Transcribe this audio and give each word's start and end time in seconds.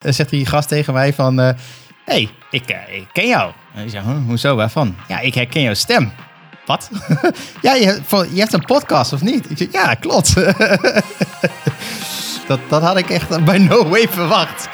Dan 0.00 0.12
zegt 0.12 0.30
die 0.30 0.46
gast 0.46 0.68
tegen 0.68 0.92
mij 0.92 1.14
van... 1.14 1.38
Hé, 1.38 1.52
hey, 2.04 2.30
ik, 2.50 2.68
eh, 2.68 2.96
ik 2.96 3.06
ken 3.12 3.26
jou. 3.26 3.52
En 3.74 3.84
ik 3.84 3.90
zeg, 3.90 4.02
"Huh, 4.02 4.16
hoezo, 4.26 4.56
waarvan? 4.56 4.96
Ja, 5.08 5.20
ik 5.20 5.34
herken 5.34 5.62
jouw 5.62 5.74
stem. 5.74 6.12
Wat? 6.66 6.90
ja, 7.62 7.74
je, 7.74 8.00
je 8.32 8.40
hebt 8.40 8.52
een 8.52 8.64
podcast 8.64 9.12
of 9.12 9.22
niet? 9.22 9.50
Ik 9.50 9.58
zeg, 9.58 9.68
ja, 9.72 9.94
klopt. 9.94 10.34
dat, 12.48 12.60
dat 12.68 12.82
had 12.82 12.96
ik 12.96 13.10
echt 13.10 13.44
bij 13.44 13.58
no 13.58 13.88
way 13.88 14.08
verwacht. 14.08 14.68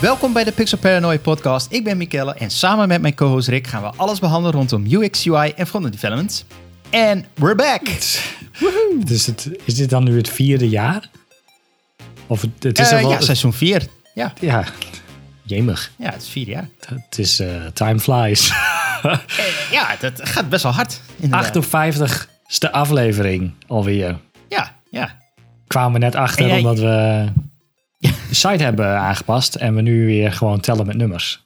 Welkom 0.00 0.32
bij 0.32 0.44
de 0.44 0.52
Pixel 0.52 0.78
Paranoid 0.78 1.22
podcast. 1.22 1.72
Ik 1.72 1.84
ben 1.84 1.96
Mikelle 1.96 2.34
en 2.34 2.50
samen 2.50 2.88
met 2.88 3.00
mijn 3.00 3.14
co-host 3.14 3.48
Rick 3.48 3.66
gaan 3.66 3.82
we 3.82 3.90
alles 3.96 4.18
behandelen 4.18 4.52
rondom 4.56 4.84
UX, 4.92 5.26
UI 5.28 5.50
en 5.56 5.66
frontend 5.66 5.92
development. 5.94 6.44
En 6.90 7.24
we're 7.34 7.54
back! 7.54 7.80
Dus 9.06 9.26
het, 9.26 9.50
is 9.64 9.74
dit 9.74 9.90
dan 9.90 10.04
nu 10.04 10.16
het 10.16 10.28
vierde 10.28 10.68
jaar? 10.68 11.08
Of 12.26 12.40
het, 12.40 12.50
het 12.62 12.78
is 12.78 12.90
Eh, 12.90 12.96
al 12.96 13.00
wel, 13.02 13.10
ja, 13.10 13.20
seizoen 13.20 13.52
4. 13.52 13.86
Ja, 14.14 14.32
ja, 14.40 14.64
jemig. 15.42 15.90
ja, 15.98 16.10
het 16.10 16.22
is 16.22 16.28
vier 16.28 16.48
jaar. 16.48 16.68
Het 16.86 17.18
is 17.18 17.40
eh, 17.40 17.64
time 17.72 17.98
flies. 18.00 18.50
Eh, 19.02 19.18
ja, 19.70 19.96
dat 20.00 20.12
gaat 20.28 20.48
best 20.48 20.62
wel 20.62 20.72
hard. 20.72 21.00
inderdaad. 21.16 21.66
58ste 21.66 22.70
aflevering 22.70 23.52
alweer. 23.66 24.18
Ja, 24.48 24.74
ja. 24.90 25.18
Kwamen 25.66 25.92
we 25.92 25.98
net 25.98 26.14
achter 26.14 26.46
jij- 26.46 26.56
omdat 26.58 26.78
we 26.78 27.24
site 28.36 28.64
hebben 28.64 28.98
aangepast 28.98 29.54
en 29.54 29.74
we 29.74 29.82
nu 29.82 30.06
weer 30.06 30.32
gewoon 30.32 30.60
tellen 30.60 30.86
met 30.86 30.96
nummers. 30.96 31.44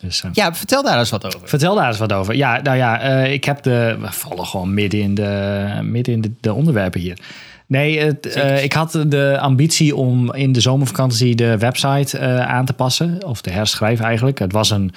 Dus 0.00 0.22
eh, 0.22 0.30
Ja, 0.32 0.54
vertel 0.54 0.82
daar 0.82 0.98
eens 0.98 1.10
wat 1.10 1.26
over. 1.26 1.48
vertel 1.48 1.74
daar 1.74 1.88
eens 1.88 1.98
wat 1.98 2.12
over. 2.12 2.34
Ja, 2.34 2.60
nou 2.62 2.76
ja, 2.76 3.00
eh, 3.00 3.32
ik 3.32 3.44
heb 3.44 3.62
de. 3.62 3.96
We 4.00 4.12
vallen 4.12 4.46
gewoon 4.46 4.74
midden 4.74 5.00
in 5.00 5.14
de, 5.14 5.80
midden 5.82 6.14
in 6.14 6.20
de, 6.20 6.32
de 6.40 6.52
onderwerpen 6.52 7.00
hier. 7.00 7.18
Nee, 7.66 8.00
het, 8.00 8.26
eh, 8.26 8.62
ik 8.62 8.72
had 8.72 9.04
de 9.06 9.38
ambitie 9.40 9.96
om 9.96 10.34
in 10.34 10.52
de 10.52 10.60
zomervakantie 10.60 11.34
de 11.34 11.58
website 11.58 12.20
aan 12.46 12.64
te 12.64 12.72
passen. 12.72 13.24
Of 13.24 13.40
te 13.40 13.50
herschrijven 13.50 14.04
eigenlijk. 14.04 14.38
Het 14.38 14.52
was 14.52 14.70
een, 14.70 14.92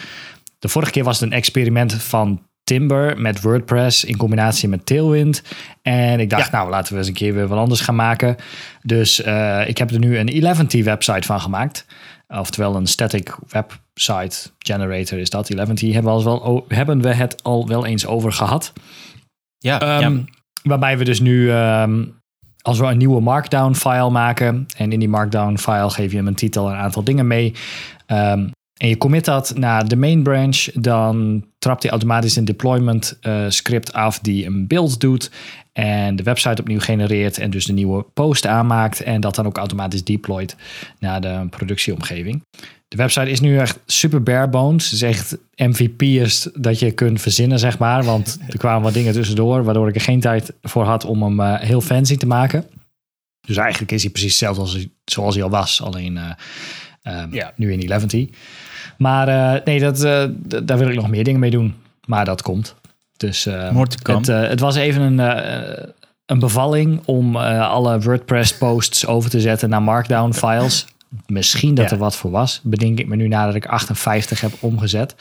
de 0.60 0.68
vorige 0.68 0.92
keer 0.92 1.04
was 1.04 1.20
het 1.20 1.30
een 1.32 1.38
experiment 1.38 1.94
van 1.94 2.42
Timber 2.72 3.22
met 3.22 3.42
WordPress 3.42 4.04
in 4.04 4.18
combinatie 4.18 4.70
met 4.70 4.86
Tailwind. 4.86 5.44
En 5.82 6.20
ik 6.20 6.30
dacht, 6.30 6.52
Ja. 6.52 6.58
nou 6.58 6.70
laten 6.70 6.94
we 6.94 7.00
eens 7.00 7.08
een 7.08 7.14
keer 7.14 7.34
weer 7.34 7.48
wat 7.48 7.58
anders 7.58 7.82
gaan 7.82 7.96
maken. 7.96 8.36
Dus 8.84 9.22
eh, 9.22 9.68
ik 9.68 9.78
heb 9.78 9.92
er 9.92 10.00
nu 10.00 10.18
een 10.18 10.30
11T 10.30 10.84
website 10.84 11.28
van 11.28 11.42
gemaakt. 11.42 11.86
Oftewel 12.28 12.76
een 12.76 12.88
static 12.88 13.38
website 13.48 14.50
generator 14.60 15.20
is 15.20 15.30
dat. 15.30 15.50
11T 15.54 15.58
hebben 15.94 16.04
we, 16.04 16.10
al 16.10 16.24
wel, 16.24 16.66
hebben 16.68 17.02
we 17.02 17.14
het 17.14 17.44
al 17.44 17.68
wel 17.68 17.86
eens 17.86 18.06
over 18.06 18.32
gehad. 18.32 18.74
Ja, 19.58 19.80
Ehm, 19.80 20.20
Waarbij 20.64 20.98
we 20.98 21.04
dus 21.04 21.20
nu, 21.20 21.52
ehm, 21.52 22.06
als 22.62 22.80
we 22.80 22.86
een 22.86 22.98
nieuwe 22.98 23.22
markdown 23.22 23.74
file 23.74 24.10
maken. 24.10 24.66
En 24.78 24.92
in 24.92 25.00
die 25.00 25.10
markdown 25.10 25.58
file 25.58 25.90
geef 25.90 26.12
je 26.12 26.18
hem 26.18 26.28
een 26.28 26.36
titel 26.36 26.68
en 26.68 26.74
een 26.74 26.80
aantal 26.80 27.04
dingen 27.04 27.28
mee. 27.28 27.54
Ehm, 28.06 28.48
en 28.78 28.88
je 28.88 28.98
commit 28.98 29.26
dat 29.26 29.54
naar 29.56 29.88
de 29.88 29.96
main 29.96 30.24
branch. 30.24 30.58
Dan 30.74 31.46
trapt 31.62 31.82
hij 31.82 31.92
automatisch 31.92 32.36
een 32.36 32.46
deployment 32.46 33.18
eh, 33.22 33.46
script 33.48 33.94
af 33.94 34.20
die 34.20 34.46
een 34.46 34.68
build 34.68 35.00
doet. 35.00 35.32
En 35.74 36.16
de 36.16 36.24
website 36.24 36.62
opnieuw 36.62 36.80
genereert. 36.80 37.38
En 37.38 37.50
dus 37.50 37.66
de 37.66 37.74
nieuwe 37.74 38.06
post 38.14 38.46
aanmaakt. 38.48 39.02
En 39.02 39.22
dat 39.22 39.36
dan 39.36 39.46
ook 39.46 39.58
automatisch 39.58 40.04
deployt 40.04 40.56
naar 41.00 41.22
de 41.22 41.48
productieomgeving. 41.50 42.44
De 42.88 42.98
website 42.98 43.30
is 43.30 43.40
nu 43.40 43.58
echt 43.58 43.80
super 43.86 44.24
bare 44.24 44.48
bones. 44.50 44.84
Het 44.84 44.94
is 44.94 45.02
echt 45.02 45.38
MVP'ers 45.56 46.48
dat 46.54 46.80
je 46.80 46.92
kunt 46.92 47.22
verzinnen, 47.22 47.60
zeg 47.60 47.78
maar. 47.78 48.04
Want 48.04 48.38
er 48.50 48.58
kwamen 48.58 48.82
wat 48.82 48.94
dingen 48.94 49.14
tussendoor, 49.14 49.64
waardoor 49.64 49.88
ik 49.90 49.96
er 49.96 50.02
geen 50.02 50.20
tijd 50.20 50.54
voor 50.62 50.84
had 50.84 51.06
om 51.06 51.24
hem 51.24 51.40
eh, 51.40 51.60
heel 51.60 51.82
fancy 51.82 52.18
te 52.18 52.28
maken. 52.28 52.66
Dus 53.48 53.58
eigenlijk 53.58 53.92
is 53.92 54.02
hij 54.02 54.12
precies 54.12 54.30
hetzelfde 54.32 54.62
als, 54.62 54.74
hij- 54.74 54.92
zoals 55.06 55.36
hij 55.36 55.44
al 55.44 55.50
was, 55.50 55.82
alleen 55.82 56.18
eh, 56.18 56.32
ehm, 57.02 57.34
Ja. 57.34 57.54
nu 57.56 57.72
in 57.74 57.90
11. 57.92 58.06
Maar 59.02 59.28
eh, 59.28 59.62
nee, 59.66 59.80
dat, 59.80 60.04
eh, 60.04 60.24
daar 60.64 60.78
wil 60.78 60.90
ik 60.90 60.96
nog 60.96 61.10
meer 61.10 61.24
dingen 61.24 61.40
mee 61.40 61.50
doen. 61.50 61.76
Maar 62.06 62.26
dat 62.26 62.42
komt. 62.42 62.76
Dus 63.18 63.46
eh, 63.46 63.78
het, 64.04 64.28
het 64.28 64.60
was 64.60 64.76
even 64.76 65.02
een, 65.02 65.20
een 66.26 66.40
bevalling 66.40 67.02
om 67.06 67.36
alle 67.36 68.00
WordPress 68.00 68.58
posts 68.58 69.06
over 69.06 69.30
te 69.30 69.40
zetten 69.40 69.70
naar 69.70 69.82
Markdown 69.82 70.32
files. 70.34 70.86
Misschien 71.28 71.76
dat 71.76 71.86
Ja. 71.86 71.92
er 71.92 71.98
wat 71.98 72.16
voor 72.16 72.32
was. 72.32 72.60
Bedenk 72.64 73.00
ik 73.00 73.08
me 73.08 73.16
nu 73.16 73.28
nadat 73.28 73.56
ik 73.56 73.66
58 73.66 74.42
heb 74.42 74.52
omgezet. 74.60 75.16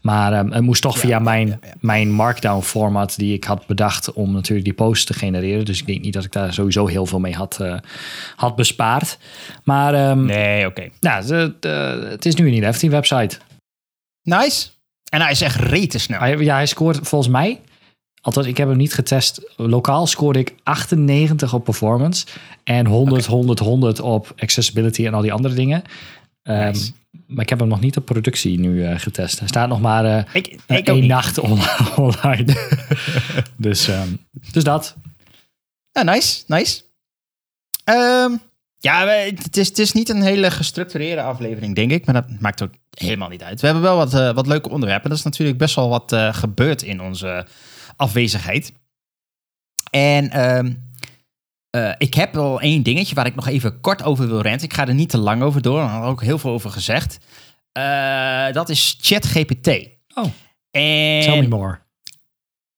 Maar 0.00 0.32
ehm, 0.32 0.50
het 0.50 0.62
moest 0.62 0.82
toch 0.82 0.98
via 0.98 1.18
mijn, 1.18 1.48
ja, 1.48 1.58
ja. 1.62 1.72
mijn 1.80 2.10
Markdown 2.10 2.62
format 2.62 3.14
die 3.16 3.34
ik 3.34 3.44
had 3.44 3.66
bedacht 3.66 4.12
om 4.12 4.32
natuurlijk 4.32 4.64
die 4.64 4.74
posts 4.74 5.04
te 5.04 5.14
genereren. 5.14 5.64
Dus 5.64 5.80
ik 5.80 5.86
denk 5.86 6.00
niet 6.00 6.12
dat 6.12 6.24
ik 6.24 6.32
daar 6.32 6.52
sowieso 6.52 6.86
heel 6.86 7.06
veel 7.06 7.20
mee 7.20 7.34
had, 7.34 7.60
eh, 7.60 7.76
had 8.36 8.56
bespaard. 8.56 9.18
Maar 9.64 9.94
ehm, 9.94 10.24
Nee, 10.24 10.66
oké. 10.66 10.88
nou, 11.00 11.34
het, 11.34 11.64
het 12.10 12.26
is 12.26 12.34
nu 12.34 12.56
een 12.56 12.64
11 12.64 12.80
website. 12.80 13.38
Nice. 14.22 14.68
En 15.08 15.20
hij 15.20 15.30
is 15.30 15.40
echt 15.40 15.56
rete 15.56 15.98
snel. 15.98 16.18
Hij, 16.18 16.36
ja, 16.36 16.54
hij 16.54 16.66
scoort 16.66 16.98
volgens 17.02 17.32
mij, 17.32 17.60
althans 18.20 18.46
ik 18.46 18.56
heb 18.56 18.68
hem 18.68 18.76
niet 18.76 18.94
getest. 18.94 19.52
Lokaal 19.56 20.06
scoorde 20.06 20.38
ik 20.38 20.54
98 20.62 21.54
op 21.54 21.64
performance 21.64 22.26
en 22.64 22.86
100, 22.86 23.26
100, 23.26 23.58
100 23.58 24.00
op 24.00 24.32
accessibility 24.36 25.06
en 25.06 25.14
al 25.14 25.22
die 25.22 25.32
andere 25.32 25.54
dingen. 25.54 25.82
Ehm. 26.48 26.76
Maar 27.26 27.42
ik 27.42 27.48
heb 27.48 27.58
hem 27.58 27.68
nog 27.68 27.80
niet 27.80 27.96
op 27.96 28.04
productie 28.04 28.58
nu 28.58 28.84
eh, 28.84 28.98
getest. 28.98 29.38
Hij 29.38 29.48
staat 29.48 29.68
nog 29.68 29.80
maar 29.80 30.04
eh 30.04 30.24
Ik, 30.34 30.46
ik 30.46 30.60
ook 30.78 30.86
één 30.86 31.06
nacht 31.06 31.38
on- 31.38 31.60
online. 32.06 32.56
dus, 33.56 33.88
ehm, 33.88 34.08
dus 34.52 34.64
dat. 34.64 34.96
Ja, 35.92 36.02
nice, 36.02 36.42
nice. 36.46 36.82
Ehm, 37.84 38.32
ja, 38.78 39.06
het 39.06 39.56
is, 39.56 39.68
het 39.68 39.78
is 39.78 39.92
niet 39.92 40.08
een 40.08 40.22
hele 40.22 40.50
gestructureerde 40.50 41.22
aflevering, 41.22 41.74
denk 41.74 41.90
ik. 41.90 42.06
Maar 42.06 42.14
dat 42.14 42.40
maakt 42.40 42.62
ook 42.62 42.72
helemaal 42.90 43.28
niet 43.28 43.42
uit. 43.42 43.60
We 43.60 43.66
hebben 43.66 43.84
wel 43.84 43.96
wat, 43.96 44.14
eh, 44.14 44.34
wat 44.34 44.46
leuke 44.46 44.68
onderwerpen. 44.68 45.08
Dat 45.08 45.18
is 45.18 45.24
natuurlijk 45.24 45.58
best 45.58 45.74
wel 45.74 45.88
wat 45.88 46.16
gebeurd 46.32 46.82
in 46.82 47.00
onze 47.00 47.46
afwezigheid. 47.96 48.72
En 49.90 50.30
eh, 51.70 51.92
ik 51.98 52.14
heb 52.14 52.34
wel 52.34 52.60
één 52.60 52.82
dingetje 52.82 53.14
waar 53.14 53.26
ik 53.26 53.34
nog 53.34 53.46
even 53.48 53.80
kort 53.80 54.02
over 54.02 54.28
wil 54.28 54.40
renten. 54.40 54.66
Ik 54.66 54.74
ga 54.74 54.86
er 54.86 54.94
niet 54.94 55.08
te 55.10 55.18
lang 55.18 55.42
over 55.42 55.62
door. 55.62 55.78
Daar 55.78 55.88
had 55.88 56.04
ook 56.08 56.22
heel 56.22 56.38
veel 56.38 56.50
over 56.50 56.70
gezegd. 56.70 57.18
Eh, 57.72 58.52
dat 58.52 58.68
is 58.68 58.98
ChatGPT. 59.00 59.68
Oh, 60.14 60.24
En 60.70 61.22
tell 61.22 61.40
me 61.40 61.48
more. 61.48 61.78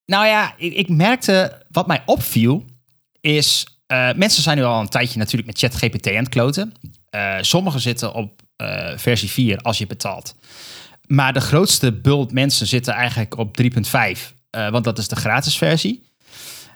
nou 0.05 0.27
ja, 0.27 0.55
ik, 0.57 0.73
ik 0.75 0.89
merkte, 0.89 1.63
wat 1.71 1.87
mij 1.87 2.03
opviel, 2.07 2.65
is... 3.21 3.67
eh, 3.87 4.13
mensen 4.15 4.43
zijn 4.43 4.57
nu 4.57 4.63
al 4.65 4.81
een 4.81 4.89
tijdje 4.89 5.19
natuurlijk 5.19 5.47
met 5.47 5.59
ChatGPT 5.59 6.07
aan 6.09 6.15
het 6.15 6.29
kloten. 6.29 6.73
Sommigen 7.41 7.81
zitten 7.81 8.13
op 8.15 8.43
versie 8.97 9.31
4 9.31 9.59
als 9.59 9.79
je 9.79 9.87
betaalt. 9.87 10.35
Maar 11.07 11.33
de 11.33 11.41
grootste 11.41 11.93
bult 11.93 12.33
mensen 12.33 12.67
zitten 12.67 12.95
eigenlijk 12.95 13.37
op 13.39 13.57
3.5. 13.63 14.35
eh, 14.51 14.71
want 14.71 14.85
dat 14.85 14.99
is 14.99 15.09
de 15.09 15.17
gratis 15.17 15.57
versie. 15.57 16.03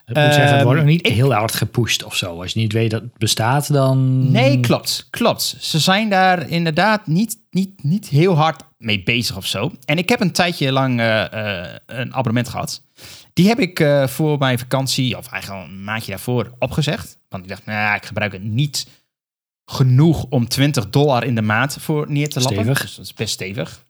Ik 0.06 0.16
moet 0.16 0.34
zeggen, 0.34 0.54
het 0.54 0.62
wordt 0.62 0.78
Ehm, 0.80 0.88
ook 0.88 0.92
niet 0.94 1.06
ik- 1.06 1.12
heel 1.12 1.32
hard 1.32 1.54
gepusht 1.54 2.02
of 2.04 2.16
zo. 2.16 2.40
Als 2.42 2.52
je 2.52 2.58
niet 2.60 2.72
weet 2.72 2.90
dat 2.90 3.00
het 3.02 3.18
bestaat, 3.18 3.72
dan... 3.72 4.30
Nee, 4.30 4.60
klopt. 4.60 5.06
Klopt. 5.10 5.56
Ze 5.60 5.78
zijn 5.78 6.08
daar 6.08 6.48
inderdaad 6.48 7.06
niet, 7.06 7.38
niet, 7.50 7.82
niet 7.82 8.08
heel 8.08 8.36
hard 8.36 8.62
mee 8.78 9.02
bezig 9.02 9.36
of 9.36 9.46
zo. 9.46 9.72
En 9.84 9.98
ik 9.98 10.08
heb 10.08 10.20
een 10.20 10.32
tijdje 10.32 10.72
lang 10.72 11.00
eh, 11.00 11.32
eh, 11.64 11.74
een 11.86 12.14
abonnement 12.14 12.48
gehad. 12.48 12.82
Die 13.32 13.48
heb 13.48 13.58
ik 13.58 13.80
eh, 13.80 14.06
voor 14.06 14.38
mijn 14.38 14.58
vakantie, 14.58 15.16
of 15.18 15.26
eigenlijk 15.28 15.66
een 15.68 15.84
maandje 15.84 16.10
daarvoor, 16.10 16.54
opgezegd. 16.58 17.18
Want 17.28 17.42
ik 17.42 17.48
dacht, 17.48 17.66
nou, 17.66 17.96
ik 17.96 18.04
gebruik 18.06 18.32
het 18.32 18.42
niet 18.42 18.86
genoeg 19.64 20.24
om 20.28 20.48
20 20.48 20.90
dollar 20.90 21.24
in 21.24 21.34
de 21.34 21.42
maand 21.42 21.76
voor 21.80 22.10
neer 22.10 22.28
te 22.28 22.40
lappen. 22.40 22.56
Stevig. 22.62 22.80
Dus 22.82 22.94
dat 22.96 23.04
is 23.04 23.14
best 23.14 23.32
stevig. 23.32 23.84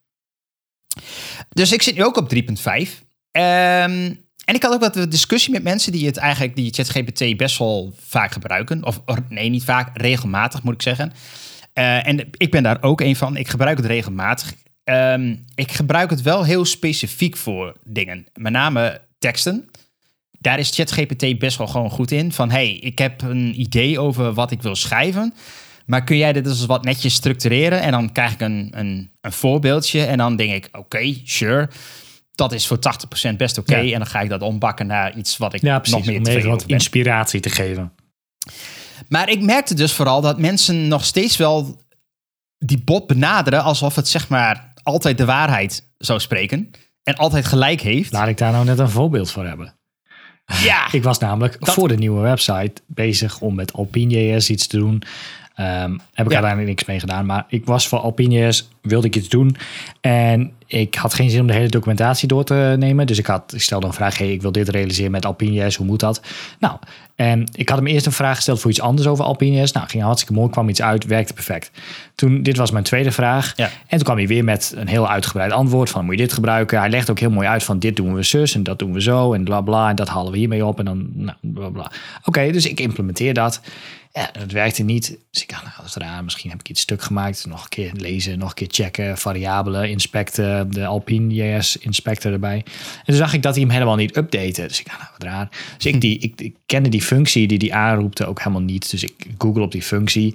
Dus 1.48 1.72
ik 1.72 1.82
zit 1.82 1.94
nu 1.96 2.04
ook 2.04 2.16
op 2.16 2.28
3.5. 2.28 3.02
Ehm, 3.30 4.14
en 4.44 4.54
ik 4.54 4.62
had 4.62 4.72
ook 4.72 4.80
wat 4.80 5.10
discussie 5.10 5.52
met 5.52 5.62
mensen 5.62 5.92
die 5.92 6.06
het 6.06 6.16
eigenlijk, 6.16 6.56
die 6.56 6.72
ChatGPT 6.72 7.36
best 7.36 7.58
wel 7.58 7.94
vaak 8.06 8.32
gebruiken. 8.32 8.84
Of 8.84 9.00
nee, 9.28 9.48
niet 9.48 9.64
vaak, 9.64 9.90
regelmatig 9.98 10.62
moet 10.62 10.74
ik 10.74 10.82
zeggen. 10.82 11.12
Eh, 11.72 12.06
en 12.06 12.28
ik 12.36 12.50
ben 12.50 12.62
daar 12.62 12.82
ook 12.82 13.00
een 13.00 13.16
van. 13.16 13.36
Ik 13.36 13.48
gebruik 13.48 13.76
het 13.76 13.86
regelmatig. 13.86 14.54
Ehm, 14.84 15.36
ik 15.54 15.72
gebruik 15.72 16.10
het 16.10 16.22
wel 16.22 16.44
heel 16.44 16.64
specifiek 16.64 17.36
voor 17.36 17.76
dingen. 17.84 18.26
Met 18.34 18.52
name 18.52 19.00
teksten. 19.18 19.70
Daar 20.38 20.58
is 20.58 20.70
ChatGPT 20.70 21.38
best 21.38 21.58
wel 21.58 21.66
gewoon 21.66 21.90
goed 21.90 22.10
in. 22.10 22.32
Van, 22.32 22.50
hey, 22.50 22.72
ik 22.72 22.98
heb 22.98 23.22
een 23.22 23.60
idee 23.60 23.98
over 23.98 24.32
wat 24.32 24.50
ik 24.50 24.62
wil 24.62 24.76
schrijven. 24.76 25.34
Maar 25.86 26.04
kun 26.04 26.16
jij 26.16 26.32
dit 26.32 26.46
eens 26.46 26.66
wat 26.66 26.84
netjes 26.84 27.14
structureren? 27.14 27.80
En 27.80 27.90
dan 27.90 28.12
krijg 28.12 28.32
ik 28.32 28.40
een, 28.40 28.68
een, 28.70 29.10
een 29.20 29.32
voorbeeldje. 29.32 30.04
En 30.04 30.18
dan 30.18 30.36
denk 30.36 30.52
ik, 30.52 30.68
oké, 30.76 31.14
sure. 31.24 31.68
Dat 32.34 32.52
is 32.52 32.66
voor 32.66 32.78
80% 33.32 33.36
best 33.36 33.58
oké. 33.58 33.76
Ja. 33.76 33.92
En 33.92 33.98
dan 33.98 34.06
ga 34.06 34.20
ik 34.20 34.28
dat 34.28 34.42
ombakken 34.42 34.86
naar 34.86 35.16
iets 35.16 35.36
wat 35.36 35.54
ik 35.54 35.60
Ja, 35.60 35.82
nog 35.90 36.06
meer 36.06 36.18
Om 36.18 36.26
even 36.26 36.50
wat 36.50 36.64
inspiratie 36.66 37.40
te 37.40 37.50
geven. 37.50 37.92
Maar 39.08 39.28
ik 39.28 39.40
merkte 39.40 39.74
dus 39.74 39.92
vooral 39.92 40.20
dat 40.20 40.38
mensen 40.38 40.88
nog 40.88 41.04
steeds 41.04 41.36
wel 41.36 41.82
die 42.58 42.82
bot 42.84 43.06
benaderen 43.06 43.62
alsof 43.62 43.94
het 43.94 44.08
zeg 44.08 44.28
maar 44.28 44.72
altijd 44.82 45.18
de 45.18 45.24
waarheid 45.24 45.88
zou 45.98 46.20
spreken 46.20 46.70
en 47.02 47.16
altijd 47.16 47.44
gelijk 47.44 47.80
heeft. 47.80 48.12
Laat 48.12 48.28
ik 48.28 48.38
daar 48.38 48.52
nou 48.52 48.64
net 48.64 48.78
een 48.78 48.90
voorbeeld 48.90 49.30
voor 49.30 49.46
hebben. 49.46 49.74
ja, 50.62 50.92
Ik 50.92 51.02
was 51.02 51.18
namelijk 51.18 51.56
voor 51.60 51.88
de 51.88 51.96
nieuwe 51.96 52.20
website 52.20 52.72
bezig 52.86 53.40
om 53.40 53.54
met 53.54 53.72
Alpine.js 53.72 54.50
iets 54.50 54.66
te 54.66 54.76
doen. 54.76 55.02
Ehm, 55.54 55.90
heb 55.90 56.26
ik 56.26 56.32
Ja. 56.32 56.34
uiteindelijk 56.34 56.66
niks 56.66 56.84
mee 56.84 57.00
gedaan. 57.00 57.26
Maar 57.26 57.44
ik 57.48 57.64
was 57.64 57.88
voor 57.88 57.98
Alpine.js, 57.98 58.68
wilde 58.82 59.06
ik 59.06 59.16
iets 59.16 59.28
doen. 59.28 59.56
En 60.00 60.52
ik 60.66 60.94
had 60.94 61.14
geen 61.14 61.30
zin 61.30 61.40
om 61.40 61.46
de 61.46 61.52
hele 61.52 61.68
documentatie 61.68 62.28
door 62.28 62.44
te 62.44 62.74
nemen. 62.78 63.06
Dus 63.06 63.18
ik, 63.18 63.26
had, 63.26 63.52
ik 63.54 63.62
stelde 63.62 63.86
een 63.86 63.92
vraag, 63.92 64.18
hey, 64.18 64.32
ik 64.32 64.42
wil 64.42 64.52
dit 64.52 64.68
realiseren 64.68 65.10
met 65.10 65.26
Alpine.js, 65.26 65.76
hoe 65.76 65.86
moet 65.86 66.00
dat? 66.00 66.22
Nou, 66.58 66.76
en 67.16 67.44
ik 67.52 67.68
had 67.68 67.78
hem 67.78 67.86
eerst 67.86 68.06
een 68.06 68.12
vraag 68.12 68.36
gesteld 68.36 68.60
voor 68.60 68.70
iets 68.70 68.80
anders 68.80 69.08
over 69.08 69.24
Alpine.js. 69.24 69.72
Nou, 69.72 69.88
ging 69.88 70.02
hartstikke 70.02 70.34
mooi, 70.34 70.50
kwam 70.50 70.68
iets 70.68 70.82
uit, 70.82 71.04
werkte 71.06 71.32
perfect. 71.32 71.70
Toen, 72.14 72.42
dit 72.42 72.56
was 72.56 72.70
mijn 72.70 72.84
tweede 72.84 73.10
vraag. 73.12 73.52
Ja. 73.56 73.64
En 73.64 73.70
toen 73.88 74.02
kwam 74.02 74.16
hij 74.16 74.26
weer 74.26 74.44
met 74.44 74.72
een 74.76 74.88
heel 74.88 75.08
uitgebreid 75.10 75.52
antwoord 75.52 75.90
van, 75.90 76.04
moet 76.04 76.14
je 76.14 76.20
dit 76.20 76.32
gebruiken? 76.32 76.78
Hij 76.78 76.90
legt 76.90 77.10
ook 77.10 77.18
heel 77.18 77.30
mooi 77.30 77.46
uit 77.48 77.62
van, 77.64 77.78
dit 77.78 77.96
doen 77.96 78.14
we 78.14 78.22
zus 78.22 78.54
en 78.54 78.62
dat 78.62 78.78
doen 78.78 78.92
we 78.92 79.02
zo 79.02 79.32
en 79.32 79.44
bla 79.44 79.60
bla. 79.60 79.88
En 79.88 79.96
dat 79.96 80.08
halen 80.08 80.32
we 80.32 80.38
hiermee 80.38 80.66
op 80.66 80.78
en 80.78 80.84
dan, 80.84 81.08
nou, 81.14 81.36
bla 81.40 81.68
bla. 81.68 81.90
Oké, 82.24 82.50
dus 82.52 82.66
ik 82.66 82.80
implementeer 82.80 83.34
dat. 83.34 83.60
Ja, 84.16 84.30
het 84.38 84.52
werkte 84.52 84.82
niet. 84.82 85.18
Dus 85.30 85.42
ik 85.42 85.48
dacht, 85.48 85.62
nou, 85.62 85.74
dat 85.76 85.86
is 85.86 85.94
raar. 85.94 86.24
Misschien 86.24 86.50
heb 86.50 86.60
ik 86.60 86.68
iets 86.68 86.80
stuk 86.80 87.02
gemaakt. 87.02 87.46
Nog 87.46 87.62
een 87.62 87.68
keer 87.68 87.92
lezen, 87.96 88.38
nog 88.38 88.48
een 88.48 88.54
keer 88.54 88.68
checken. 88.70 89.18
Variabelen, 89.18 89.90
inspecten, 89.90 90.72
de 90.72 90.86
Alpine 90.86 91.34
JS 91.34 91.76
inspector 91.76 92.32
erbij. 92.32 92.56
En 92.56 93.04
toen 93.04 93.16
zag 93.16 93.34
ik 93.34 93.42
dat 93.42 93.54
hij 93.54 93.62
hem 93.62 93.72
helemaal 93.72 93.96
niet 93.96 94.16
updaten. 94.16 94.68
Dus 94.68 94.80
ik 94.80 94.86
dacht, 94.86 94.98
nou, 94.98 95.10
wat 95.18 95.22
raar. 95.22 95.48
Dus 95.76 95.86
ik, 95.86 96.00
die, 96.00 96.18
ik, 96.18 96.40
ik 96.40 96.54
kende 96.66 96.88
die 96.88 97.02
functie 97.02 97.46
die 97.46 97.58
die 97.58 97.74
aanroepte 97.74 98.26
ook 98.26 98.38
helemaal 98.38 98.60
niet. 98.60 98.90
Dus 98.90 99.02
ik 99.02 99.26
google 99.38 99.62
op 99.62 99.72
die 99.72 99.82
functie. 99.82 100.34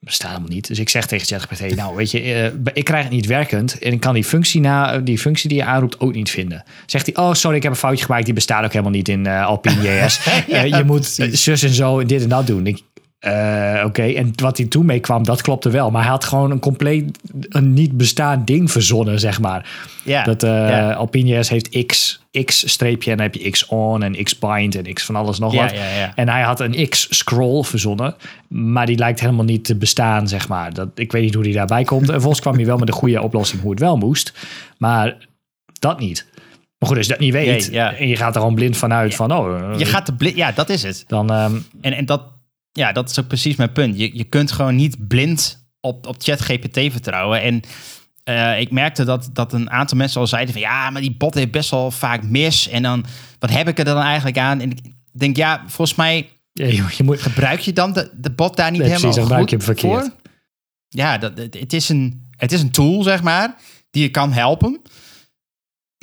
Bestaat 0.00 0.28
helemaal 0.28 0.50
niet. 0.50 0.66
Dus 0.66 0.78
ik 0.78 0.88
zeg 0.88 1.06
tegen 1.06 1.26
ChatGPT, 1.26 1.74
nou 1.76 1.96
weet 1.96 2.10
je, 2.10 2.20
eh, 2.20 2.72
ik 2.72 2.84
krijg 2.84 3.02
het 3.02 3.12
niet 3.12 3.26
werkend. 3.26 3.78
En 3.78 3.92
ik 3.92 4.00
kan 4.00 4.14
die 4.14 4.24
functie, 4.24 4.60
na, 4.60 4.98
die 4.98 5.18
functie 5.18 5.48
die 5.48 5.58
je 5.58 5.64
aanroept 5.64 6.00
ook 6.00 6.14
niet 6.14 6.30
vinden. 6.30 6.64
Zegt 6.86 7.06
hij, 7.06 7.24
oh 7.24 7.32
sorry, 7.32 7.56
ik 7.56 7.62
heb 7.62 7.72
een 7.72 7.78
foutje 7.78 8.04
gemaakt. 8.04 8.24
Die 8.24 8.34
bestaat 8.34 8.64
ook 8.64 8.72
helemaal 8.72 8.92
niet 8.92 9.08
in 9.08 9.26
eh 9.26 9.46
Alpine 9.46 10.02
JS. 10.02 10.20
Eh, 10.48 10.66
je 10.66 10.84
moet 10.92 11.06
zus 11.32 11.62
en 11.62 11.74
zo 11.74 11.98
en 11.98 12.06
dit 12.06 12.22
en 12.22 12.28
dat 12.28 12.46
doen. 12.46 12.66
Ik, 12.66 12.82
eh, 13.20 13.82
Oké, 13.86 14.02
en 14.02 14.32
wat 14.42 14.56
hij 14.56 14.66
toen 14.66 14.86
mee 14.86 15.00
kwam, 15.00 15.22
dat 15.24 15.42
klopte 15.42 15.70
wel. 15.70 15.90
Maar 15.90 16.02
hij 16.02 16.10
had 16.10 16.24
gewoon 16.24 16.50
een 16.50 16.58
compleet 16.58 17.18
een 17.48 17.72
niet 17.72 17.96
bestaand 17.96 18.46
ding 18.46 18.70
verzonnen, 18.70 19.18
zeg 19.20 19.40
maar. 19.40 19.70
ja, 20.04 20.22
Dat 20.24 20.42
eh 20.42 20.50
ja. 20.50 20.92
Alpine 20.92 21.38
JS 21.38 21.48
heeft 21.48 21.86
X, 21.86 22.20
X-streepje 22.44 23.10
en 23.10 23.16
dan 23.16 23.26
heb 23.26 23.34
je 23.34 23.50
X-on 23.50 24.02
en 24.02 24.24
X-bind 24.24 24.74
en 24.74 24.92
X 24.94 25.04
van 25.04 25.16
alles 25.16 25.38
nog 25.38 25.52
Ja, 25.52 25.62
wat. 25.62 25.70
ja. 25.72 26.12
En 26.14 26.28
hij 26.28 26.42
had 26.42 26.60
een 26.60 26.88
X-scroll 26.88 27.62
verzonnen, 27.62 28.14
maar 28.48 28.86
die 28.86 28.98
lijkt 28.98 29.20
helemaal 29.20 29.44
niet 29.44 29.64
te 29.64 29.76
bestaan, 29.76 30.28
zeg 30.28 30.48
maar. 30.48 30.74
Dat, 30.74 30.88
ik 30.94 31.12
weet 31.12 31.22
niet 31.22 31.34
hoe 31.34 31.42
die 31.44 31.54
daarbij 31.54 31.84
komt. 31.84 32.08
En 32.08 32.20
volgens 32.20 32.40
kwam 32.40 32.54
hij 32.54 32.66
wel 32.66 32.76
met 32.78 32.88
een 32.88 32.94
goede 32.94 33.22
oplossing 33.22 33.62
hoe 33.62 33.70
het 33.70 33.80
wel 33.80 33.96
moest, 33.96 34.32
maar 34.78 35.16
dat 35.78 35.98
niet. 36.00 36.26
Maar 36.78 36.88
goed, 36.88 36.96
als 36.98 37.06
je 37.06 37.12
dat 37.12 37.20
niet 37.22 37.32
weet 37.32 37.70
en 37.70 38.08
je 38.08 38.16
gaat 38.16 38.34
er 38.34 38.40
gewoon 38.40 38.54
blind 38.54 38.76
vanuit 38.76 39.14
van, 39.14 39.32
oh, 39.32 39.72
eh, 39.72 39.78
je 39.78 39.84
gaat 39.84 40.06
de 40.06 40.12
blik, 40.14 40.36
ja, 40.36 40.52
dat 40.52 40.68
is 40.68 40.82
het. 40.82 41.04
dan 41.06 41.30
ehm, 41.30 41.54
En, 41.80 41.92
en 41.92 42.06
dat, 42.06 42.22
ja, 42.72 42.92
dat 42.92 43.10
is 43.10 43.20
ook 43.20 43.26
precies 43.26 43.56
mijn 43.56 43.72
punt. 43.72 43.98
Je, 43.98 44.16
je 44.16 44.24
kunt 44.24 44.52
gewoon 44.52 44.76
niet 44.76 45.08
blind 45.08 45.68
op, 45.80 46.06
op 46.06 46.16
ChatGPT 46.18 46.78
vertrouwen. 46.92 47.42
En 47.42 47.62
eh, 48.24 48.60
ik 48.60 48.70
merkte 48.70 49.04
dat, 49.04 49.30
dat 49.32 49.52
een 49.52 49.70
aantal 49.70 49.96
mensen 49.96 50.20
al 50.20 50.26
zeiden 50.26 50.52
van... 50.52 50.62
ja, 50.62 50.90
maar 50.90 51.00
die 51.00 51.16
bot 51.16 51.34
heeft 51.34 51.50
best 51.50 51.70
wel 51.70 51.90
vaak 51.90 52.22
mis. 52.22 52.68
En 52.68 52.82
dan, 52.82 53.04
wat 53.38 53.50
heb 53.50 53.68
ik 53.68 53.78
er 53.78 53.84
dan 53.84 54.02
eigenlijk 54.02 54.38
aan? 54.38 54.60
En 54.60 54.70
ik 54.70 54.80
denk, 55.12 55.36
ja, 55.36 55.64
volgens 55.66 55.94
mij 55.96 56.28
ja, 56.52 56.66
je, 56.66 56.84
je 56.96 57.02
moet, 57.02 57.22
gebruik 57.22 57.60
je 57.60 57.72
dan 57.72 57.92
de, 57.92 58.10
de 58.14 58.30
bot 58.30 58.56
daar 58.56 58.70
niet 58.70 58.80
Nee, 58.80 58.90
helemaal 58.90 59.12
precies, 59.12 59.32
goed 59.32 59.50
je 59.50 59.56
hem 59.56 59.64
verkeerd. 59.64 60.00
voor? 60.00 60.10
Ja, 60.88 61.18
dat, 61.18 61.32
het 61.50 61.72
is 61.72 61.88
een, 61.88 62.28
het 62.36 62.52
is 62.52 62.62
een 62.62 62.70
tool, 62.70 63.02
zeg 63.02 63.22
maar, 63.22 63.54
die 63.90 64.02
je 64.02 64.08
kan 64.08 64.32
helpen. 64.32 64.80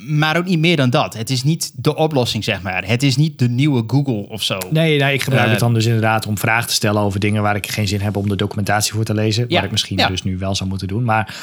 Maar 0.06 0.36
ook 0.36 0.44
niet 0.44 0.58
meer 0.58 0.76
dan 0.76 0.90
dat. 0.90 1.14
Het 1.16 1.30
is 1.30 1.42
niet 1.42 1.72
de 1.74 1.96
oplossing, 1.96 2.44
zeg 2.44 2.62
maar. 2.62 2.86
Het 2.86 3.02
is 3.02 3.16
niet 3.16 3.38
de 3.38 3.48
nieuwe 3.48 3.84
Google 3.86 4.28
of 4.28 4.42
zo. 4.42 4.58
Nee, 4.70 4.98
nee, 4.98 5.14
ik 5.14 5.22
gebruik 5.22 5.44
Eh, 5.44 5.50
het 5.50 5.60
dan 5.60 5.74
dus 5.74 5.86
inderdaad 5.86 6.26
om 6.26 6.38
vragen 6.38 6.68
te 6.68 6.74
stellen 6.74 7.02
over 7.02 7.20
dingen 7.20 7.42
waar 7.42 7.56
ik 7.56 7.66
geen 7.70 7.88
zin 7.88 8.00
heb 8.00 8.16
om 8.16 8.28
de 8.28 8.36
documentatie 8.36 8.92
voor 8.92 9.04
te 9.04 9.14
lezen. 9.14 9.44
Ja, 9.48 9.54
Wat 9.54 9.64
ik 9.64 9.70
misschien 9.70 9.98
ja. 9.98 10.08
dus 10.08 10.22
nu 10.22 10.38
wel 10.38 10.54
zou 10.54 10.68
moeten 10.68 10.88
doen. 10.88 11.04
Maar 11.04 11.34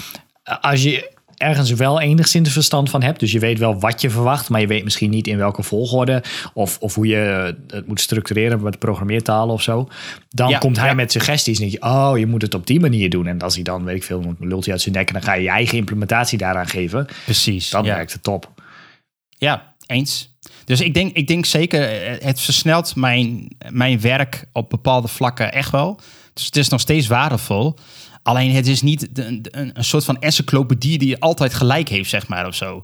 eh, 0.43 0.55
als 0.61 0.83
je 0.83 1.11
ergens 1.37 1.71
wel 1.71 2.01
enigszins 2.01 2.51
verstand 2.51 2.89
van 2.89 3.03
hebt, 3.03 3.19
dus 3.19 3.31
je 3.31 3.39
weet 3.39 3.59
wel 3.59 3.79
wat 3.79 4.01
je 4.01 4.09
verwacht, 4.09 4.49
maar 4.49 4.61
je 4.61 4.67
weet 4.67 4.83
misschien 4.83 5.09
niet 5.09 5.27
in 5.27 5.37
welke 5.37 5.63
volgorde 5.63 6.23
of, 6.53 6.77
of 6.79 6.95
hoe 6.95 7.07
je 7.07 7.55
het 7.67 7.87
moet 7.87 8.01
structureren 8.01 8.63
met 8.63 8.79
programmeertalen 8.79 9.53
of 9.53 9.61
zo. 9.61 9.87
Dan 10.29 10.49
Ja, 10.49 10.57
komt 10.57 10.77
hij 10.77 10.87
ja. 10.87 10.93
met 10.93 11.11
suggesties 11.11 11.59
en 11.59 11.69
denk 11.69 11.83
je, 11.83 11.89
oh, 11.89 12.17
je 12.17 12.27
moet 12.27 12.41
het 12.41 12.53
op 12.53 12.67
die 12.67 12.79
manier 12.79 13.09
doen. 13.09 13.27
En 13.27 13.41
als 13.41 13.55
hij 13.55 13.63
dan, 13.63 13.83
weet 13.83 13.95
ik 13.95 14.03
veel, 14.03 14.35
lult 14.39 14.63
hij 14.63 14.73
uit 14.73 14.81
zijn 14.81 14.95
nek 14.95 15.07
en 15.07 15.13
dan 15.13 15.23
ga 15.23 15.33
je 15.33 15.43
je 15.43 15.49
eigen 15.49 15.77
implementatie 15.77 16.37
daaraan 16.37 16.67
geven. 16.67 17.07
Precies. 17.23 17.69
Dan 17.69 17.83
ja. 17.83 17.95
werkt 17.95 18.13
het 18.13 18.23
top. 18.23 18.51
Ja, 19.29 19.73
eens. 19.85 20.33
Dus 20.65 20.81
ik 20.81 20.93
denk, 20.93 21.15
ik 21.15 21.27
denk 21.27 21.45
zeker, 21.45 21.81
eh, 21.81 22.25
het 22.25 22.41
versnelt 22.41 22.95
mijn, 22.95 23.47
mijn 23.69 24.01
werk 24.01 24.45
op 24.51 24.69
bepaalde 24.69 25.07
vlakken 25.07 25.53
echt 25.53 25.71
wel. 25.71 25.99
Dus 26.33 26.45
het 26.45 26.55
is 26.55 26.67
nog 26.67 26.79
steeds 26.79 27.07
waardevol. 27.07 27.75
Alleen 28.25 28.55
het 28.55 28.67
is 28.67 28.81
niet 28.81 29.19
een, 29.19 29.45
een 29.51 29.83
soort 29.83 30.05
van 30.05 30.21
encyclopedie 30.21 30.97
die 30.97 31.21
altijd 31.21 31.53
gelijk 31.53 31.89
heeft, 31.89 32.09
zeg 32.09 32.27
maar, 32.27 32.47
of 32.47 32.55
zo. 32.55 32.83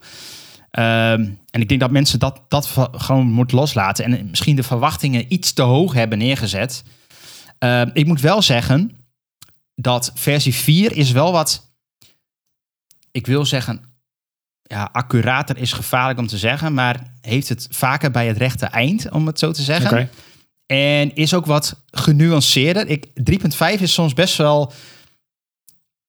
Ehm, 0.71 1.29
en 1.49 1.61
ik 1.61 1.67
denk 1.67 1.79
dat 1.79 1.91
mensen 1.91 2.19
dat, 2.19 2.41
dat 2.47 2.69
gewoon 2.91 3.31
moeten 3.31 3.57
loslaten. 3.57 4.05
En 4.05 4.29
misschien 4.29 4.55
de 4.55 4.63
verwachtingen 4.63 5.33
iets 5.33 5.53
te 5.53 5.61
hoog 5.61 5.93
hebben 5.93 6.17
neergezet. 6.17 6.83
Ehm, 7.57 7.89
ik 7.93 8.05
moet 8.05 8.21
wel 8.21 8.41
zeggen 8.41 8.91
dat 9.75 10.11
versie 10.15 10.53
4 10.53 10.91
is 10.91 11.11
wel 11.11 11.31
wat... 11.31 11.73
Ik 13.11 13.27
wil 13.27 13.45
zeggen, 13.45 13.83
ja, 14.63 14.89
accurater 14.91 15.57
is 15.57 15.73
gevaarlijk 15.73 16.19
om 16.19 16.27
te 16.27 16.38
zeggen, 16.38 16.73
maar 16.73 17.13
heeft 17.21 17.49
het 17.49 17.67
vaker 17.69 18.11
bij 18.11 18.27
het 18.27 18.38
rechte 18.38 18.65
eind, 18.65 19.11
om 19.11 19.27
het 19.27 19.39
zo 19.39 19.51
te 19.51 19.61
zeggen. 19.63 20.09
En 20.65 21.15
is 21.15 21.33
ook 21.33 21.45
wat 21.45 21.83
genuanceerder. 21.91 22.88
Ik, 22.88 23.05
3.5 23.75 23.81
is 23.81 23.93
soms 23.93 24.13
best 24.13 24.38
wel 24.38 24.73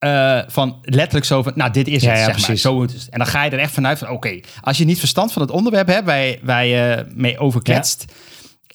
eh, 0.03 0.41
van 0.47 0.79
letterlijk 0.83 1.27
zo 1.27 1.43
van, 1.43 1.53
nou, 1.55 1.71
dit 1.71 1.89
is 1.89 2.03
Ja, 2.03 2.11
het, 2.11 2.19
ja, 2.19 2.25
zeg 2.25 2.49
maar. 2.49 2.57
Zo. 2.57 2.83
En 2.83 3.19
dan 3.19 3.27
ga 3.27 3.45
je 3.45 3.51
er 3.51 3.59
echt 3.59 3.73
vanuit 3.73 3.99
van, 3.99 4.09
oké, 4.11 4.41
als 4.61 4.79
je 4.79 4.85
niet 4.85 4.99
verstand 4.99 5.33
van 5.33 5.43
het 5.43 5.51
onderwerp 5.51 5.87
hebt 5.87 6.07
waar 6.07 6.19
je, 6.21 6.39
waar 6.43 6.67
je 6.67 7.07
mee 7.15 7.39
overkletst, 7.39 8.05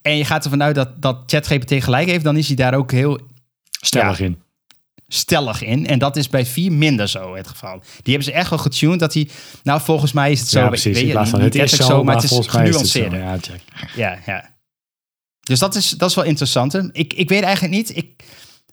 en 0.01 0.17
je 0.17 0.25
gaat 0.25 0.43
ervan 0.43 0.63
uit 0.63 0.75
dat, 0.75 1.01
dat 1.01 1.17
ChatGPT 1.25 1.83
gelijk 1.83 2.07
heeft, 2.07 2.23
dan 2.23 2.37
is 2.37 2.47
hij 2.47 2.55
daar 2.55 2.73
ook 2.73 2.91
heel 2.91 3.19
Stellig 3.81 4.19
in. 4.19 4.41
stellig 5.07 5.61
in. 5.61 5.87
En 5.87 5.99
dat 5.99 6.15
is 6.15 6.29
bij 6.29 6.45
4 6.45 6.71
minder 6.71 7.07
zo 7.09 7.35
het 7.35 7.47
geval. 7.47 7.79
Die 7.79 8.13
hebben 8.13 8.23
ze 8.23 8.31
echt 8.31 8.49
wel 8.49 8.59
getuned 8.59 8.99
dat 8.99 9.13
hij, 9.13 9.29
nou, 9.63 9.81
volgens 9.81 10.11
mij 10.11 10.31
is 10.31 10.39
het 10.39 10.49
zo. 10.49 10.67
precies. 10.67 11.01
weet 11.01 11.11
je, 11.11 11.19
niet 11.37 11.53
het 11.53 11.55
is 11.55 11.71
zo, 11.71 12.03
maar, 12.03 12.15
het 12.15 12.23
is 12.23 12.47
genuanceerder. 12.47 13.19
Ja. 13.19 13.37
Ja, 13.95 14.17
ja. 14.25 14.55
Dus 15.41 15.59
dat 15.59 15.75
is, 15.75 15.89
dat 15.89 16.09
is 16.09 16.15
wel 16.15 16.25
interessant. 16.25 16.73
hè. 16.73 16.81
Ik, 16.91 17.13
ik 17.13 17.29
weet 17.29 17.43
eigenlijk 17.43 17.73
niet. 17.73 17.95
Ik, 17.97 18.23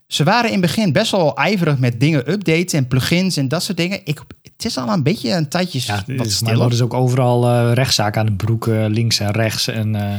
ze 0.06 0.24
waren 0.24 0.50
in 0.50 0.52
het 0.62 0.66
begin 0.66 0.92
best 0.92 1.10
wel 1.10 1.36
ijverig 1.36 1.78
met 1.78 2.00
dingen 2.00 2.30
updaten 2.30 2.78
en 2.78 2.88
plugins 2.88 3.36
en 3.36 3.48
dat 3.48 3.62
soort 3.62 3.76
dingen. 3.76 4.00
Ik, 4.04 4.20
het 4.42 4.64
is 4.64 4.76
al 4.76 4.88
een 4.88 5.02
beetje 5.02 5.30
een 5.32 5.48
tijdje 5.48 5.80
Ja, 5.84 5.94
wat 5.96 6.06
maar 6.06 6.26
er 6.26 6.32
stiller. 6.32 6.54
worden 6.54 6.70
dus 6.78 6.80
ook 6.86 6.94
overal 6.94 7.46
eh 7.48 7.72
rechtszaken 7.72 8.20
aan 8.20 8.26
de 8.26 8.32
broek, 8.32 8.66
eh, 8.68 8.84
links 8.88 9.18
en 9.20 9.30
rechts. 9.30 9.68
En, 9.68 9.94
eh, 9.94 10.16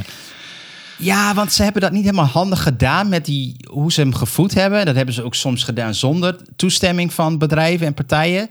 Ja, 0.98 1.34
want 1.34 1.52
ze 1.52 1.62
hebben 1.62 1.82
dat 1.82 1.92
niet 1.92 2.04
helemaal 2.04 2.24
handig 2.26 2.62
gedaan 2.62 3.08
met 3.08 3.24
die, 3.24 3.56
hoe 3.70 3.92
ze 3.92 4.00
hem 4.00 4.14
gevoed 4.14 4.54
hebben. 4.54 4.86
Dat 4.86 4.96
hebben 4.96 5.14
ze 5.14 5.22
ook 5.22 5.34
soms 5.34 5.62
gedaan 5.64 5.94
zonder 5.94 6.36
toestemming 6.56 7.12
van 7.12 7.38
bedrijven 7.38 7.86
en 7.86 7.94
partijen. 7.94 8.48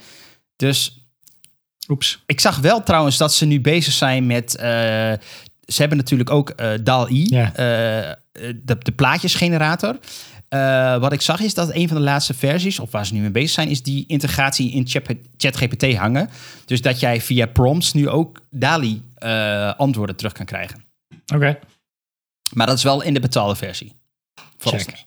Dus 0.55 1.07
oeps. 1.89 2.23
ik 2.25 2.39
zag 2.39 2.57
wel 2.57 2.83
trouwens 2.83 3.17
dat 3.17 3.33
ze 3.33 3.45
nu 3.45 3.61
bezig 3.61 3.93
zijn 3.93 4.25
met. 4.25 4.51
ze 4.51 5.75
hebben 5.81 5.97
natuurlijk 5.97 6.29
ook 6.29 6.53
DAL-I, 6.83 7.25
Ja. 7.29 7.51
de, 7.53 8.75
de 8.79 8.91
plaatjesgenerator. 8.95 9.97
Eh, 10.49 10.97
wat 10.97 11.13
ik 11.13 11.21
zag 11.21 11.39
is 11.39 11.53
dat 11.53 11.73
een 11.73 11.87
van 11.87 11.97
de 11.97 12.03
laatste 12.03 12.33
versies, 12.33 12.79
of 12.79 12.91
waar 12.91 13.05
ze 13.05 13.13
nu 13.13 13.19
mee 13.19 13.29
bezig 13.31 13.49
zijn, 13.49 13.67
is 13.67 13.83
die 13.83 14.03
integratie 14.07 14.71
in 14.71 14.87
Chat- 14.87 15.15
ChatGPT 15.37 15.95
hangen. 15.95 16.29
Dus 16.65 16.81
dat 16.81 16.99
jij 16.99 17.21
via 17.21 17.45
prompts 17.45 17.93
nu 17.93 18.09
ook 18.09 18.41
DALI 18.49 19.01
eh, 19.15 19.73
antwoorden 19.77 20.15
terug 20.15 20.33
kan 20.33 20.45
krijgen. 20.45 20.83
Oké. 21.33 21.59
Maar 22.53 22.67
dat 22.67 22.77
is 22.77 22.83
wel 22.83 23.01
in 23.01 23.13
de 23.13 23.19
betaalde 23.19 23.55
versie. 23.55 23.93
Check. 24.59 25.03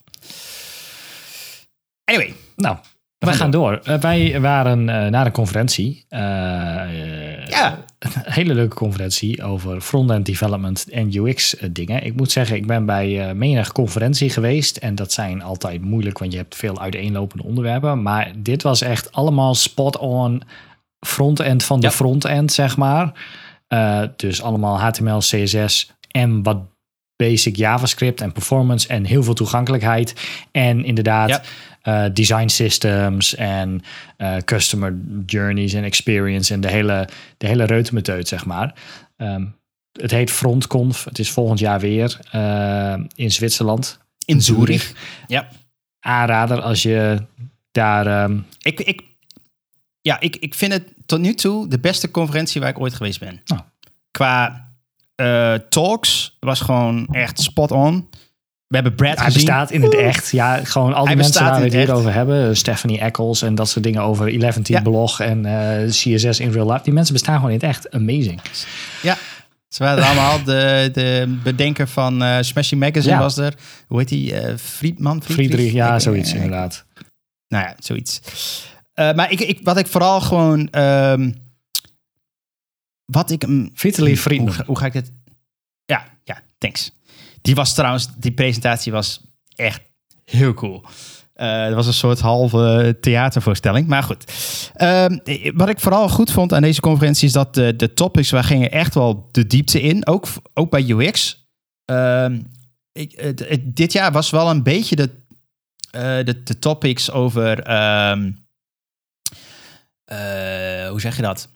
Anyway, 2.04 2.34
Nou, 2.56 2.76
we 3.18 3.26
gaan 3.26 3.34
gaan 3.36 3.50
door. 3.50 3.80
Eh, 3.84 3.98
wij 4.00 4.40
waren 4.40 4.84
naar 4.84 5.26
een 5.26 5.32
conferentie. 5.32 6.04
Ja. 6.08 7.84
Een 7.98 8.10
hele 8.24 8.54
leuke 8.54 8.76
conferentie 8.76 9.42
over 9.44 9.80
front-end 9.80 10.26
development 10.26 10.88
en 10.90 11.14
UX 11.16 11.56
eh, 11.56 11.68
dingen. 11.72 12.04
Ik 12.04 12.16
moet 12.16 12.30
zeggen, 12.30 12.56
ik 12.56 12.66
ben 12.66 12.86
bij 12.86 13.28
eh 13.28 13.34
menig 13.34 13.72
conferentie 13.72 14.30
geweest. 14.30 14.76
En 14.76 14.94
dat 14.94 15.12
zijn 15.12 15.42
altijd 15.42 15.82
moeilijk, 15.82 16.18
want 16.18 16.32
je 16.32 16.38
hebt 16.38 16.56
veel 16.56 16.80
uiteenlopende 16.80 17.44
onderwerpen. 17.44 18.02
Maar 18.02 18.32
dit 18.36 18.62
was 18.62 18.80
echt 18.80 19.12
allemaal 19.12 19.54
spot-on 19.54 20.42
front-end 21.06 21.64
van 21.64 21.80
de 21.80 21.86
Ja. 21.86 21.92
front-end, 21.92 22.52
zeg 22.52 22.76
maar. 22.76 23.12
Eh, 23.68 24.02
dus 24.16 24.42
allemaal 24.42 24.80
HTML, 24.80 25.18
CSS 25.18 25.92
en 26.10 26.42
wat 26.42 26.58
basic 27.18 27.56
JavaScript 27.56 28.20
en 28.20 28.32
performance 28.32 28.88
en 28.88 29.04
heel 29.04 29.22
veel 29.22 29.34
toegankelijkheid. 29.34 30.14
En 30.50 30.84
inderdaad, 30.84 31.28
Ja. 31.28 31.42
eh, 31.82 32.12
design 32.14 32.48
systems 32.48 33.34
en 33.34 33.82
eh, 34.16 34.36
customer 34.36 34.96
journeys 35.26 35.72
en 35.72 35.84
experience 35.84 36.54
en 36.54 36.60
de 36.60 36.68
hele, 36.70 37.08
de 37.36 37.46
hele 37.46 37.64
reutemeteut, 37.64 38.28
zeg 38.28 38.44
maar. 38.44 38.74
Ehm, 39.16 39.44
het 39.92 40.10
heet 40.10 40.30
FrontConf. 40.30 41.04
Het 41.04 41.18
is 41.18 41.30
volgend 41.30 41.58
jaar 41.58 41.80
weer 41.80 42.18
eh, 42.30 42.94
in 43.14 43.30
Zwitserland. 43.30 43.98
In 44.24 44.42
Zurich. 44.42 44.92
Ja. 45.26 45.48
Aanrader 46.00 46.60
als 46.60 46.82
je 46.82 47.22
daar... 47.72 48.06
ehm, 48.06 48.38
Ik, 48.62 48.80
ik, 48.80 49.02
ja, 50.00 50.20
ik, 50.20 50.36
ik 50.36 50.54
vind 50.54 50.72
het 50.72 50.84
tot 51.06 51.20
nu 51.20 51.34
toe 51.34 51.68
de 51.68 51.78
beste 51.78 52.10
conferentie 52.10 52.60
waar 52.60 52.70
ik 52.70 52.80
ooit 52.80 52.94
geweest 52.94 53.20
ben. 53.20 53.40
Oh. 53.52 53.58
Qua 54.10 54.67
eh, 55.18 55.54
talks 55.68 56.36
was 56.40 56.60
gewoon 56.60 57.06
echt 57.10 57.40
spot 57.40 57.70
on. 57.70 58.08
We 58.66 58.74
hebben 58.74 58.94
Brad 58.94 59.16
hij 59.16 59.24
gezien. 59.24 59.44
bestaat 59.44 59.70
in 59.70 59.82
het 59.82 59.94
echt. 59.94 60.30
Ja, 60.30 60.64
gewoon 60.64 60.92
al 60.92 60.98
die 60.98 61.06
Hij 61.06 61.16
mensen 61.16 61.44
waar 61.44 61.58
we 61.58 61.64
het 61.64 61.72
hier 61.72 61.92
over 61.94 62.12
hebben. 62.12 62.56
Stephanie 62.56 62.98
Eccles 62.98 63.42
en 63.42 63.54
dat 63.54 63.68
soort 63.68 63.84
dingen 63.84 64.02
over 64.02 64.42
11 64.42 64.54
Team 64.54 64.64
Ja. 64.68 64.80
blog 64.90 65.20
en 65.20 65.44
eh, 65.46 65.86
CSS 65.88 66.40
in 66.40 66.50
real 66.52 66.70
life. 66.70 66.82
Die 66.84 66.92
mensen 66.92 67.12
bestaan 67.12 67.34
gewoon 67.34 67.50
in 67.50 67.56
het 67.56 67.64
echt. 67.68 67.90
Amazing. 67.90 68.40
Ja. 69.02 69.16
Ze 69.68 69.82
waren 69.82 70.04
allemaal. 70.04 70.44
De, 70.44 70.90
de 70.92 71.38
bedenker 71.42 71.88
van 71.88 72.22
eh 72.22 72.36
Smashing 72.40 72.80
Magazine 72.80 73.14
Ja. 73.14 73.20
was 73.20 73.36
er. 73.36 73.54
Hoe 73.86 73.98
heet 73.98 74.08
die? 74.08 74.34
Friedman? 74.58 75.22
Friedrich, 75.22 75.72
ja, 75.72 75.94
Ik- 75.94 76.00
zoiets 76.00 76.32
inderdaad. 76.34 76.84
Nou 77.48 77.64
ja, 77.64 77.74
zoiets. 77.78 78.20
Maar 78.94 79.30
ik, 79.32 79.40
ik, 79.40 79.60
wat 79.62 79.76
ik 79.78 79.86
vooral 79.86 80.20
gewoon... 80.20 80.68
ehm, 80.70 81.30
wat 83.12 83.30
ik... 83.30 83.42
hem- 83.42 83.70
Vitaly 83.74 84.16
Friedman. 84.16 84.52
ga- 84.52 84.64
hoe 84.64 84.78
ga 84.78 84.86
ik 84.86 84.92
dit... 84.92 85.12
Ja, 85.84 86.04
ja, 86.24 86.42
thanks. 86.58 86.90
Die 87.40 87.54
was 87.54 87.74
trouwens... 87.74 88.08
Die 88.16 88.32
presentatie 88.32 88.92
was 88.92 89.20
echt 89.54 89.82
heel 90.24 90.54
cool. 90.54 90.84
Eh 91.32 91.64
het 91.64 91.74
was 91.74 91.86
een 91.86 91.92
soort 91.92 92.20
halve 92.20 92.96
theatervoorstelling, 93.00 93.86
maar 93.86 94.02
goed. 94.02 94.24
Ehm, 94.74 95.18
wat 95.54 95.68
ik 95.68 95.80
vooral 95.80 96.08
goed 96.08 96.30
vond 96.30 96.52
aan 96.52 96.62
deze 96.62 96.80
conferentie 96.80 97.26
is 97.26 97.32
dat 97.32 97.54
de, 97.54 97.76
de 97.76 97.94
topics, 97.94 98.30
waar 98.30 98.44
gingen 98.44 98.70
echt 98.70 98.94
wel 98.94 99.28
de 99.30 99.46
diepte 99.46 99.80
in, 99.80 100.06
ook, 100.06 100.26
ook 100.54 100.70
bij 100.70 100.88
UX. 100.88 101.46
Ehm, 101.84 102.42
ik, 102.92 103.12
het- 103.20 103.48
het- 103.48 103.76
dit 103.76 103.92
jaar 103.92 104.12
was 104.12 104.30
wel 104.30 104.50
een 104.50 104.62
beetje 104.62 104.96
de, 104.96 105.10
eh, 105.90 106.24
de, 106.24 106.42
de 106.42 106.58
topics 106.58 107.10
over, 107.10 107.60
ehm, 107.62 108.32
eh, 110.04 110.88
hoe 110.88 111.00
zeg 111.00 111.16
je 111.16 111.22
dat? 111.22 111.48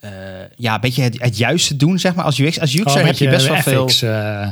Eh, 0.00 0.10
ja, 0.54 0.74
een 0.74 0.80
beetje 0.80 1.02
het, 1.02 1.20
het 1.22 1.36
juiste 1.36 1.76
doen, 1.76 1.98
zeg 1.98 2.14
maar. 2.14 2.24
Als 2.24 2.38
UX, 2.38 2.60
als 2.60 2.74
UX'er 2.74 3.00
Oh, 3.00 3.06
heb 3.06 3.16
je 3.16 3.28
best 3.28 3.46
wel 3.46 3.56
veel... 3.56 3.86
eh, 3.88 4.48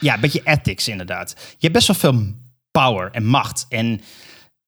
Ja, 0.00 0.14
een 0.14 0.20
beetje 0.20 0.40
ethics 0.44 0.88
inderdaad. 0.88 1.34
Je 1.38 1.56
hebt 1.68 1.72
best 1.72 1.86
wel 1.86 1.96
veel 1.96 2.22
power 2.70 3.08
en 3.12 3.24
macht. 3.24 3.66
En 3.68 4.00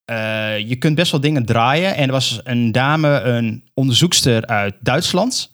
eh, 0.04 0.58
je 0.58 0.76
kunt 0.76 0.94
best 0.94 1.10
wel 1.10 1.20
dingen 1.20 1.44
draaien. 1.44 1.94
En 1.96 2.06
er 2.06 2.12
was 2.12 2.40
een 2.44 2.72
dame, 2.72 3.20
een 3.20 3.64
onderzoekster 3.74 4.46
uit 4.46 4.74
Duitsland. 4.80 5.50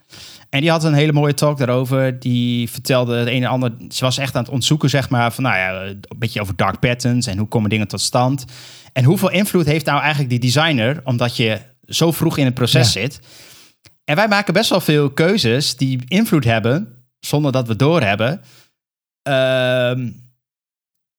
En 0.50 0.60
die 0.60 0.70
had 0.70 0.84
een 0.84 0.94
hele 0.94 1.12
mooie 1.12 1.34
talk 1.34 1.58
daarover. 1.58 2.18
Die 2.20 2.70
vertelde 2.70 3.16
het 3.16 3.28
een 3.28 3.42
en 3.42 3.48
ander. 3.48 3.72
Ze 3.88 4.04
was 4.04 4.18
echt 4.18 4.34
aan 4.34 4.40
het 4.42 4.50
onderzoeken, 4.50 4.90
zeg 4.90 5.08
maar, 5.10 5.32
van 5.32 5.44
nou 5.44 5.56
ja, 5.56 5.82
een 5.84 6.00
beetje 6.16 6.40
over 6.40 6.56
dark 6.56 6.80
patterns 6.80 7.26
en 7.26 7.38
hoe 7.38 7.48
komen 7.48 7.70
dingen 7.70 7.88
tot 7.88 8.00
stand. 8.00 8.44
En 8.92 9.04
hoeveel 9.04 9.30
invloed 9.30 9.66
heeft 9.66 9.86
nou 9.86 10.00
eigenlijk 10.00 10.30
die 10.30 10.38
designer, 10.38 11.00
omdat 11.04 11.36
je 11.36 11.58
zo 11.88 12.12
vroeg 12.12 12.38
in 12.38 12.44
het 12.44 12.54
proces 12.54 12.92
Ja. 12.92 13.00
zit. 13.00 13.20
En 14.04 14.16
wij 14.16 14.28
maken 14.28 14.54
best 14.54 14.70
wel 14.70 14.80
veel 14.80 15.10
keuzes 15.10 15.76
die 15.76 16.02
invloed 16.08 16.44
hebben, 16.44 17.06
zonder 17.20 17.52
dat 17.52 17.68
we 17.68 17.76
doorhebben. 17.76 18.40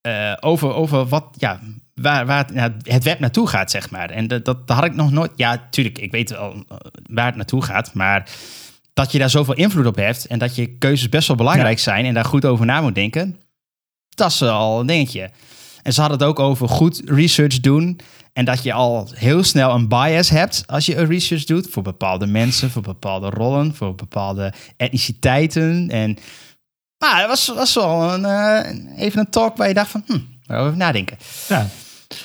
Eh, 0.04 0.32
over, 0.40 0.74
over 0.74 1.06
wat, 1.06 1.24
ja, 1.38 1.60
waar, 1.94 2.26
waar 2.26 2.38
het, 2.38 2.54
nou, 2.54 2.72
het 2.82 3.04
web 3.04 3.18
naartoe 3.18 3.48
gaat, 3.48 3.70
zeg 3.70 3.90
maar. 3.90 4.10
En 4.10 4.28
dat, 4.28 4.44
dat, 4.44 4.66
dat 4.66 4.76
had 4.76 4.84
ik 4.84 4.94
nog 4.94 5.10
nooit. 5.10 5.30
Ja, 5.36 5.66
tuurlijk, 5.70 5.98
ik 5.98 6.10
weet 6.10 6.30
wel 6.30 6.52
eh, 6.52 6.76
waar 7.10 7.26
het 7.26 7.36
naartoe 7.36 7.62
gaat, 7.62 7.94
maar 7.94 8.30
dat 8.92 9.12
je 9.12 9.18
daar 9.18 9.30
zoveel 9.30 9.54
invloed 9.54 9.86
op 9.86 9.96
hebt 9.96 10.26
en 10.26 10.38
dat 10.38 10.54
je 10.54 10.78
keuzes 10.78 11.08
best 11.08 11.28
wel 11.28 11.36
belangrijk 11.36 11.78
zijn 11.78 12.04
en 12.04 12.14
daar 12.14 12.24
goed 12.24 12.44
over 12.44 12.66
na 12.66 12.80
moet 12.80 12.94
denken, 12.94 13.40
dat 14.08 14.30
is 14.30 14.42
al 14.42 14.80
een 14.80 14.86
dingetje. 14.86 15.30
En 15.82 15.92
ze 15.92 16.00
hadden 16.00 16.18
het 16.18 16.28
ook 16.28 16.38
over 16.38 16.68
goed 16.68 17.02
research 17.04 17.60
doen 17.60 18.00
en 18.34 18.44
dat 18.44 18.62
je 18.62 18.72
al 18.72 19.08
heel 19.14 19.42
snel 19.42 19.74
een 19.74 19.88
bias 19.88 20.28
hebt 20.28 20.62
als 20.66 20.86
je 20.86 20.96
een 20.96 21.06
research 21.06 21.44
doet 21.44 21.68
voor 21.70 21.82
bepaalde 21.82 22.26
mensen, 22.26 22.70
voor 22.70 22.82
bepaalde 22.82 23.30
rollen, 23.30 23.74
voor 23.74 23.94
bepaalde 23.94 24.52
etniciteiten. 24.76 25.90
En 25.90 26.18
nou, 26.98 27.18
dat 27.18 27.26
was, 27.28 27.46
was 27.46 27.74
wel 27.74 28.12
een, 28.12 28.24
eh, 28.24 29.04
even 29.04 29.20
een 29.20 29.30
talk 29.30 29.56
waar 29.56 29.68
je 29.68 29.74
dacht 29.74 29.90
van, 29.90 30.04
hm, 30.06 30.18
even 30.52 30.76
nadenken. 30.76 31.18
ja, 31.48 31.68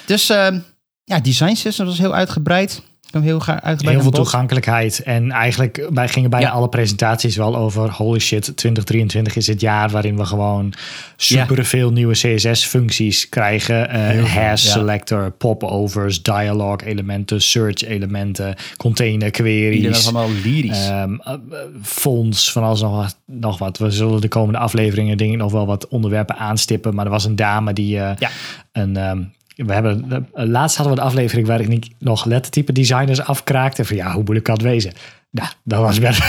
Dus 0.05 0.29
ehm, 0.29 0.59
ja, 1.03 1.19
design 1.19 1.53
systems 1.53 1.89
was 1.89 1.97
heel 1.97 2.15
uitgebreid. 2.15 2.81
Heel 3.11 3.39
graag 3.39 3.61
uitgebreid 3.61 3.95
heel 3.95 4.01
veel 4.01 4.11
bod. 4.11 4.29
toegankelijkheid. 4.29 5.03
En 5.03 5.31
eigenlijk 5.31 5.87
wij 5.93 6.07
gingen 6.07 6.29
bijna 6.29 6.45
Ja. 6.47 6.51
alle 6.53 6.69
presentaties 6.69 7.35
wel 7.35 7.55
over 7.55 7.91
holy 7.91 8.19
shit, 8.19 8.41
2023 8.57 9.35
is 9.35 9.47
het 9.47 9.61
jaar 9.61 9.89
waarin 9.89 10.17
we 10.17 10.25
gewoon 10.25 10.73
super 11.15 11.65
veel 11.65 11.91
nieuwe 11.91 12.13
CSS-functies 12.13 13.29
krijgen. 13.29 13.89
Eh 13.89 14.23
hash 14.33 14.63
ja. 14.63 14.71
selector, 14.71 15.31
popovers, 15.31 16.21
dialogue 16.23 16.87
elementen, 16.87 17.41
search 17.41 17.83
elementen, 17.85 18.55
container 18.77 19.31
queries. 19.31 19.87
Was 19.87 20.03
allemaal 20.03 20.29
lyrisch. 20.43 20.87
Ehm, 20.87 21.13
eh, 21.13 21.33
eh, 21.33 21.39
fonds, 21.81 22.51
van 22.51 22.63
alles 22.63 22.81
nog 22.81 22.95
wat, 22.95 23.17
nog 23.25 23.57
wat. 23.57 23.77
We 23.77 23.91
zullen 23.91 24.21
de 24.21 24.27
komende 24.27 24.59
afleveringen 24.59 25.17
denk 25.17 25.31
ik 25.31 25.37
nog 25.37 25.51
wel 25.51 25.65
wat 25.65 25.87
onderwerpen 25.87 26.37
aanstippen. 26.37 26.95
Maar 26.95 27.05
er 27.05 27.11
was 27.11 27.25
een 27.25 27.35
dame 27.35 27.73
die 27.73 27.99
eh, 27.99 28.11
Ja. 28.17 28.29
een... 28.71 28.97
ehm, 28.97 29.21
we 29.65 29.73
hebben, 29.73 30.27
eh, 30.33 30.45
laatst 30.45 30.77
hadden 30.77 30.95
we 30.95 31.01
de 31.01 31.07
aflevering 31.07 31.47
waar 31.47 31.61
ik 31.61 31.67
niet 31.67 31.89
nog 31.97 32.25
lettertype 32.25 32.71
designers 32.71 33.21
afkraakte. 33.21 33.85
Van 33.85 33.95
ja, 33.95 34.11
hoe 34.11 34.21
moeilijk 34.23 34.45
kan 34.45 34.53
het 34.53 34.63
wezen? 34.63 34.91
Nou, 35.31 35.49
dat 35.63 35.81
was 35.81 35.99
best, 35.99 36.21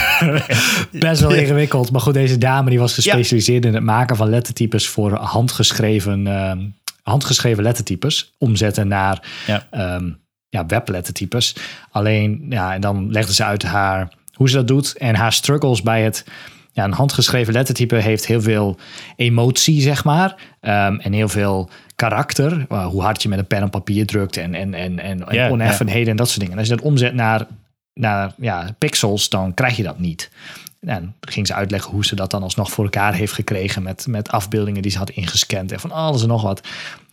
best 0.91 1.21
wel 1.21 1.33
ingewikkeld. 1.33 1.91
Maar 1.91 2.01
goed, 2.01 2.13
deze 2.13 2.37
dame 2.37 2.69
die 2.69 2.79
was 2.79 2.93
gespecialiseerd 2.93 3.65
in 3.65 3.73
het 3.73 3.83
maken 3.83 4.15
van 4.15 4.29
lettertypes 4.29 4.87
voor 4.87 5.13
handgeschreven, 5.13 6.27
ehm, 6.27 6.59
handgeschreven 7.03 7.63
lettertypes. 7.63 8.33
Omzetten 8.37 8.87
naar 8.87 9.27
ja. 9.47 9.67
ehm, 9.71 10.09
ja, 10.49 10.65
weblettertypes. 10.65 11.55
Alleen, 11.91 12.45
ja, 12.49 12.73
en 12.73 12.81
dan 12.81 13.11
legde 13.11 13.33
ze 13.33 13.43
uit 13.43 13.63
haar, 13.63 14.13
hoe 14.33 14.49
ze 14.49 14.55
dat 14.55 14.67
doet 14.67 14.97
en 14.97 15.15
haar 15.15 15.33
struggles 15.33 15.81
bij 15.81 16.03
het. 16.03 16.25
Ja, 16.73 16.83
een 16.83 16.91
handgeschreven 16.93 17.53
lettertype 17.53 17.95
heeft 17.95 18.25
heel 18.25 18.41
veel 18.41 18.77
emotie, 19.15 19.81
zeg 19.81 20.03
maar. 20.03 20.35
ehm, 20.59 20.95
en 20.95 21.13
heel 21.13 21.29
veel 21.29 21.69
karakter. 22.07 22.65
Uh, 22.71 22.85
hoe 22.85 23.01
hard 23.01 23.23
je 23.23 23.29
met 23.29 23.39
een 23.39 23.47
pen 23.47 23.63
op 23.63 23.71
papier 23.71 24.05
drukt 24.05 24.37
en, 24.37 24.55
en, 24.55 24.73
en, 24.73 24.99
en, 24.99 25.27
en 25.27 25.51
oneffenheden 25.51 26.09
en 26.09 26.15
dat 26.15 26.27
soort 26.27 26.39
dingen. 26.39 26.53
En 26.53 26.59
als 26.59 26.67
je 26.67 26.75
dat 26.75 26.85
omzet 26.85 27.13
naar, 27.13 27.47
naar 27.93 28.33
ja, 28.37 28.75
pixels, 28.77 29.29
dan 29.29 29.53
krijg 29.53 29.77
je 29.77 29.83
dat 29.83 29.99
niet. 29.99 30.31
En 30.79 31.15
ging 31.21 31.47
ze 31.47 31.53
uitleggen 31.53 31.91
hoe 31.91 32.05
ze 32.05 32.15
dat 32.15 32.31
dan 32.31 32.43
alsnog 32.43 32.71
voor 32.71 32.83
elkaar 32.83 33.13
heeft 33.13 33.33
gekregen 33.33 33.83
met, 33.83 34.07
met 34.07 34.31
afbeeldingen 34.31 34.81
die 34.81 34.91
ze 34.91 34.97
had 34.97 35.09
ingescand 35.09 35.71
en 35.71 35.79
van 35.79 35.91
alles 35.91 36.21
en 36.21 36.27
nog 36.27 36.41
wat. 36.41 36.67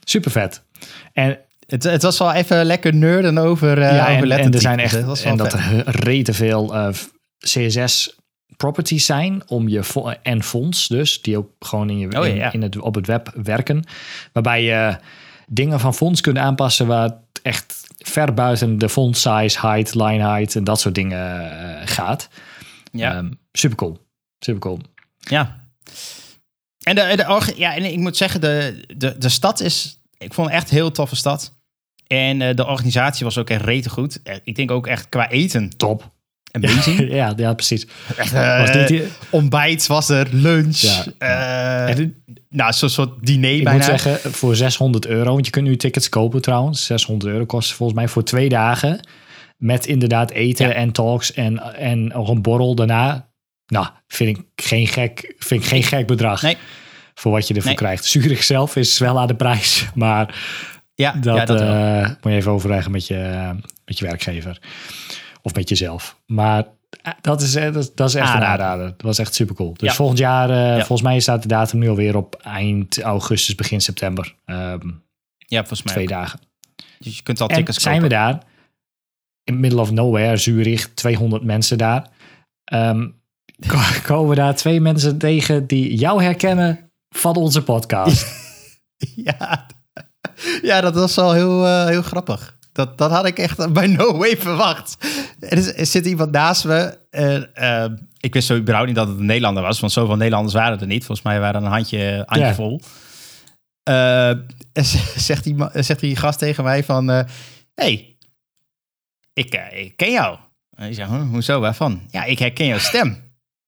Super 0.05 0.31
vet. 0.31 0.63
En 1.13 1.39
Het, 1.67 1.83
het 1.83 2.03
was 2.03 2.19
wel 2.19 2.33
even 2.33 2.65
lekker 2.65 2.95
nerden 2.95 3.39
over, 3.39 3.83
eh 3.83 3.97
ja, 3.97 4.17
over 4.17 4.31
en, 4.31 4.39
en 4.39 4.53
er 4.53 4.61
zijn 4.61 4.79
echt 4.79 5.05
Dat 5.05 5.23
en 5.23 5.37
dat 5.37 5.53
er 5.53 5.83
rete 5.85 6.35
veel 6.35 6.75
eh, 6.75 6.89
CSS 7.39 8.17
properties 8.57 9.07
zijn 9.07 9.43
om 9.47 9.69
je 9.69 10.17
en 10.23 10.43
fonts 10.43 10.89
dus 10.89 11.23
die 11.23 11.39
ook 11.39 11.51
gewoon 11.59 11.91
in 11.91 11.99
je 11.99 12.07
Oh, 12.07 12.13
ja, 12.13 12.31
in, 12.31 12.37
ja. 12.37 12.53
in 12.53 12.63
het 12.63 12.79
op 12.79 12.95
het 12.95 13.07
web 13.07 13.33
werken, 13.43 13.85
waarbij 14.33 14.63
je 14.63 14.97
dingen 15.47 15.81
van 15.81 15.95
fonts 15.95 16.21
kunt 16.21 16.39
aanpassen 16.39 16.87
waar 16.87 17.03
het 17.03 17.15
echt 17.43 17.87
ver 17.99 18.35
buiten 18.35 18.79
de 18.79 18.89
font 18.89 19.17
size, 19.17 19.61
height, 19.61 19.95
line 19.95 20.29
height 20.29 20.57
en 20.57 20.65
dat 20.65 20.81
soort 20.81 20.95
dingen 20.95 21.51
eh, 21.51 21.87
gaat. 21.87 22.29
Ja. 22.93 23.15
Ehm, 23.15 23.31
super 23.53 23.77
cool, 23.77 23.99
super 24.39 24.61
cool. 24.61 24.79
Ja. 25.19 25.61
En, 26.79 26.95
de, 26.95 27.13
de, 27.17 27.53
ja, 27.57 27.75
en 27.75 27.85
ik 27.85 27.99
moet 27.99 28.17
zeggen, 28.17 28.41
de, 28.41 28.85
de, 28.97 29.19
de 29.19 29.29
stad 29.29 29.61
is... 29.61 30.01
Ik 30.19 30.35
vond 30.35 30.49
het 30.49 30.57
echt 30.57 30.71
een 30.71 30.77
heel 30.77 30.91
toffe 30.91 31.17
stad. 31.17 31.57
En 32.07 32.43
eh, 32.43 32.55
de 32.55 32.67
organisatie 32.67 33.25
was 33.25 33.39
ook 33.39 33.51
echt 33.51 33.65
rete 33.65 33.91
goed. 33.91 34.23
Eh, 34.23 34.37
Ik 34.45 34.57
denk 34.57 34.71
ook 34.71 34.87
echt 34.87 35.09
qua 35.09 35.31
eten 35.31 35.77
Top. 35.77 36.11
Amazing. 36.51 37.11
ja, 37.21 37.33
ja, 37.37 37.55
precies. 37.55 37.87
Echt, 38.17 38.33
eh, 38.33 38.61
Was 38.61 38.73
dit 38.73 38.89
die- 38.89 39.03
ontbijt 39.31 39.87
was 39.87 40.09
er, 40.09 40.27
lunch. 40.31 40.77
Ja. 40.77 41.05
eh, 41.19 41.89
En 41.99 42.23
nou, 42.51 42.73
zo'n 42.73 42.89
soort 42.89 43.27
diner 43.27 43.51
Ik 43.55 43.65
bijna. 43.65 43.87
moet 43.87 44.01
zeggen, 44.01 44.33
voor 44.33 44.57
600 44.57 45.07
euro, 45.07 45.33
want 45.33 45.45
je 45.45 45.51
kunt 45.53 45.67
nu 45.67 45.77
tickets 45.77 46.09
kopen 46.09 46.43
trouwens. 46.43 46.85
600 46.87 47.33
euro 47.33 47.45
kost 47.47 47.73
volgens 47.73 47.99
mij 47.99 48.09
voor 48.09 48.25
twee 48.25 48.49
dagen. 48.49 49.01
Met 49.57 49.87
inderdaad 49.87 50.31
eten 50.31 50.69
Ja. 50.69 50.75
en 50.75 50.93
talks 50.93 51.33
en, 51.33 51.75
en 51.75 52.07
nog 52.07 52.29
een 52.29 52.43
borrel 52.43 52.75
daarna. 52.75 53.27
Nou, 53.67 53.87
vind 54.09 54.39
ik 54.39 54.45
geen 54.57 54.87
gek, 54.87 55.35
vind 55.39 55.63
ik 55.63 55.69
geen 55.69 55.83
gek 55.83 56.07
bedrag 56.07 56.43
Nee. 56.43 56.57
voor 57.15 57.33
wat 57.33 57.49
je 57.49 57.55
ervoor 57.55 57.69
Nee. 57.69 57.79
krijgt. 57.79 58.05
Zurich 58.05 58.43
zelf 58.45 58.77
is 58.77 58.99
wel 58.99 59.19
aan 59.21 59.27
de 59.27 59.35
prijs, 59.37 59.87
maar 59.95 60.35
ja, 60.95 61.13
dat, 61.13 61.37
ja, 61.37 61.45
dat 61.45 61.61
wel. 61.61 61.69
eh, 62.03 62.09
moet 62.09 62.33
je 62.33 62.39
even 62.39 62.53
overleggen 62.53 62.91
met 62.93 63.07
je, 63.07 63.51
met 63.85 63.99
je 63.99 64.05
werkgever. 64.05 64.59
Of 65.43 65.55
met 65.55 65.69
jezelf. 65.69 66.17
Maar 66.27 66.67
eh, 67.03 67.13
dat 67.21 67.43
is, 67.43 67.55
eh, 67.55 67.65
dat, 67.73 67.83
is- 67.83 67.95
dat 67.95 68.09
is 68.09 68.15
echt 68.15 68.35
een 68.35 68.41
Aanrader. 68.45 68.87
Dat 68.87 69.03
was 69.03 69.19
echt 69.19 69.35
super 69.35 69.55
cool. 69.55 69.73
Dus 69.77 69.89
Ja. 69.89 69.95
volgend 69.95 70.19
jaar, 70.19 70.51
eh, 70.51 70.57
Ja. 70.57 70.77
volgens 70.77 71.03
mij 71.03 71.21
staat 71.21 71.43
de 71.43 71.49
datum 71.49 71.79
nu 71.79 71.89
alweer 71.89 72.17
op 72.17 72.35
eind 72.43 73.01
augustus, 73.03 73.55
begin 73.55 73.81
september. 73.81 74.35
Ehm, 74.45 74.89
Ja, 75.37 75.59
volgens 75.59 75.83
mij. 75.83 75.93
twee 75.93 76.05
ook. 76.05 76.11
dagen. 76.11 76.41
Dus 76.99 77.17
je 77.17 77.23
kunt 77.23 77.41
al 77.41 77.49
En 77.49 77.57
tickets 77.57 77.79
zijn 77.83 77.95
kopen. 78.01 78.09
we 78.09 78.15
daar, 78.15 78.43
in 79.45 79.61
middle 79.61 79.81
of 79.81 79.91
nowhere, 79.91 80.37
Zurich, 80.37 80.89
200 80.95 81.45
mensen 81.45 81.79
daar. 81.79 82.09
Ko- 83.69 83.79
komen 84.03 84.29
we 84.29 84.35
daar 84.35 84.55
twee 84.55 84.81
mensen 84.81 85.19
tegen 85.19 85.67
die 85.67 85.95
jou 85.97 86.23
herkennen 86.23 86.91
van 87.09 87.37
onze 87.37 87.63
podcast. 87.63 88.27
Ja. 89.15 89.67
ja, 90.63 90.81
dat 90.81 90.95
was 90.95 91.15
wel 91.15 91.33
heel, 91.33 91.87
heel 91.87 92.03
grappig. 92.03 92.58
Dat, 92.79 92.99
dat 92.99 93.11
had 93.11 93.27
ik 93.27 93.39
echt 93.39 93.73
bij 93.73 93.87
no 93.87 94.17
way 94.17 94.37
verwacht. 94.37 94.97
Er, 95.41 95.59
is, 95.59 95.75
er 95.75 95.87
zit 95.87 96.07
iemand 96.07 96.31
naast 96.31 96.65
me. 96.65 96.99
en, 97.11 97.55
eh, 97.55 97.85
ik 98.21 98.35
wist 98.35 98.47
zo 98.47 98.57
überhaupt 98.57 98.87
niet 98.87 98.97
dat 98.97 99.09
het 99.09 99.19
een 99.19 99.27
Nederlander 99.27 99.63
was, 99.63 99.81
want 99.81 99.93
zoveel 99.93 100.17
Nederlanders 100.17 100.55
waren 100.55 100.81
er 100.81 100.87
niet. 100.87 101.05
Volgens 101.05 101.27
mij 101.27 101.41
waren 101.41 101.61
er 101.61 101.67
een 101.67 101.73
handje, 101.73 102.23
handje 102.27 102.47
Ja. 102.47 102.55
vol. 102.55 102.81
Eh, 103.83 104.29
en 104.79 104.85
zegt, 105.17 105.45
die, 105.45 105.57
zegt 105.75 106.01
die 106.01 106.17
gast 106.17 106.39
tegen 106.39 106.65
mij 106.65 106.85
van... 106.85 107.11
eh, 107.11 107.21
hey, 107.75 108.17
ik, 109.33 109.55
eh, 109.55 109.85
ik 109.85 109.97
ken 109.97 110.11
jou. 110.11 110.39
En 110.75 110.89
ik 110.89 110.95
zeg, 110.95 111.09
"Huh, 111.09 111.31
hoezo, 111.31 111.61
waarvan? 111.61 112.03
Ja, 112.11 112.25
ik 112.25 112.39
herken 112.39 112.67
jouw 112.67 112.79
stem. 112.79 113.17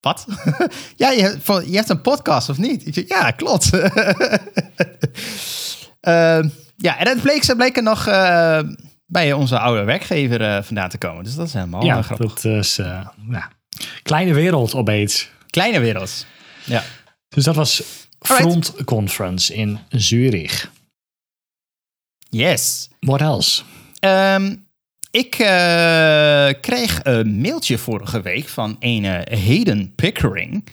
Wat? 0.01 0.27
ja, 0.97 1.11
je, 1.11 1.23
hebt- 1.23 1.47
je 1.71 1.77
hebt 1.77 1.89
een 1.89 2.01
podcast 2.01 2.49
of 2.49 2.59
niet? 2.59 2.87
Ik 2.87 2.95
zeg, 2.95 3.09
ja, 3.09 3.31
klopt. 3.31 3.71
Ehm, 6.01 6.49
ja, 6.77 6.99
en 6.99 7.09
het 7.09 7.23
bleek, 7.23 7.43
ze 7.45 7.57
bleken 7.57 7.85
nog 7.85 8.07
bij 9.11 9.33
onze 9.33 9.59
oude 9.59 9.85
werkgever 9.85 10.41
eh, 10.41 10.63
vandaan 10.63 10.89
te 10.89 10.99
komen. 10.99 11.25
Dus 11.25 11.35
dat 11.35 11.47
is 11.47 11.53
helemaal 11.53 11.85
ja, 11.85 11.99
eh, 11.99 12.05
grappig. 12.05 12.35
dat 12.35 12.45
is 12.45 12.79
uh, 12.79 13.09
nou, 13.17 13.45
kleine 14.03 14.35
wereld 14.35 14.75
opeens. 14.75 15.31
Kleine 15.51 15.81
wereld. 15.81 16.27
Ja. 16.65 16.83
Dus 17.29 17.45
dat 17.45 17.55
was 17.55 17.83
Alright. 18.19 18.43
Front 18.43 18.85
Conference 18.85 19.55
in 19.55 19.79
Zurich. 19.89 20.71
Yes. 22.29 22.89
What 23.01 23.21
else? 23.21 23.63
Ehm, 23.99 24.55
ik 25.11 25.35
eh, 25.35 26.49
kreeg 26.61 27.01
een 27.03 27.41
mailtje 27.41 27.79
vorige 27.79 28.21
week 28.21 28.49
van 28.49 28.77
een 28.81 29.05
eh, 29.05 29.47
Hayden 29.47 29.95
Pickering. 29.95 30.65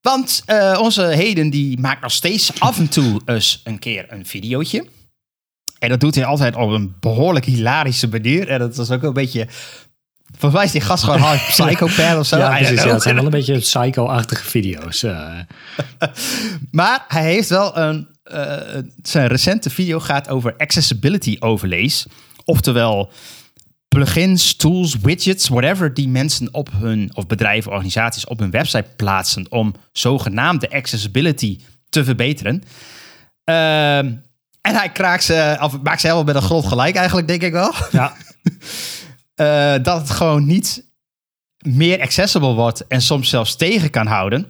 Want 0.00 0.42
eh, 0.46 0.78
onze 0.82 1.02
Hayden 1.02 1.50
die 1.50 1.78
maakt 1.78 2.02
nog 2.02 2.12
steeds 2.12 2.60
af 2.60 2.78
en 2.78 2.88
toe 2.88 3.20
eens 3.24 3.60
een 3.64 3.78
keer 3.78 4.12
een 4.12 4.26
videootje. 4.26 4.86
En 5.78 5.88
dat 5.88 6.00
doet 6.00 6.14
hij 6.14 6.24
altijd 6.24 6.56
op 6.56 6.70
een 6.70 6.94
behoorlijk 7.00 7.44
hilarische 7.44 8.08
manier. 8.08 8.48
En 8.48 8.58
dat 8.58 8.78
is 8.78 8.90
ook 8.90 9.02
een 9.02 9.12
beetje... 9.12 9.46
Volgens 10.38 10.52
mij 10.54 10.64
is 10.64 10.72
die 10.72 10.80
gast 10.80 11.04
gewoon 11.04 11.18
half 11.20 11.46
psychopath 11.50 12.18
of 12.18 12.26
zo. 12.26 12.36
ja, 12.38 12.48
precies. 12.56 12.82
Ja, 12.82 12.92
het 12.92 13.02
zijn 13.02 13.14
wel 13.14 13.24
een 13.24 13.30
beetje 13.30 13.58
psycho-achtige 13.58 14.44
video's. 14.44 15.02
eh. 15.02 15.38
Maar 16.70 17.04
hij 17.08 17.24
heeft 17.24 17.48
wel 17.48 17.76
een. 17.78 18.08
eh, 18.22 18.56
zijn 19.02 19.26
recente 19.26 19.70
video 19.70 20.00
gaat 20.00 20.28
over 20.28 20.54
accessibility 20.56 21.36
overlays. 21.38 22.06
Oftewel 22.44 23.10
plugins, 23.88 24.56
tools, 24.56 24.96
widgets, 25.02 25.48
whatever 25.48 25.94
die 25.94 26.08
mensen 26.08 26.54
op 26.54 26.68
hun 26.78 27.10
of 27.14 27.26
bedrijven, 27.26 27.70
organisaties 27.72 28.26
op 28.26 28.38
hun 28.38 28.50
website 28.50 28.86
plaatsen 28.96 29.50
om 29.50 29.74
zogenaamde 29.92 30.70
accessibility 30.70 31.58
te 31.88 32.04
verbeteren. 32.04 32.62
Ehm, 33.44 34.12
en 34.66 34.74
hij 34.74 34.90
kraakt 34.90 35.24
ze, 35.24 35.56
of 35.60 35.80
maakt 35.82 36.00
ze 36.00 36.06
helemaal 36.06 36.32
met 36.32 36.42
een 36.42 36.48
grond 36.48 36.66
gelijk 36.66 36.96
eigenlijk, 36.96 37.28
denk 37.28 37.42
ik 37.42 37.52
wel. 37.52 37.72
ja, 37.90 38.12
Eh, 39.36 39.74
dat 39.82 40.00
het 40.00 40.10
gewoon 40.10 40.46
niet 40.46 40.84
meer 41.58 42.00
accessible 42.00 42.54
wordt 42.54 42.86
en 42.86 43.02
soms 43.02 43.28
zelfs 43.28 43.56
tegen 43.56 43.90
kan 43.90 44.06
houden. 44.06 44.46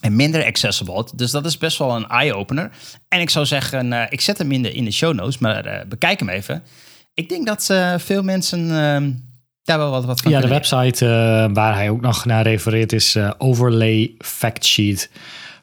En 0.00 0.16
minder 0.16 0.44
accessible. 0.44 0.92
wordt. 0.92 1.18
Dus 1.18 1.30
dat 1.30 1.46
is 1.46 1.58
best 1.58 1.78
wel 1.78 1.96
een 1.96 2.08
eye-opener. 2.08 2.70
En 3.08 3.20
ik 3.20 3.30
zou 3.30 3.46
zeggen, 3.46 3.92
eh, 3.92 4.06
ik 4.08 4.20
zet 4.20 4.38
hem 4.38 4.52
in 4.52 4.62
de, 4.62 4.72
in 4.72 4.84
de 4.84 4.90
show 4.90 5.14
notes, 5.14 5.38
maar 5.38 5.64
eh, 5.64 5.86
bekijk 5.86 6.18
hem 6.18 6.28
even. 6.28 6.62
Ik 7.14 7.28
denk 7.28 7.46
dat 7.46 7.70
eh, 7.70 7.94
veel 7.98 8.22
mensen 8.22 8.60
eh, 8.60 9.06
daar 9.62 9.78
wel 9.78 9.90
wat, 9.90 10.04
wat 10.04 10.20
van 10.20 10.30
ja, 10.30 10.40
de 10.40 10.48
website 10.48 11.04
eh, 11.04 11.54
waar 11.54 11.74
hij 11.74 11.90
ook 11.90 12.00
nog 12.00 12.24
naar 12.24 12.42
refereert 12.42 12.92
is 12.92 13.16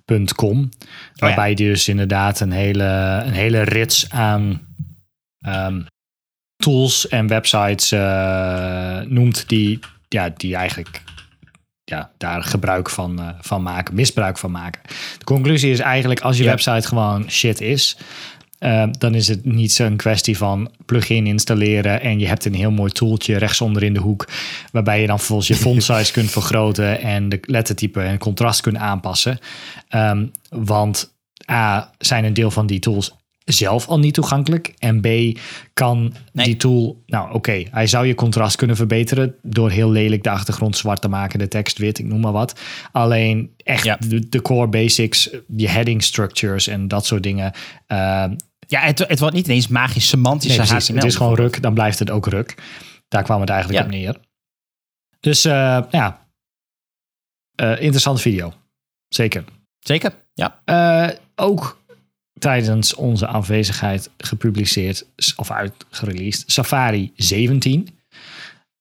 eh, 0.05 0.15
overlayfactsheet.com. 0.15 0.69
Waarbij 1.15 1.45
hij 1.45 1.53
dus 1.53 1.87
inderdaad 1.87 2.39
een 2.39 2.51
hele, 2.51 3.21
een 3.25 3.33
hele 3.33 3.61
rits 3.61 4.09
aan 4.09 4.61
ehm, 5.41 5.81
tools 6.55 7.07
en 7.07 7.27
websites 7.27 7.91
eh, 7.91 8.99
noemt 9.01 9.49
die, 9.49 9.79
ja, 10.09 10.29
die 10.37 10.55
eigenlijk 10.55 11.01
ja, 11.83 12.11
daar 12.17 12.43
gebruik 12.43 12.89
van, 12.89 13.19
eh, 13.19 13.29
van 13.39 13.63
maken, 13.63 13.95
misbruik 13.95 14.37
van 14.37 14.51
maken. 14.51 14.81
De 15.17 15.25
conclusie 15.25 15.71
is 15.71 15.79
eigenlijk 15.79 16.19
als 16.21 16.37
je 16.37 16.43
Ja. 16.43 16.49
website 16.49 16.87
gewoon 16.87 17.29
shit 17.29 17.61
is, 17.61 17.97
eh, 18.63 18.83
dan 18.97 19.15
is 19.15 19.27
het 19.27 19.45
niet 19.45 19.71
zo'n 19.73 19.95
kwestie 19.95 20.37
van 20.37 20.71
plugin 20.85 21.27
installeren 21.27 22.01
en 22.01 22.19
je 22.19 22.27
hebt 22.27 22.45
een 22.45 22.53
heel 22.53 22.71
mooi 22.71 22.91
tooltje 22.91 23.37
rechtsonder 23.37 23.83
in 23.83 23.93
de 23.93 23.99
hoek, 23.99 24.27
waarbij 24.71 25.01
je 25.01 25.07
dan 25.07 25.17
vervolgens 25.17 25.47
je 25.47 25.55
font 25.55 25.83
size 25.83 26.11
kunt 26.11 26.31
vergroten 26.39 27.01
en 27.01 27.29
de 27.29 27.39
lettertype 27.41 28.01
en 28.01 28.17
contrast 28.17 28.61
kunt 28.61 28.77
aanpassen. 28.77 29.39
Ehm, 29.89 30.25
want 30.49 31.13
A, 31.51 31.91
zijn 31.97 32.23
een 32.25 32.33
deel 32.33 32.51
van 32.51 32.67
die 32.67 32.79
tools 32.79 33.15
zelf 33.45 33.87
al 33.87 33.99
niet 33.99 34.13
toegankelijk. 34.13 34.73
En 34.79 35.01
B, 35.01 35.07
kan 35.73 36.13
Nee. 36.31 36.45
die 36.45 36.57
tool... 36.57 37.03
Nou, 37.05 37.33
oké, 37.33 37.63
hij 37.71 37.87
zou 37.87 38.05
je 38.07 38.15
contrast 38.15 38.55
kunnen 38.55 38.75
verbeteren... 38.75 39.35
door 39.41 39.69
heel 39.69 39.91
lelijk 39.91 40.23
de 40.23 40.29
achtergrond 40.29 40.77
zwart 40.77 41.01
te 41.01 41.07
maken, 41.07 41.39
de 41.39 41.47
tekst 41.47 41.77
wit, 41.77 41.99
ik 41.99 42.05
noem 42.05 42.19
maar 42.19 42.31
wat. 42.31 42.59
Alleen 42.91 43.51
echt 43.57 43.83
Ja. 43.83 43.97
de, 44.07 44.29
de 44.29 44.41
core 44.41 44.67
basics, 44.67 45.29
je 45.55 45.69
heading 45.69 46.03
structures 46.03 46.67
en 46.67 46.87
dat 46.87 47.05
soort 47.05 47.23
dingen... 47.23 47.51
ehm, 47.87 48.35
Ja, 48.73 48.79
het, 48.81 48.99
het 48.99 49.19
wordt 49.19 49.35
niet 49.35 49.45
ineens 49.47 49.67
magisch 49.67 50.07
semantische 50.07 50.57
Nee, 50.57 50.67
precies. 50.67 50.87
HTML. 50.87 50.99
Het 51.01 51.11
is 51.11 51.15
gewoon 51.15 51.35
ruk, 51.35 51.61
dan 51.61 51.73
blijft 51.73 51.99
het 51.99 52.09
ook 52.09 52.27
ruk. 52.27 52.55
Daar 53.07 53.23
kwam 53.23 53.39
het 53.39 53.49
eigenlijk 53.49 53.79
Ja. 53.79 53.85
op 53.85 53.91
neer. 53.91 54.17
Dus 55.19 55.45
eh, 55.45 55.79
ja, 55.89 56.21
Eh, 57.55 57.81
interessante 57.81 58.21
video. 58.21 58.53
Zeker. 59.07 59.43
Zeker, 59.79 60.13
ja. 60.33 60.61
Eh, 60.65 61.09
ook 61.35 61.81
tijdens 62.39 62.93
onze 62.95 63.27
afwezigheid 63.27 64.09
gepubliceerd 64.17 65.05
of 65.35 65.51
uitgereleased 65.51 66.51
Safari 66.51 67.11
17. 67.15 67.99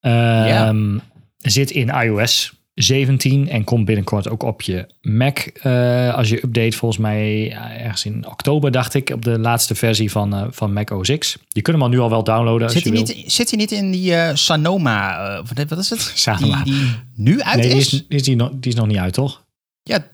Ehm, 0.00 0.98
Zit 1.38 1.70
in 1.70 1.88
iOS 1.88 2.52
17 2.74 3.48
en 3.48 3.64
komt 3.64 3.84
binnenkort 3.84 4.28
ook 4.28 4.42
op 4.42 4.62
je 4.62 4.86
Mac. 5.00 5.38
eh, 5.38 6.14
als 6.14 6.28
je 6.28 6.36
update, 6.44 6.76
volgens 6.76 7.00
mij 7.00 7.44
ja, 7.48 7.72
ergens 7.76 8.04
in 8.04 8.26
oktober, 8.26 8.70
dacht 8.70 8.94
ik, 8.94 9.10
op 9.10 9.24
de 9.24 9.38
laatste 9.38 9.74
versie 9.74 10.10
van, 10.10 10.34
eh, 10.34 10.46
van 10.50 10.72
Mac 10.72 10.90
OS 10.90 11.18
X. 11.18 11.38
Je 11.48 11.62
kunt 11.62 11.76
hem 11.76 11.84
al 11.84 11.90
nu 11.92 11.98
al 11.98 12.10
wel 12.10 12.24
downloaden 12.24 12.62
als 12.62 12.72
Zit 12.72 12.84
je 12.84 12.90
niet, 12.90 13.24
zit 13.26 13.50
hij 13.50 13.58
niet 13.58 13.70
in 13.72 13.90
die 13.90 14.14
eh, 14.14 14.34
Sanoma, 14.34 15.26
eh, 15.54 15.66
wat 15.68 15.78
is 15.78 15.90
het? 15.90 16.00
Sanoma. 16.14 16.62
Die, 16.64 16.74
die 16.74 16.84
nu 17.14 17.42
uit 17.42 17.56
Nee, 17.56 17.68
die 17.68 17.78
is? 17.78 17.92
is, 17.92 18.04
is 18.08 18.22
die, 18.22 18.36
nog, 18.36 18.50
die 18.52 18.72
is 18.72 18.78
nog 18.78 18.86
niet 18.86 18.98
uit, 18.98 19.12
toch? 19.12 19.44
Ja, 19.82 20.06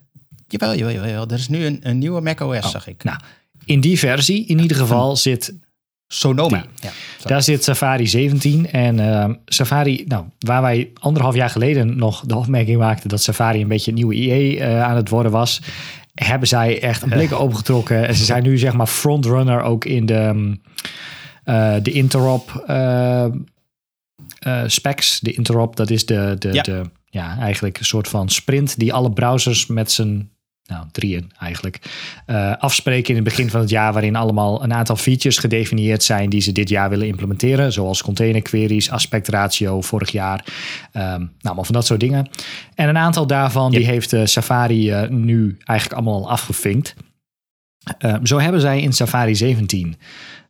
jawel, 0.49 0.77
jawel, 0.77 0.95
jawel. 0.95 1.27
Er 1.27 1.39
is 1.39 1.49
nu 1.49 1.65
een, 1.65 1.79
een 1.83 1.99
nieuwe 1.99 2.21
macOS, 2.21 2.71
zag 2.71 2.87
ik. 2.87 3.05
Nou, 3.05 3.19
in 3.65 3.81
die 3.81 3.99
versie 3.99 4.47
in 4.47 4.59
ieder 4.59 4.77
geval 4.77 5.17
zit 5.17 5.55
Sonoma. 6.09 6.65
Ja. 6.75 6.91
Daar 7.23 7.43
zit 7.43 7.65
Safari 7.65 8.07
17 8.07 8.71
en 8.71 9.01
ehm, 9.01 9.35
Safari, 9.47 10.05
nou, 10.07 10.25
waar 10.39 10.63
wij 10.63 10.91
anderhalf 11.01 11.35
jaar 11.35 11.51
geleden 11.51 11.97
nog 11.97 12.21
de 12.27 12.37
opmerking 12.37 12.79
maakten 12.79 13.09
dat 13.09 13.23
Safari 13.23 13.61
een 13.61 13.69
beetje 13.69 13.91
een 13.91 13.97
nieuwe 13.97 14.15
IE 14.15 14.59
eh, 14.61 14.83
aan 14.83 14.97
het 14.97 15.09
worden 15.09 15.33
was, 15.33 15.63
hebben 16.15 16.49
zij 16.49 16.83
echt 16.83 17.03
een 17.03 17.09
blik 17.09 17.33
opengetrokken. 17.33 18.07
En 18.07 18.15
ze 18.15 18.25
zijn 18.25 18.43
nu 18.43 18.59
zeg 18.59 18.73
maar 18.73 18.87
frontrunner 18.87 19.63
ook 19.63 19.85
in 19.85 20.07
de, 20.07 20.15
ehm, 20.15 20.55
eh, 21.45 21.83
de 21.83 21.91
interop 21.91 22.65
eh, 22.67 23.27
specs. 24.67 25.21
De 25.21 25.33
interop, 25.33 25.77
dat 25.77 25.91
is 25.91 26.07
de, 26.07 26.37
de, 26.39 26.53
Ja. 26.53 26.63
de, 26.63 26.83
ja, 27.05 27.39
eigenlijk 27.39 27.79
een 27.79 27.85
soort 27.85 28.09
van 28.09 28.29
sprint 28.29 28.79
die 28.79 28.93
alle 28.93 29.13
browsers 29.13 29.67
met 29.67 29.91
z'n 29.91 30.31
nou, 30.69 30.87
drieën 30.93 31.31
eigenlijk, 31.39 31.81
eh, 32.27 32.57
afspreken 32.59 33.09
in 33.09 33.15
het 33.15 33.25
begin 33.25 33.51
van 33.51 33.61
het 33.61 33.71
jaar, 33.71 33.93
waarin 33.93 34.17
allemaal 34.17 34.63
een 34.63 34.75
aantal 34.75 34.97
features 34.97 35.39
gedefinieerd 35.39 36.03
zijn 36.03 36.31
die 36.31 36.41
ze 36.41 36.53
dit 36.53 36.69
jaar 36.69 36.91
willen 36.91 37.07
implementeren, 37.07 37.73
zoals 37.73 38.03
container 38.03 38.43
queries, 38.43 38.91
aspect 38.91 39.29
ratio 39.29 39.81
vorig 39.81 40.11
jaar, 40.11 40.45
ehm, 40.93 41.27
nou, 41.41 41.57
maar 41.57 41.65
van 41.65 41.75
dat 41.75 41.87
soort 41.87 42.01
dingen. 42.01 42.31
En 42.75 42.89
een 42.89 42.99
aantal 42.99 43.27
daarvan 43.27 43.71
die 43.71 43.87
heeft 43.87 44.13
eh, 44.13 44.25
Safari 44.25 44.91
eh, 44.91 45.09
nu 45.09 45.57
eigenlijk 45.65 46.01
allemaal 46.01 46.23
al 46.23 46.31
afgevinkt. 46.31 46.95
Ehm, 47.99 48.25
zo 48.25 48.39
hebben 48.39 48.61
zij 48.61 48.81
in 48.81 48.93
Safari 48.93 49.35
17 49.35 49.97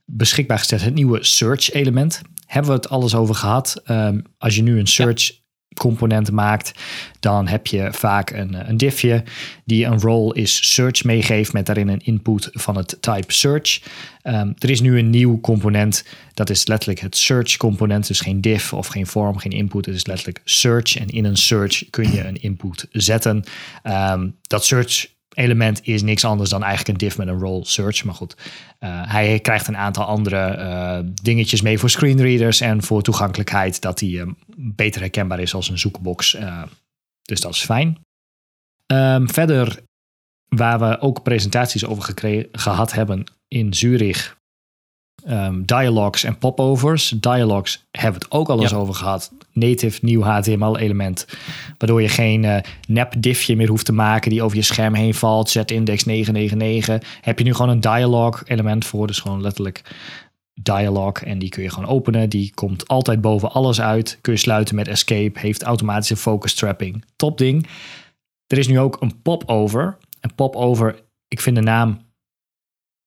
beschikbaar 0.05 0.59
gesteld 0.59 0.83
het 0.83 0.95
nieuwe 0.95 1.25
search 1.25 1.73
element. 1.73 2.23
Hebben 2.47 2.71
we 2.71 2.77
het 2.77 2.89
alles 2.89 3.15
over 3.15 3.35
gehad? 3.35 3.81
Ehm, 3.85 4.21
als 4.39 4.57
je 4.57 4.63
nu 4.63 4.79
een 4.79 4.87
search 4.87 5.31
component 5.75 6.31
maakt, 6.31 6.73
dan 7.21 7.47
heb 7.47 7.67
je 7.67 7.89
vaak 7.93 8.31
een, 8.31 8.69
een 8.69 8.77
diffje 8.77 9.23
die 9.65 9.85
een 9.85 10.01
role 10.01 10.35
is 10.35 10.73
search 10.75 11.05
meegeeft 11.05 11.53
met 11.53 11.67
daarin 11.67 11.89
een 11.89 12.05
input 12.05 12.49
van 12.53 12.77
het 12.77 12.97
type 13.01 13.33
search. 13.33 13.81
Ehm, 14.23 14.53
er 14.59 14.71
is 14.71 14.81
nu 14.81 14.99
een 14.99 15.11
nieuw 15.11 15.41
component, 15.41 16.05
dat 16.35 16.51
is 16.51 16.67
letterlijk 16.67 17.01
het 17.01 17.17
search 17.17 17.57
component, 17.57 18.07
dus 18.07 18.21
geen 18.21 18.41
div 18.41 18.73
of 18.73 18.87
geen 18.87 19.07
form, 19.07 19.39
geen 19.39 19.53
input. 19.53 19.87
Het 19.87 19.95
is 19.95 20.07
letterlijk 20.07 20.41
search 20.45 20.97
en 20.97 21.09
in 21.09 21.25
een 21.25 21.37
search 21.37 21.91
kun 21.91 22.13
je 22.13 22.27
een 22.27 22.43
input 22.43 22.87
zetten. 22.91 23.45
Ehm, 23.83 24.29
dat 24.43 24.65
search 24.65 25.17
element 25.39 25.81
is 25.87 26.03
niks 26.03 26.25
anders 26.25 26.51
dan 26.51 26.63
eigenlijk 26.63 26.89
een 26.89 27.09
div 27.09 27.17
met 27.17 27.29
een 27.29 27.39
role 27.39 27.65
search. 27.65 28.05
Maar 28.05 28.15
goed, 28.15 28.37
uh, 28.81 29.13
hij 29.13 29.41
krijgt 29.41 29.69
een 29.69 29.77
aantal 29.77 30.05
andere 30.05 30.57
uh, 30.59 31.11
dingetjes 31.23 31.63
mee 31.63 31.79
voor 31.79 31.91
screenreaders 31.91 32.61
en 32.61 32.83
voor 32.83 33.03
toegankelijkheid, 33.03 33.81
dat 33.81 34.01
hij 34.01 34.09
um, 34.09 34.37
beter 34.57 35.01
herkenbaar 35.01 35.41
is 35.41 35.55
als 35.55 35.69
een 35.69 35.79
zoekbox. 35.79 36.37
Dus 37.23 37.41
dat 37.41 37.55
is 37.55 37.65
fijn. 37.65 37.99
Um, 38.87 39.31
verder, 39.31 39.83
waar 40.49 40.79
we 40.79 41.01
ook 41.01 41.23
presentaties 41.23 41.85
over 41.85 42.15
gehad 42.53 42.93
hebben 42.93 43.25
in 43.49 43.75
Zurich, 43.75 44.37
um, 45.31 45.65
dialogues 45.65 46.25
en 46.25 46.39
popovers. 46.39 47.09
Dialogues 47.09 47.87
hebben 47.91 48.21
we 48.21 48.27
het 48.27 48.35
ook 48.35 48.49
al 48.49 48.61
eens 48.61 48.71
ja. 48.71 48.77
over 48.77 48.95
gehad. 48.95 49.33
Native 49.53 49.99
nieuw 50.03 50.23
HTML-element. 50.23 51.27
Waardoor 51.79 52.03
je 52.03 52.09
geen 52.09 52.43
uh, 52.43 52.57
nep 52.87 53.15
diffje 53.19 53.57
meer 53.57 53.69
hoeft 53.69 53.85
te 53.85 53.93
maken 53.93 54.31
die 54.31 54.43
over 54.43 54.57
je 54.57 54.63
scherm 54.63 54.95
heen 54.95 55.15
valt. 55.15 55.51
Z-index 55.51 56.05
999. 56.05 57.19
Heb 57.21 57.39
je 57.39 57.45
nu 57.45 57.55
gewoon 57.55 57.71
een 57.71 57.81
dialogue-element 57.81 58.85
voor. 58.85 59.07
Dus 59.07 59.19
gewoon 59.19 59.41
letterlijk 59.41 59.83
dialogue. 60.63 61.27
En 61.27 61.39
die 61.39 61.49
kun 61.49 61.63
je 61.63 61.71
gewoon 61.71 61.89
openen. 61.89 62.29
Die 62.29 62.53
komt 62.55 62.89
altijd 62.89 63.21
boven 63.21 63.53
alles 63.53 63.81
uit. 63.81 64.19
Kun 64.21 64.33
je 64.33 64.39
sluiten 64.39 64.75
met 64.75 64.89
escape. 64.89 65.39
Heeft 65.39 65.63
automatische 65.63 66.17
focus 66.17 66.55
trapping. 66.55 67.05
Top 67.17 67.39
ding. 67.39 67.67
Er 68.47 68.59
is 68.59 68.69
nu 68.69 68.81
ook 68.81 68.97
een 69.01 69.23
popover. 69.23 69.97
Een 70.21 70.35
popover, 70.35 71.03
ik 71.29 71.41
vind 71.41 71.57
de 71.57 71.63
naam 71.63 72.07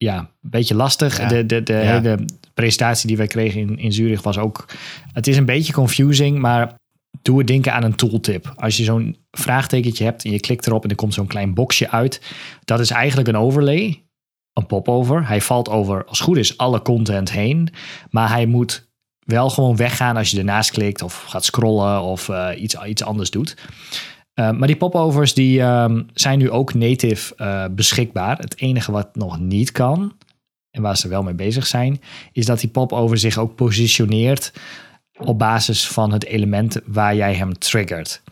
ja, 0.02 0.18
een 0.18 0.50
beetje 0.50 0.74
lastig. 0.74 1.18
Ja. 1.18 1.28
De, 1.28 1.46
de, 1.46 1.62
de 1.62 1.72
ja. 1.72 1.78
hele 1.78 2.24
presentatie 2.54 3.06
die 3.06 3.16
wij 3.16 3.26
kregen 3.26 3.60
in, 3.60 3.78
in 3.78 3.92
Zurich 3.92 4.22
was 4.22 4.38
ook... 4.38 4.64
Het 5.12 5.26
is 5.26 5.36
een 5.36 5.44
beetje 5.44 5.72
confusing, 5.72 6.38
maar 6.38 6.74
doe 7.22 7.38
het 7.38 7.46
denken 7.46 7.72
aan 7.72 7.82
een 7.82 7.94
tooltip. 7.94 8.52
Als 8.56 8.76
je 8.76 8.84
zo'n 8.84 9.16
vraagtekentje 9.30 10.04
hebt 10.04 10.24
en 10.24 10.30
je 10.30 10.40
klikt 10.40 10.66
erop 10.66 10.84
en 10.84 10.90
er 10.90 10.96
komt 10.96 11.14
zo'n 11.14 11.26
klein 11.26 11.54
boxje 11.54 11.90
uit. 11.90 12.20
Dat 12.64 12.80
is 12.80 12.90
eigenlijk 12.90 13.28
een 13.28 13.36
overlay, 13.36 14.02
een 14.52 14.66
popover. 14.66 15.26
Hij 15.26 15.40
valt 15.40 15.68
over, 15.68 16.04
als 16.04 16.18
het 16.18 16.28
goed 16.28 16.36
is, 16.36 16.58
alle 16.58 16.82
content 16.82 17.30
heen. 17.30 17.68
Maar 18.10 18.28
hij 18.28 18.46
moet 18.46 18.90
wel 19.18 19.50
gewoon 19.50 19.76
weggaan 19.76 20.16
als 20.16 20.30
je 20.30 20.38
ernaast 20.38 20.70
klikt 20.70 21.02
of 21.02 21.22
gaat 21.22 21.44
scrollen 21.44 22.02
of 22.02 22.28
uh, 22.28 22.48
iets, 22.56 22.76
iets 22.86 23.04
anders 23.04 23.30
doet. 23.30 23.56
Uh, 24.34 24.50
maar 24.50 24.66
die 24.66 24.76
popovers 24.76 25.34
die 25.34 25.60
um, 25.60 26.06
zijn 26.14 26.38
nu 26.38 26.50
ook 26.50 26.74
native 26.74 27.34
uh, 27.36 27.64
beschikbaar. 27.70 28.38
Het 28.38 28.60
enige 28.60 28.92
wat 28.92 29.16
nog 29.16 29.38
niet 29.40 29.72
kan, 29.72 30.12
en 30.70 30.82
waar 30.82 30.96
ze 30.96 31.08
wel 31.08 31.22
mee 31.22 31.34
bezig 31.34 31.66
zijn, 31.66 32.00
is 32.32 32.46
dat 32.46 32.60
die 32.60 32.70
popover 32.70 33.18
zich 33.18 33.38
ook 33.38 33.54
positioneert 33.54 34.52
op 35.18 35.38
basis 35.38 35.88
van 35.88 36.12
het 36.12 36.24
element 36.24 36.80
waar 36.86 37.16
jij 37.16 37.34
hem 37.34 37.58
triggert. 37.58 38.22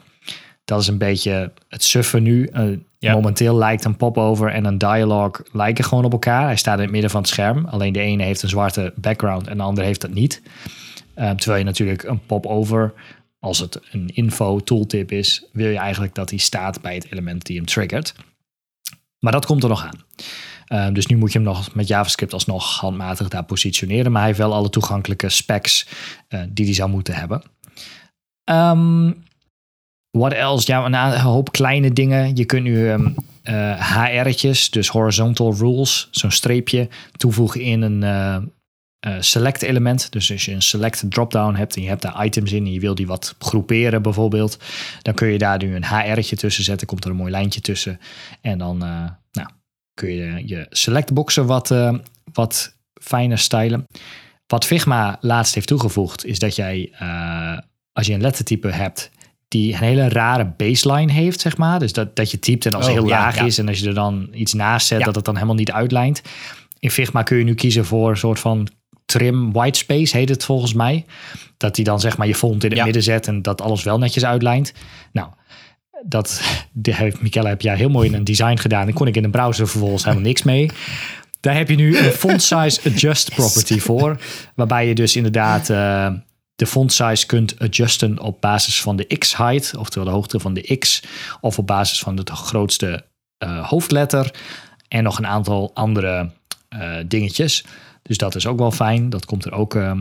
Dat 0.64 0.80
is 0.80 0.86
een 0.86 0.98
beetje 0.98 1.52
het 1.68 1.84
suffen 1.84 2.22
nu. 2.22 2.48
Uh, 2.52 2.76
ja. 2.98 3.12
Momenteel 3.12 3.56
lijkt 3.56 3.84
een 3.84 3.96
popover 3.96 4.48
en 4.48 4.64
een 4.64 4.78
dialogue 4.78 5.46
lijken 5.52 5.84
gewoon 5.84 6.04
op 6.04 6.12
elkaar. 6.12 6.44
Hij 6.44 6.56
staat 6.56 6.76
in 6.76 6.82
het 6.82 6.92
midden 6.92 7.10
van 7.10 7.20
het 7.20 7.30
scherm. 7.30 7.66
Alleen 7.66 7.92
de 7.92 8.00
ene 8.00 8.22
heeft 8.22 8.42
een 8.42 8.48
zwarte 8.48 8.92
background 8.96 9.46
en 9.48 9.56
de 9.56 9.62
andere 9.62 9.86
heeft 9.86 10.00
dat 10.00 10.10
niet. 10.10 10.42
terwijl 11.14 11.58
je 11.58 11.64
natuurlijk 11.64 12.02
een 12.02 12.26
popover 12.26 12.92
als 13.40 13.58
het 13.58 13.80
een 13.90 14.08
info 14.08 14.60
tooltip 14.60 15.12
is, 15.12 15.44
wil 15.52 15.68
je 15.68 15.78
eigenlijk 15.78 16.14
dat 16.14 16.28
die 16.28 16.38
staat 16.38 16.80
bij 16.80 16.94
het 16.94 17.12
element 17.12 17.46
die 17.46 17.56
hem 17.56 17.66
triggert. 17.66 18.14
Maar 19.18 19.32
dat 19.32 19.46
komt 19.46 19.62
er 19.62 19.68
nog 19.68 19.84
aan. 19.84 20.04
Uh, 20.68 20.94
dus 20.94 21.06
nu 21.06 21.16
moet 21.16 21.32
je 21.32 21.38
hem 21.38 21.46
nog 21.46 21.74
met 21.74 21.88
JavaScript 21.88 22.32
alsnog 22.32 22.78
handmatig 22.78 23.28
daar 23.28 23.44
positioneren. 23.44 24.12
Maar 24.12 24.20
hij 24.20 24.30
heeft 24.30 24.42
wel 24.42 24.54
alle 24.54 24.70
toegankelijke 24.70 25.28
specs 25.28 25.86
uh, 26.28 26.42
die 26.48 26.64
hij 26.64 26.74
zou 26.74 26.90
moeten 26.90 27.14
hebben. 27.14 27.42
Um, 28.44 29.24
what 30.10 30.32
else? 30.32 30.72
Ja, 30.72 30.84
een 30.84 31.20
hoop 31.20 31.52
kleine 31.52 31.92
dingen. 31.92 32.36
Je 32.36 32.44
kunt 32.44 32.62
nu 32.62 32.90
um, 32.90 33.14
uh, 33.44 33.94
HR'tjes, 33.94 34.70
dus 34.70 34.88
horizontal 34.88 35.54
rules, 35.54 36.08
zo'n 36.10 36.30
streepje 36.30 36.88
toevoegen 37.16 37.60
in 37.60 37.82
een, 37.82 38.02
uh, 39.06 39.16
select 39.20 39.62
element. 39.62 40.12
Dus 40.12 40.32
als 40.32 40.44
je 40.44 40.52
een 40.52 40.62
select 40.62 41.04
dropdown 41.08 41.54
hebt 41.54 41.76
en 41.76 41.82
je 41.82 41.88
hebt 41.88 42.02
daar 42.02 42.24
items 42.24 42.52
in 42.52 42.64
en 42.64 42.72
je 42.72 42.80
wil 42.80 42.94
die 42.94 43.06
wat 43.06 43.34
groeperen 43.38 44.02
bijvoorbeeld, 44.02 44.58
dan 45.02 45.14
kun 45.14 45.28
je 45.28 45.38
daar 45.38 45.58
nu 45.58 45.74
een 45.74 45.84
HR'tje 45.84 46.36
tussen 46.36 46.64
zetten, 46.64 46.86
komt 46.86 47.04
er 47.04 47.10
een 47.10 47.16
mooi 47.16 47.30
lijntje 47.30 47.60
tussen. 47.60 48.00
En 48.40 48.58
dan 48.58 48.84
uh, 48.84 49.04
nou, 49.32 49.48
kun 49.94 50.14
je 50.14 50.42
je 50.46 50.66
selectboxen 50.70 51.46
wat, 51.46 51.70
uh, 51.70 51.94
wat 52.32 52.76
fijner 53.02 53.38
stylen. 53.38 53.86
Wat 54.46 54.64
Figma 54.64 55.18
laatst 55.20 55.54
heeft 55.54 55.66
toegevoegd 55.66 56.24
is 56.24 56.38
dat 56.38 56.56
jij, 56.56 56.92
als 57.92 58.06
je 58.06 58.12
een 58.12 58.20
lettertype 58.20 58.68
hebt, 58.68 59.10
die 59.50 59.72
een 59.72 59.78
hele 59.78 60.08
rare 60.08 60.52
baseline 60.56 61.12
heeft, 61.12 61.40
zeg 61.40 61.56
maar. 61.56 61.78
Dus 61.78 61.92
dat, 61.92 62.16
dat 62.16 62.30
je 62.30 62.38
typt 62.38 62.66
en 62.66 62.74
als 62.74 62.86
het 62.86 62.94
oh, 62.94 63.00
heel 63.00 63.08
ja, 63.08 63.18
laag 63.18 63.36
ja. 63.36 63.44
is 63.44 63.58
en 63.58 63.68
als 63.68 63.78
je 63.78 63.86
er 63.86 63.94
dan 63.94 64.28
iets 64.32 64.52
naast 64.52 64.86
zet, 64.86 64.98
ja. 64.98 65.04
dat 65.04 65.14
het 65.14 65.24
dan 65.24 65.34
helemaal 65.34 65.54
niet 65.56 65.72
uitlijnt. 65.72 66.22
In 66.78 66.90
Figma 66.90 67.22
kun 67.22 67.36
je 67.36 67.44
nu 67.44 67.54
kiezen 67.54 67.84
voor 67.84 68.10
een 68.10 68.16
soort 68.16 68.38
van 68.38 68.68
trim 69.10 69.52
whitespace 69.52 70.16
heet 70.16 70.28
het 70.28 70.44
volgens 70.44 70.74
mij. 70.74 71.04
Dat 71.56 71.76
hij 71.76 71.84
dan 71.84 72.00
zeg 72.00 72.16
maar 72.16 72.26
je 72.26 72.34
font 72.34 72.64
in 72.64 72.70
het 72.70 72.78
ja. 72.78 72.84
midden 72.84 73.02
zet 73.02 73.26
en 73.26 73.42
dat 73.42 73.60
alles 73.60 73.82
wel 73.82 73.98
netjes 73.98 74.24
uitlijnt. 74.24 74.72
Nou, 75.12 75.28
dat 76.04 76.42
heeft 76.82 77.22
Michelle 77.22 77.48
heb 77.48 77.60
jij 77.60 77.76
heel 77.76 77.88
mooi 77.88 78.08
in 78.08 78.14
een 78.14 78.24
design 78.24 78.56
gedaan. 78.56 78.86
En 78.86 78.94
kon 78.94 79.06
ik 79.06 79.16
in 79.16 79.24
een 79.24 79.30
browser 79.30 79.68
vervolgens 79.68 80.04
helemaal 80.04 80.24
niks 80.24 80.42
mee. 80.42 80.70
Daar 81.40 81.56
heb 81.56 81.68
je 81.68 81.76
nu 81.76 81.98
een 81.98 82.12
font 82.12 82.42
size 82.42 82.80
adjust 82.84 83.34
property 83.34 83.78
voor. 83.88 84.20
Waarbij 84.54 84.88
je 84.88 84.94
dus 84.94 85.16
inderdaad 85.16 85.68
uh, 85.68 86.12
de 86.54 86.66
font 86.66 86.92
size 86.92 87.26
kunt 87.26 87.58
adjusten 87.58 88.20
op 88.20 88.40
basis 88.40 88.80
van 88.80 88.96
de 88.96 89.04
x 89.04 89.36
height, 89.36 89.76
oftewel 89.76 90.08
de 90.08 90.14
hoogte 90.14 90.40
van 90.40 90.54
de 90.54 90.76
x, 90.78 91.02
of 91.40 91.58
op 91.58 91.66
basis 91.66 91.98
van 91.98 92.16
de 92.16 92.22
grootste 92.26 93.04
uh, 93.44 93.68
hoofdletter. 93.68 94.30
En 94.88 95.02
nog 95.02 95.18
een 95.18 95.26
aantal 95.26 95.70
andere 95.74 96.30
uh, 96.74 96.96
dingetjes. 97.06 97.64
Dus 98.02 98.16
dat 98.16 98.34
is 98.34 98.46
ook 98.46 98.58
wel 98.58 98.70
fijn. 98.70 99.10
Dat 99.10 99.24
komt 99.24 99.44
er 99.44 99.52
ook 99.52 99.74
uh, 99.74 99.92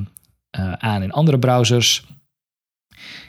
uh, 0.59 0.73
aan 0.73 1.01
in 1.01 1.11
andere 1.11 1.39
browsers. 1.39 2.05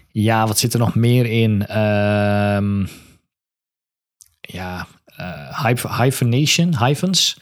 Ja, 0.09 0.47
wat 0.47 0.59
zit 0.59 0.73
er 0.73 0.79
nog 0.79 0.95
meer 0.95 1.27
in? 1.27 1.65
Uh, 1.69 2.87
ja, 4.41 4.87
uh, 5.21 5.99
hyphenation, 5.99 6.79
hyphens. 6.79 7.41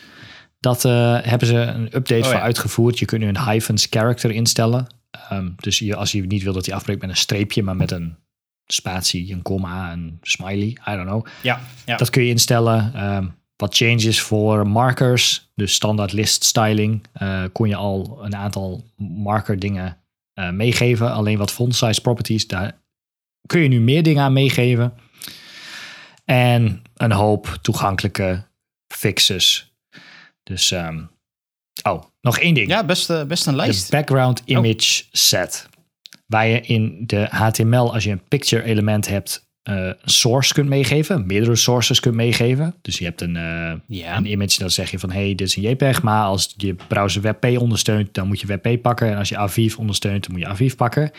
Dat 0.60 0.84
uh, 0.84 1.18
hebben 1.22 1.48
ze 1.48 1.56
een 1.56 1.86
update 1.86 2.20
oh, 2.20 2.24
voor 2.24 2.34
ja. 2.34 2.40
uitgevoerd. 2.40 2.98
Je 2.98 3.04
kunt 3.04 3.22
nu 3.22 3.28
een 3.28 3.44
hyphens 3.44 3.86
character 3.90 4.30
instellen. 4.30 4.86
Um, 5.32 5.54
dus 5.56 5.78
je, 5.78 5.96
als 5.96 6.12
je 6.12 6.22
niet 6.22 6.42
wil 6.42 6.52
dat 6.52 6.66
hij 6.66 6.74
afbreekt 6.74 7.00
met 7.00 7.10
een 7.10 7.16
streepje, 7.16 7.62
maar 7.62 7.76
met 7.76 7.90
een 7.90 8.16
spatie, 8.66 9.32
een 9.32 9.42
komma, 9.42 9.92
een 9.92 10.18
smiley, 10.22 10.68
I 10.68 10.78
don't 10.84 11.06
know. 11.06 11.26
Ja, 11.42 11.60
ja. 11.86 11.96
Dat 11.96 12.10
kun 12.10 12.22
je 12.22 12.28
instellen. 12.28 13.04
Um, 13.14 13.36
wat 13.58 13.76
changes 13.76 14.20
voor 14.20 14.68
markers, 14.68 15.50
dus 15.54 15.74
standaard 15.74 16.12
list 16.12 16.44
styling, 16.44 17.06
uh, 17.22 17.44
kon 17.52 17.68
je 17.68 17.76
al 17.76 18.18
een 18.22 18.36
aantal 18.36 18.84
marker 18.96 19.58
dingen 19.58 19.96
uh, 20.34 20.50
meegeven. 20.50 21.12
Alleen 21.12 21.38
wat 21.38 21.52
font 21.52 21.74
size 21.74 22.00
properties, 22.00 22.46
daar 22.46 22.80
kun 23.46 23.60
je 23.60 23.68
nu 23.68 23.80
meer 23.80 24.02
dingen 24.02 24.22
aan 24.22 24.32
meegeven. 24.32 24.94
En 26.24 26.82
een 26.94 27.12
hoop 27.12 27.58
toegankelijke 27.60 28.44
fixes. 28.94 29.72
Dus, 30.42 30.70
um, 30.70 31.10
oh, 31.82 32.02
nog 32.20 32.38
één 32.38 32.54
ding. 32.54 32.68
Ja, 32.68 32.84
best, 32.84 33.10
uh, 33.10 33.24
best 33.24 33.46
een 33.46 33.56
lijst. 33.56 33.90
De 33.90 33.96
background 33.96 34.42
image 34.44 35.02
oh. 35.02 35.08
set. 35.12 35.68
Waar 36.26 36.46
je 36.46 36.60
in 36.60 37.06
de 37.06 37.26
HTML, 37.30 37.92
als 37.92 38.04
je 38.04 38.10
een 38.10 38.28
picture 38.28 38.62
element 38.62 39.08
hebt, 39.08 39.47
uh, 39.68 39.90
source 40.04 40.54
kunt 40.54 40.68
meegeven, 40.68 41.26
meerdere 41.26 41.56
sources 41.56 42.00
kunt 42.00 42.14
meegeven. 42.14 42.74
Dus 42.82 42.98
je 42.98 43.04
hebt 43.04 43.20
een, 43.20 43.32
yeah. 43.86 44.16
een 44.16 44.30
image, 44.30 44.58
dan 44.58 44.70
zeg 44.70 44.90
je 44.90 44.98
van 44.98 45.10
hey, 45.10 45.34
dit 45.34 45.40
is 45.40 45.56
een 45.56 45.62
JPEG, 45.62 46.02
maar 46.02 46.24
als 46.24 46.54
je 46.56 46.76
browser 46.88 47.22
WebP 47.22 47.58
ondersteunt, 47.58 48.14
dan 48.14 48.26
moet 48.26 48.40
je 48.40 48.46
WebP 48.46 48.82
pakken. 48.82 49.10
En 49.10 49.16
als 49.16 49.28
je 49.28 49.36
AVIF 49.36 49.78
ondersteunt, 49.78 50.22
dan 50.26 50.32
moet 50.32 50.40
je 50.40 50.48
AVIF 50.48 50.76
pakken. 50.76 51.10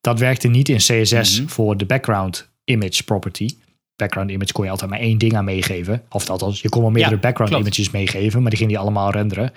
Dat 0.00 0.18
werkte 0.18 0.48
niet 0.48 0.68
in 0.68 0.76
CSS 0.76 1.12
mm 1.12 1.38
-hmm. 1.38 1.48
voor 1.48 1.76
de 1.76 1.86
background 1.86 2.48
image 2.64 3.04
property. 3.04 3.48
Background 3.96 4.30
image 4.30 4.52
kon 4.52 4.64
je 4.64 4.70
altijd 4.70 4.90
maar 4.90 4.98
één 4.98 5.18
ding 5.18 5.36
aan 5.36 5.44
meegeven. 5.44 6.02
Of 6.10 6.30
althans, 6.30 6.60
je 6.60 6.68
kon 6.68 6.82
wel 6.82 6.90
meerdere 6.90 7.14
ja, 7.14 7.20
background 7.20 7.52
klopt. 7.52 7.66
images 7.66 7.90
meegeven, 7.90 8.40
maar 8.40 8.50
die 8.50 8.58
ging 8.58 8.70
die 8.70 8.78
allemaal 8.78 9.10
renderen. 9.10 9.52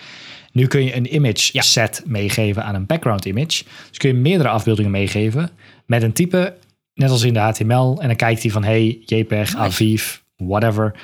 Nu 0.51 0.67
kun 0.67 0.83
je 0.83 0.95
een 0.95 1.15
image 1.15 1.49
ja. 1.51 1.61
set 1.61 2.03
meegeven 2.05 2.63
aan 2.63 2.75
een 2.75 2.85
background 2.85 3.25
image. 3.25 3.63
Dus 3.89 3.97
kun 3.97 4.09
je 4.09 4.15
meerdere 4.15 4.49
afbeeldingen 4.49 4.91
meegeven 4.91 5.49
met 5.85 6.03
een 6.03 6.13
type 6.13 6.53
net 6.99 7.09
als 7.09 7.23
in 7.23 7.33
de 7.33 7.39
HTML. 7.39 7.97
En 8.01 8.07
dan 8.07 8.15
kijkt 8.15 8.41
hij 8.41 8.51
van, 8.51 8.63
hey, 8.63 9.01
JPEG. 9.05 9.55
AVIF, 9.55 10.23
whatever, 10.35 10.99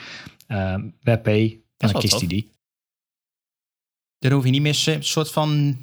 uh, 0.47 0.75
WebP. 1.01 1.27
En 1.27 1.91
dan 1.91 2.01
kiest 2.01 2.19
hij 2.19 2.27
die. 2.27 2.49
Dan 4.19 4.31
hoef 4.31 4.43
je 4.43 4.49
niet 4.49 4.61
meer 4.61 4.83
een 4.85 5.03
soort 5.03 5.31
van 5.31 5.77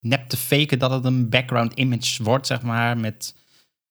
nep 0.00 0.28
te 0.28 0.36
faken 0.36 0.78
dat 0.78 0.90
het 0.90 1.04
een 1.04 1.28
background 1.28 1.72
image 1.74 2.22
wordt, 2.22 2.46
zeg 2.46 2.62
maar, 2.62 2.98
met 2.98 3.34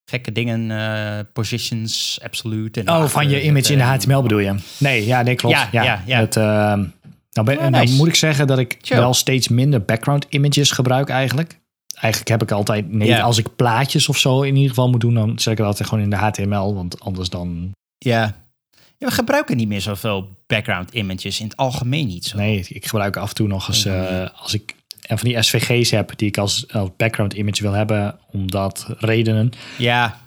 gekke 0.06 0.32
dingen, 0.32 0.72
eh, 0.72 1.20
positions, 1.34 2.20
absolute. 2.24 2.80
En 2.80 2.90
Oh, 2.90 3.06
van 3.06 3.30
je 3.30 3.44
image 3.44 3.72
in 3.72 3.78
de 3.78 3.84
eh, 3.84 3.90
HTML 3.90 4.22
bedoel 4.22 4.40
je? 4.40 4.56
Nee, 4.78 5.06
ja, 5.06 5.22
nee, 5.22 5.36
klopt. 5.36 5.56
Ja, 5.56 5.68
Ja, 5.72 5.84
ja, 5.84 6.04
ja. 6.06 6.20
Het, 6.20 6.36
ehm, 6.36 6.84
nou, 7.32 7.48
ben, 7.48 7.58
Oh, 7.58 7.68
nou 7.68 7.90
moet 7.90 8.08
ik 8.08 8.16
zeggen 8.16 8.48
dat 8.48 8.60
ik 8.60 8.78
Chill. 8.82 8.98
wel 8.98 9.14
steeds 9.14 9.48
minder 9.48 9.86
background 9.86 10.26
images 10.30 10.72
gebruik 10.72 11.10
eigenlijk. 11.10 11.60
Eigenlijk 11.96 12.28
heb 12.30 12.42
ik 12.42 12.52
altijd, 12.52 12.92
nee, 12.92 13.08
Ja. 13.08 13.22
als 13.22 13.38
ik 13.38 13.56
plaatjes 13.56 14.10
of 14.10 14.18
zo 14.18 14.42
in 14.42 14.54
ieder 14.56 14.70
geval 14.70 14.90
moet 14.90 15.02
doen, 15.02 15.14
dan 15.14 15.40
zet 15.40 15.52
ik 15.52 15.58
het 15.58 15.68
altijd 15.68 15.90
gewoon 15.90 16.04
in 16.04 16.10
de 16.10 16.16
HTML, 16.16 16.76
want 16.76 17.00
anders 17.00 17.30
dan, 17.30 17.72
Ja. 17.98 18.22
ja. 18.22 19.08
We 19.08 19.12
gebruiken 19.12 19.58
niet 19.58 19.68
meer 19.68 19.82
zoveel 19.82 20.30
background 20.48 20.92
images 20.94 21.40
in 21.40 21.46
het 21.48 21.58
algemeen 21.58 22.08
niet 22.08 22.26
zo. 22.26 22.38
nee, 22.38 22.66
ik 22.70 22.86
gebruik 22.86 23.18
af 23.18 23.30
en 23.30 23.36
toe 23.36 23.48
nog 23.48 23.68
eens, 23.68 23.86
eh, 23.86 24.28
als 24.36 24.54
ik 24.54 24.76
en 25.02 25.18
van 25.18 25.30
die 25.30 25.42
SVG's 25.42 25.92
heb 25.92 26.12
die 26.18 26.28
ik 26.28 26.38
als, 26.38 26.74
als 26.74 26.90
background 26.98 27.34
image 27.34 27.62
wil 27.62 27.72
hebben, 27.72 28.20
omdat 28.32 28.86
redenen, 28.98 29.52
Ja, 29.78 30.20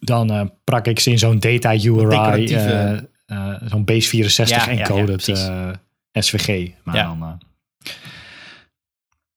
dan 0.00 0.30
eh, 0.30 0.42
prak 0.64 0.86
ik 0.86 0.98
ze 1.00 1.10
in 1.10 1.18
zo'n 1.18 1.38
data 1.38 1.74
URI, 1.74 1.84
Decoratieve. 2.08 3.08
eh, 3.26 3.54
zo'n 3.66 3.84
base 3.84 4.08
64 4.08 4.56
Ja, 4.66 4.72
ja, 4.72 4.78
ja, 4.78 4.84
encoded 4.84 5.28
eh, 5.28 5.70
SVG. 6.12 6.70
Maar 6.84 6.96
Ja. 6.96 7.04
dan, 7.04 7.40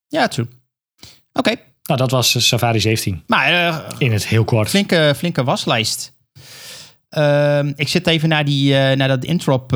ja, 0.08 0.28
true. 0.28 0.46
Oké, 1.32 1.54
nou, 1.96 2.02
dat 2.02 2.10
was 2.10 2.34
eh, 2.34 2.42
Safari 2.42 2.80
17 2.80 3.22
maar 3.26 3.52
eh, 3.52 3.78
in 3.98 4.12
het 4.12 4.26
heel 4.26 4.44
kort. 4.44 4.68
flinke, 4.68 5.12
flinke 5.16 5.44
waslijst. 5.44 6.18
Ehm, 7.08 7.72
ik 7.76 7.88
zit 7.88 8.06
even 8.06 8.28
naar, 8.28 8.44
die, 8.44 8.76
eh, 8.76 8.96
naar 8.96 9.08
dat 9.08 9.24
Introp 9.24 9.68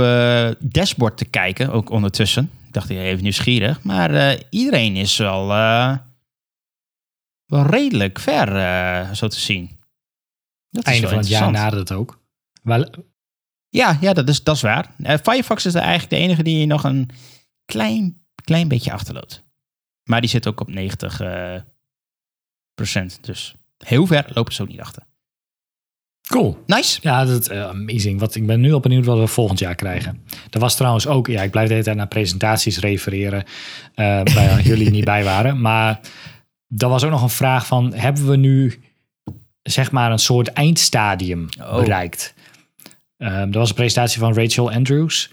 dashboard 0.58 1.16
te 1.16 1.24
kijken, 1.24 1.70
ook 1.70 1.90
ondertussen. 1.90 2.50
Ik 2.66 2.72
dacht 2.72 2.90
even 2.90 3.22
nieuwsgierig. 3.22 3.82
Maar 3.82 4.36
iedereen 4.50 4.96
is 4.96 5.16
wel, 5.16 5.46
wel 7.46 7.66
redelijk 7.66 8.18
ver, 8.18 9.16
zo 9.16 9.28
te 9.28 9.40
zien. 9.40 9.70
Dat 10.70 10.84
Einde 10.84 11.08
van 11.08 11.18
het 11.18 11.28
jaar 11.28 11.50
nadert 11.50 11.88
het 11.88 11.98
ook. 11.98 12.20
Wel, 12.62 12.88
Ja, 13.68 13.98
ja 14.00 14.12
dat, 14.12 14.28
is, 14.28 14.42
dat 14.42 14.56
is 14.56 14.62
waar. 14.62 14.90
Firefox 15.22 15.66
is 15.66 15.74
eigenlijk 15.74 16.10
de 16.10 16.16
enige 16.16 16.42
die 16.42 16.66
nog 16.66 16.84
een 16.84 17.10
klein, 17.64 18.24
klein 18.44 18.68
beetje 18.68 18.92
achterloopt. 18.92 19.44
Maar 20.04 20.20
die 20.20 20.30
zit 20.30 20.46
ook 20.46 20.60
op 20.60 20.68
90 20.68 21.20
eh, 21.20 21.28
procent. 21.28 21.73
Dus 23.20 23.54
heel 23.84 24.06
ver 24.06 24.26
lopen 24.34 24.52
ze 24.52 24.62
ook 24.62 24.68
niet 24.68 24.80
achter. 24.80 25.02
cool. 26.28 26.62
Nice. 26.66 26.98
Ja, 27.02 27.24
dat 27.24 27.40
is 27.40 27.48
eh, 27.48 27.64
amazing. 27.68 28.20
Wat, 28.20 28.34
ik 28.34 28.46
ben 28.46 28.60
nu 28.60 28.72
al 28.72 28.80
benieuwd 28.80 29.04
wat 29.04 29.18
we 29.18 29.26
volgend 29.26 29.58
jaar 29.58 29.74
krijgen. 29.74 30.22
Er 30.50 30.60
was 30.60 30.76
trouwens 30.76 31.06
ook, 31.06 31.26
ja, 31.26 31.42
ik 31.42 31.50
blijf 31.50 31.66
de 31.66 31.72
hele 31.72 31.84
tijd 31.84 31.96
naar 31.96 32.08
presentaties 32.08 32.78
refereren, 32.78 33.44
eh 33.94 34.20
waar 34.34 34.60
jullie 34.68 34.90
niet 34.90 35.04
bij 35.04 35.24
waren. 35.24 35.60
Maar 35.60 36.00
er 36.76 36.88
was 36.88 37.04
ook 37.04 37.10
nog 37.10 37.22
een 37.22 37.28
vraag 37.30 37.66
van, 37.66 37.92
hebben 37.94 38.26
we 38.28 38.36
nu 38.36 38.80
zeg 39.62 39.90
maar 39.90 40.12
een 40.12 40.18
soort 40.18 40.48
eindstadium 40.48 41.48
Oh. 41.60 41.76
bereikt? 41.76 42.34
Ehm, 43.16 43.32
er 43.52 43.58
was 43.58 43.68
een 43.68 43.74
presentatie 43.74 44.18
van 44.20 44.34
Rachel 44.34 44.70
Andrews. 44.72 45.32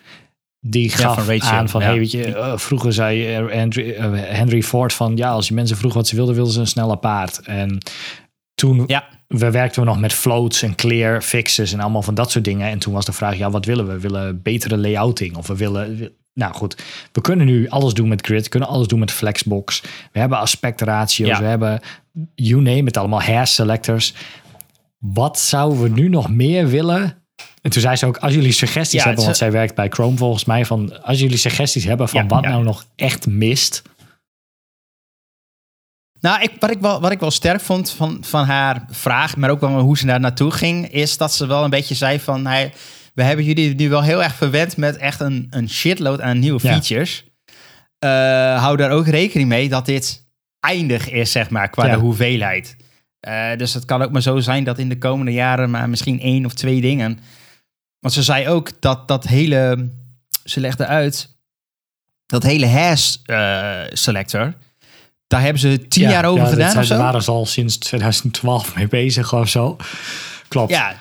Die 0.66 0.90
gaf 0.90 1.26
van 1.26 1.42
aan 1.42 1.70
van, 1.70 1.82
ja. 1.82 1.88
hey, 1.88 1.98
weet 1.98 2.12
je, 2.12 2.36
eh, 2.36 2.58
vroeger 2.58 2.94
zei 2.94 3.36
eh, 3.36 3.62
Andrew- 3.62 3.90
eh, 3.98 4.12
Henry 4.14 4.64
Ford 4.64 4.94
van, 4.94 5.18
ja, 5.18 5.30
als 5.30 5.48
je 5.48 5.54
mensen 5.54 5.78
vroegen 5.78 6.00
wat 6.00 6.10
ze 6.10 6.16
wilden, 6.16 6.36
wilden 6.36 6.54
ze 6.54 6.60
een 6.60 6.68
sneller 6.68 6.98
paard. 6.98 7.40
En 7.40 7.78
toen 8.56 8.84
Ja, 8.88 9.08
we 9.28 9.52
werkten 9.52 9.82
we 9.82 9.88
nog 9.88 10.00
met 10.00 10.14
floats 10.14 10.62
en 10.62 10.76
clear 10.76 11.22
fixes 11.22 11.74
en 11.74 11.80
allemaal 11.80 12.02
van 12.02 12.16
dat 12.16 12.32
soort 12.32 12.46
dingen. 12.46 12.70
En 12.70 12.80
toen 12.80 12.94
was 12.94 13.06
de 13.06 13.12
vraag, 13.12 13.38
ja, 13.38 13.50
wat 13.50 13.66
willen 13.66 13.88
we? 13.88 13.94
We 13.94 14.00
willen 14.00 14.42
betere 14.42 14.78
layouting 14.78 15.36
of 15.38 15.48
we 15.48 15.56
willen... 15.56 16.12
Nou 16.34 16.54
goed, 16.54 16.76
we 17.12 17.22
kunnen 17.22 17.46
nu 17.46 17.70
alles 17.70 17.94
doen 17.94 18.08
met 18.08 18.26
grid, 18.26 18.50
kunnen 18.50 18.70
alles 18.70 18.88
doen 18.88 19.00
met 19.00 19.12
flexbox. 19.12 19.82
We 20.12 20.20
hebben 20.20 20.38
aspectratio's, 20.38 21.30
Ja. 21.30 21.40
we 21.40 21.46
hebben 21.46 21.80
you 22.36 22.62
name 22.62 22.84
it 22.84 22.98
allemaal, 22.98 23.22
hair 23.22 23.48
selectors. 23.48 24.14
Wat 24.98 25.40
zouden 25.40 25.82
we 25.82 25.90
nu 25.90 26.10
nog 26.10 26.30
meer 26.30 26.68
willen? 26.68 27.21
En 27.62 27.72
toen 27.72 27.82
zei 27.82 27.96
ze 27.96 28.06
ook, 28.06 28.18
als 28.18 28.34
jullie 28.34 28.52
suggesties 28.52 29.00
Ja, 29.00 29.06
hebben, 29.06 29.24
want 29.24 29.38
zij 29.38 29.52
werkt 29.52 29.76
bij 29.76 29.90
Chrome 29.90 30.18
volgens 30.18 30.46
mij, 30.46 30.66
van 30.66 31.04
als 31.04 31.20
jullie 31.20 31.38
suggesties 31.38 31.84
hebben 31.84 32.10
van 32.10 32.22
Ja, 32.22 32.28
wat 32.28 32.44
ja. 32.44 32.50
nou 32.50 32.64
nog 32.64 32.86
echt 32.96 33.28
mist. 33.28 33.82
Nou, 36.20 36.42
ik, 36.42 36.52
wat, 36.60 36.72
ik 36.72 36.80
wel, 36.80 37.02
wat 37.02 37.12
ik 37.12 37.20
wel 37.20 37.32
sterk 37.32 37.62
vond 37.62 37.92
van, 37.92 38.18
van 38.24 38.46
haar 38.46 38.86
vraag, 38.90 39.36
maar 39.38 39.50
ook 39.50 39.60
wel 39.60 39.80
hoe 39.80 39.98
ze 39.98 40.06
daar 40.06 40.20
naartoe 40.20 40.52
ging, 40.52 40.92
is 40.92 41.18
dat 41.18 41.34
ze 41.34 41.48
wel 41.48 41.64
een 41.64 41.70
beetje 41.70 41.96
zei 41.96 42.20
van, 42.20 42.46
hey, 42.46 42.74
we 43.14 43.24
hebben 43.24 43.46
jullie 43.46 43.76
nu 43.76 43.90
wel 43.90 44.02
heel 44.04 44.24
erg 44.24 44.36
verwend 44.36 44.78
met 44.78 44.98
echt 44.98 45.20
een, 45.20 45.48
een 45.50 45.70
shitload 45.70 46.22
aan 46.22 46.40
nieuwe 46.40 46.60
features. 46.60 47.24
Eh, 48.00 48.10
hou 48.62 48.78
daar 48.78 48.92
ook 48.92 49.08
rekening 49.08 49.50
mee 49.50 49.70
dat 49.70 49.86
dit 49.86 50.26
eindig 50.60 51.10
is, 51.10 51.32
zeg 51.32 51.50
maar, 51.50 51.70
qua 51.70 51.88
de 51.88 51.96
hoeveelheid. 51.96 52.76
Eh, 53.22 53.58
dus 53.58 53.74
het 53.74 53.86
kan 53.86 54.02
ook 54.02 54.12
maar 54.12 54.22
zo 54.22 54.40
zijn 54.40 54.64
dat 54.64 54.78
in 54.78 54.90
de 54.90 54.98
komende 54.98 55.32
jaren 55.32 55.70
maar 55.70 55.90
misschien 55.90 56.20
één 56.20 56.46
of 56.46 56.54
twee 56.54 56.82
dingen. 56.82 57.20
Want 58.00 58.14
ze 58.14 58.24
zei 58.24 58.48
ook 58.48 58.82
dat 58.82 59.08
dat 59.08 59.24
hele, 59.24 59.90
ze 60.44 60.60
legde 60.60 60.86
uit, 60.86 61.36
dat 62.26 62.44
hele 62.44 62.68
hash 62.68 63.16
eh, 63.26 63.82
selector, 63.94 64.54
daar 65.28 65.42
hebben 65.42 65.60
ze 65.60 65.88
tien 65.88 66.10
jaar 66.10 66.26
over 66.26 66.44
ja, 66.44 66.50
gedaan. 66.50 66.88
Daar 66.88 66.98
waren 66.98 67.24
ze 67.24 67.32
al 67.32 67.46
sinds 67.46 67.78
2012 67.78 68.76
mee 68.76 68.88
bezig 68.88 69.34
of 69.34 69.50
zo. 69.50 69.78
Klopt. 70.48 70.72
Ja, 70.72 70.96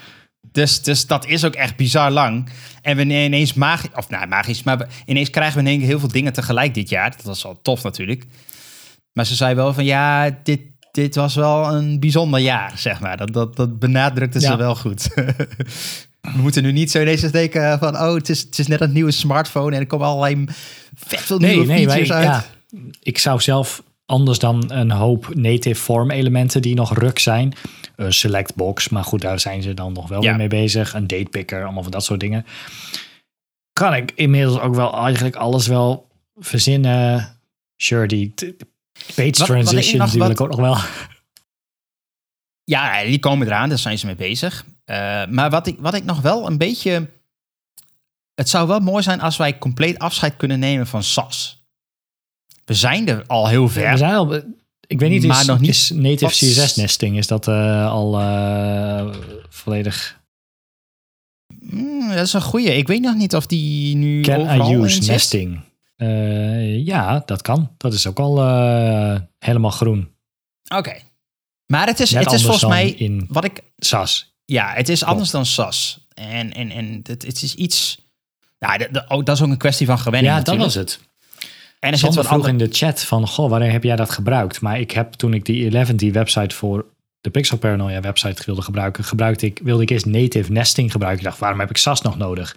dus, 0.52 0.82
dus 0.82 1.06
dat 1.06 1.26
is 1.26 1.44
ook 1.44 1.54
echt 1.54 1.76
bizar 1.76 2.10
lang. 2.10 2.48
En 2.82 2.96
we 2.96 3.02
ineens 3.02 3.54
magisch, 3.54 3.90
of 3.94 4.08
nou 4.08 4.26
magisch, 4.26 4.62
maar 4.62 4.88
ineens 5.04 5.30
krijgen 5.30 5.54
we 5.54 5.60
in 5.60 5.66
één 5.66 5.78
keer 5.78 5.88
heel 5.88 5.98
veel 5.98 6.08
dingen 6.08 6.32
tegelijk 6.32 6.74
dit 6.74 6.88
jaar. 6.88 7.10
Dat 7.10 7.22
was 7.22 7.42
wel 7.42 7.58
tof 7.62 7.82
natuurlijk. 7.82 8.26
Maar 9.12 9.26
ze 9.26 9.34
zei 9.34 9.54
wel 9.54 9.74
van 9.74 9.84
ja, 9.84 10.30
dit, 10.42 10.60
dit 10.92 11.14
was 11.14 11.34
wel 11.34 11.74
een 11.74 12.00
bijzonder 12.00 12.40
jaar, 12.40 12.72
zeg 12.78 13.00
maar. 13.00 13.16
Dat, 13.16 13.32
dat, 13.32 13.56
dat 13.56 13.78
benadrukte 13.78 14.40
ze 14.40 14.46
Ja. 14.46 14.56
wel 14.56 14.74
goed. 14.76 15.08
we 16.34 16.38
moeten 16.40 16.62
nu 16.62 16.72
niet 16.72 16.90
zo 16.90 17.00
ineens 17.00 17.20
denken 17.20 17.78
van 17.78 17.96
oh, 17.96 18.14
het 18.14 18.28
is, 18.28 18.40
het 18.40 18.58
is 18.58 18.66
net 18.66 18.80
een 18.80 18.92
nieuwe 18.92 19.10
smartphone 19.10 19.74
en 19.74 19.80
er 19.80 19.86
komen 19.86 20.06
allerlei 20.06 20.44
vet 20.94 21.20
veel 21.20 21.38
Nee, 21.38 21.50
nieuwe 21.56 21.66
nee, 21.66 21.86
wij, 21.86 22.04
features 22.04 22.12
uit. 22.28 22.44
ja, 22.70 22.80
ik 23.02 23.18
zou 23.18 23.40
zelf 23.40 23.82
anders 24.06 24.38
dan 24.38 24.64
een 24.72 24.90
hoop 24.90 25.34
native 25.34 25.80
form 25.80 26.10
elementen 26.10 26.62
die 26.62 26.74
nog 26.74 26.98
ruk 26.98 27.18
zijn. 27.18 27.52
Een 27.96 28.12
select 28.12 28.54
box, 28.54 28.88
maar 28.88 29.04
goed, 29.04 29.20
daar 29.20 29.40
zijn 29.40 29.62
ze 29.62 29.74
dan 29.74 29.92
nog 29.92 30.08
wel 30.08 30.22
Ja. 30.22 30.36
mee 30.36 30.48
bezig. 30.48 30.94
Een 30.94 31.06
date 31.06 31.28
picker, 31.30 31.62
allemaal 31.64 31.82
van 31.82 31.92
dat 31.92 32.04
soort 32.04 32.20
dingen. 32.20 32.46
Kan 33.72 33.94
ik 33.94 34.12
inmiddels 34.14 34.58
ook 34.60 34.74
wel 34.74 34.94
eigenlijk 35.04 35.36
alles 35.36 35.66
wel 35.66 36.08
verzinnen. 36.36 37.34
Sure, 37.76 38.06
die 38.06 38.34
page 39.06 39.30
Wat- 39.30 39.46
transitions, 39.46 40.10
die 40.10 40.20
wil 40.20 40.30
ik 40.30 40.40
ook 40.40 40.48
nog 40.50 40.60
wel. 40.60 40.76
Ja, 42.64 43.02
die 43.04 43.18
komen 43.18 43.46
eraan, 43.46 43.68
daar 43.68 43.78
zijn 43.78 43.98
ze 43.98 44.06
mee 44.06 44.14
bezig. 44.14 44.64
Eh, 44.84 45.26
maar 45.26 45.50
wat 45.50 45.66
ik, 45.66 45.76
wat 45.78 45.94
ik 45.94 46.04
nog 46.04 46.20
wel 46.20 46.46
een 46.46 46.58
beetje. 46.58 47.10
Het 48.34 48.48
zou 48.48 48.68
wel 48.68 48.80
mooi 48.80 49.02
zijn 49.02 49.20
als 49.20 49.36
wij 49.36 49.58
compleet 49.58 49.98
afscheid 49.98 50.36
kunnen 50.36 50.58
nemen 50.58 50.86
van 50.86 51.02
SAS. 51.02 51.64
We 52.64 52.74
zijn 52.74 53.08
er 53.08 53.26
al 53.26 53.48
heel 53.48 53.68
ver. 53.68 53.90
We 53.90 53.96
zijn 53.96 54.14
al, 54.14 54.34
ik 54.86 54.98
weet 55.00 55.10
niet, 55.10 55.26
Maar 55.26 55.40
is, 55.40 55.46
nog 55.46 55.60
niet- 55.60 55.70
is 55.70 55.90
native 55.90 56.24
wat- 56.24 56.32
CSS 56.66 56.76
nesting, 56.76 57.16
is 57.16 57.26
dat 57.26 57.48
eh, 57.48 57.90
al 57.90 58.20
eh, 58.20 59.14
volledig... 59.48 60.18
Hmm, 61.68 62.08
dat 62.08 62.26
is 62.26 62.32
een 62.32 62.42
goeie. 62.42 62.76
Ik 62.76 62.86
weet 62.86 63.00
nog 63.00 63.14
niet 63.14 63.34
of 63.34 63.46
die 63.46 63.96
nu 63.96 64.20
Can 64.22 64.40
I 64.70 64.74
use 64.74 65.00
nesting? 65.10 65.60
Eh, 66.00 66.84
ja, 66.86 67.22
dat 67.26 67.42
kan. 67.42 67.74
Dat 67.76 67.92
is 67.92 68.06
ook 68.06 68.18
al 68.18 68.40
eh, 68.40 69.20
helemaal 69.38 69.70
groen. 69.70 70.14
Oké. 70.74 70.96
Maar 71.66 71.86
het 71.86 72.00
is, 72.00 72.10
Net 72.10 72.24
het 72.24 72.32
is 72.32 72.42
volgens 72.42 72.64
mij... 72.64 72.90
in 72.90 73.26
Wat 73.28 73.44
ik, 73.44 73.62
SAS. 73.76 74.34
ja, 74.44 74.72
het 74.72 74.88
is 74.88 75.04
anders 75.04 75.30
dan 75.30 75.46
SAS. 75.46 76.06
En, 76.14 76.52
en, 76.52 76.70
en 76.70 77.00
het, 77.02 77.26
het 77.26 77.42
is 77.42 77.54
iets... 77.54 78.08
Nou, 78.58 78.78
de, 78.78 78.88
de- 78.92 79.04
oh, 79.08 79.24
dat 79.24 79.36
is 79.36 79.42
ook 79.42 79.48
een 79.48 79.56
kwestie 79.56 79.86
van 79.86 79.98
gewenning 79.98 80.34
Ja, 80.34 80.42
dat 80.42 80.56
was 80.56 80.74
het. 80.74 81.00
En 81.80 81.92
er 81.92 81.98
zit 81.98 82.14
wat 82.14 82.26
vroeg 82.26 82.36
andere... 82.36 82.52
in 82.52 82.58
de 82.58 82.76
chat 82.76 83.00
van, 83.04 83.26
goh, 83.28 83.50
wanneer 83.50 83.72
heb 83.72 83.82
jij 83.82 83.96
dat 83.96 84.10
gebruikt? 84.10 84.60
Maar 84.60 84.80
ik 84.80 84.90
heb 84.90 85.12
toen 85.12 85.34
ik 85.34 85.44
die 85.44 85.70
11 85.78 85.88
die 85.88 86.12
website 86.12 86.54
voor 86.54 86.86
de 87.20 87.30
Pixel 87.30 87.58
Paranoia 87.58 88.00
website 88.00 88.42
wilde 88.46 88.62
gebruiken, 88.62 89.04
gebruikte 89.04 89.46
ik, 89.46 89.60
wilde 89.62 89.82
ik 89.82 89.90
eerst 89.90 90.06
native 90.06 90.52
nesting 90.52 90.92
gebruiken. 90.92 91.22
Ik 91.22 91.28
dacht, 91.28 91.40
waarom 91.40 91.60
heb 91.60 91.70
ik 91.70 91.76
SAS 91.76 92.02
nog 92.02 92.16
nodig? 92.16 92.56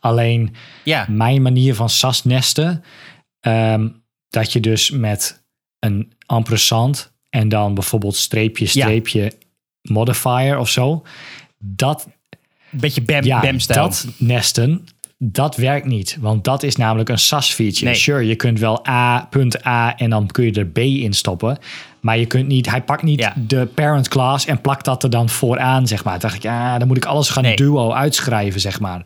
Alleen 0.00 0.54
Ja, 0.84 1.06
mijn 1.08 1.42
manier 1.42 1.74
van 1.74 1.88
SAS 1.88 2.24
nesten, 2.24 2.84
ehm, 3.40 3.88
dat 4.28 4.52
je 4.52 4.60
dus 4.60 4.90
met 4.90 5.44
een 5.78 6.12
ampersand 6.26 7.12
en 7.30 7.48
dan 7.48 7.74
bijvoorbeeld 7.74 8.16
streepje, 8.16 8.66
streepje, 8.66 9.32
modifier 9.82 10.58
of 10.58 10.68
zo, 10.68 11.02
dat 11.58 12.06
een 12.72 12.80
beetje 12.80 13.02
bam, 13.02 13.24
ja, 13.24 13.40
bam-stijl. 13.40 13.82
dat 13.82 14.06
nesten, 14.16 14.86
dat 15.18 15.56
werkt 15.56 15.86
niet. 15.86 16.16
Want 16.20 16.44
dat 16.44 16.62
is 16.62 16.76
namelijk 16.76 17.08
een 17.08 17.18
SAS-feature. 17.18 17.84
Nee. 17.84 17.94
Sure, 17.94 18.26
je 18.26 18.34
kunt 18.36 18.58
wel 18.58 18.88
A, 18.88 19.26
punt 19.30 19.66
A 19.66 19.96
en 19.96 20.10
dan 20.10 20.26
kun 20.26 20.44
je 20.44 20.52
er 20.52 20.66
B 20.66 20.78
in 20.78 21.12
stoppen. 21.12 21.58
Maar 22.00 22.18
je 22.18 22.26
kunt 22.26 22.46
niet, 22.46 22.70
hij 22.70 22.82
pakt 22.82 23.02
niet 23.02 23.18
Ja. 23.20 23.34
de 23.46 23.66
parent 23.74 24.08
class 24.08 24.46
en 24.46 24.60
plakt 24.60 24.84
dat 24.84 25.02
er 25.02 25.10
dan 25.10 25.28
vooraan, 25.28 25.86
zeg 25.86 26.04
maar. 26.04 26.12
Toen 26.12 26.20
dacht 26.22 26.34
ik, 26.34 26.42
ja, 26.42 26.78
dan 26.78 26.88
moet 26.88 26.96
ik 26.96 27.04
alles 27.04 27.28
gaan 27.28 27.42
Nee. 27.42 27.56
duo 27.56 27.92
uitschrijven, 27.92 28.60
zeg 28.60 28.80
maar. 28.80 29.04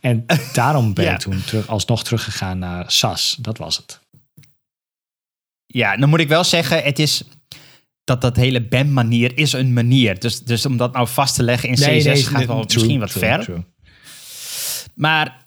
En 0.00 0.24
daarom 0.52 0.94
ben 0.94 1.04
Ja. 1.04 1.12
ik 1.12 1.18
toen 1.18 1.42
terug, 1.46 1.66
alsnog 1.68 2.04
teruggegaan 2.04 2.58
naar 2.58 2.84
SAS. 2.90 3.36
Dat 3.40 3.58
was 3.58 3.76
het. 3.76 4.00
Ja, 5.66 5.96
dan 5.96 6.08
moet 6.08 6.20
ik 6.20 6.28
wel 6.28 6.44
zeggen, 6.44 6.82
het 6.82 6.98
is. 6.98 7.22
dat 8.04 8.20
dat 8.20 8.36
hele 8.36 8.62
BEM-manier 8.66 9.38
is 9.38 9.52
een 9.52 9.72
manier. 9.72 10.18
Dus, 10.18 10.40
dus 10.40 10.66
om 10.66 10.76
dat 10.76 10.92
nou 10.92 11.08
vast 11.08 11.34
te 11.34 11.42
leggen 11.42 11.68
in 11.68 11.74
C6 11.76 12.26
gaat 12.28 12.46
wel 12.46 12.62
misschien 12.62 13.00
wat 13.00 13.10
ver. 13.10 13.64
Maar 14.96 15.44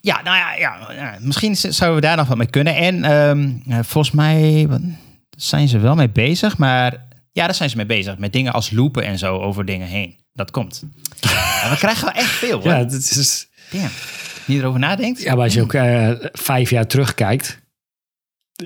ja, 0.00 0.22
nou 0.22 0.36
ja, 0.36 0.54
ja, 0.54 1.16
misschien 1.20 1.56
zouden 1.56 2.00
we 2.00 2.06
daar 2.06 2.16
nog 2.16 2.28
wat 2.28 2.36
mee 2.36 2.50
kunnen. 2.50 2.76
En 2.76 3.04
ehm, 3.04 3.82
volgens 3.82 4.14
mij 4.14 4.68
zijn 5.36 5.68
ze 5.68 5.78
wel 5.78 5.94
mee 5.94 6.10
bezig, 6.10 6.58
maar 6.58 7.06
ja, 7.32 7.44
daar 7.44 7.54
zijn 7.54 7.70
ze 7.70 7.76
mee 7.76 7.86
bezig. 7.86 8.18
Met 8.18 8.32
dingen 8.32 8.52
als 8.52 8.70
loopen 8.70 9.04
en 9.04 9.18
zo 9.18 9.38
over 9.38 9.64
dingen 9.64 9.86
heen. 9.86 10.18
Dat 10.32 10.50
komt. 10.50 10.82
Ja, 11.62 11.70
we 11.70 11.76
krijgen 11.76 12.04
wel 12.04 12.14
echt 12.14 12.30
veel. 12.30 12.60
Hoor. 12.60 12.68
Ja, 12.68 12.78
het 12.78 12.92
is... 12.92 13.48
Damn. 13.70 13.88
Niet 14.46 14.58
erover 14.58 14.80
nadenkt. 14.80 15.22
Ja, 15.22 15.34
maar 15.34 15.44
als 15.44 15.54
je 15.54 15.62
ook 15.62 15.72
uh, 15.72 16.10
vijf 16.32 16.70
jaar 16.70 16.86
terugkijkt. 16.86 17.58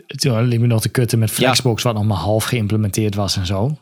Toen 0.07 0.43
liep 0.43 0.63
ik 0.63 0.67
nog 0.67 0.81
te 0.81 0.89
kutten 0.89 1.19
met 1.19 1.31
Flexbox, 1.31 1.83
wat 1.83 1.95
nog 1.95 2.05
maar 2.05 2.17
half 2.17 2.45
geïmplementeerd 2.45 3.15
was 3.15 3.37
en 3.37 3.47
zo. 3.47 3.79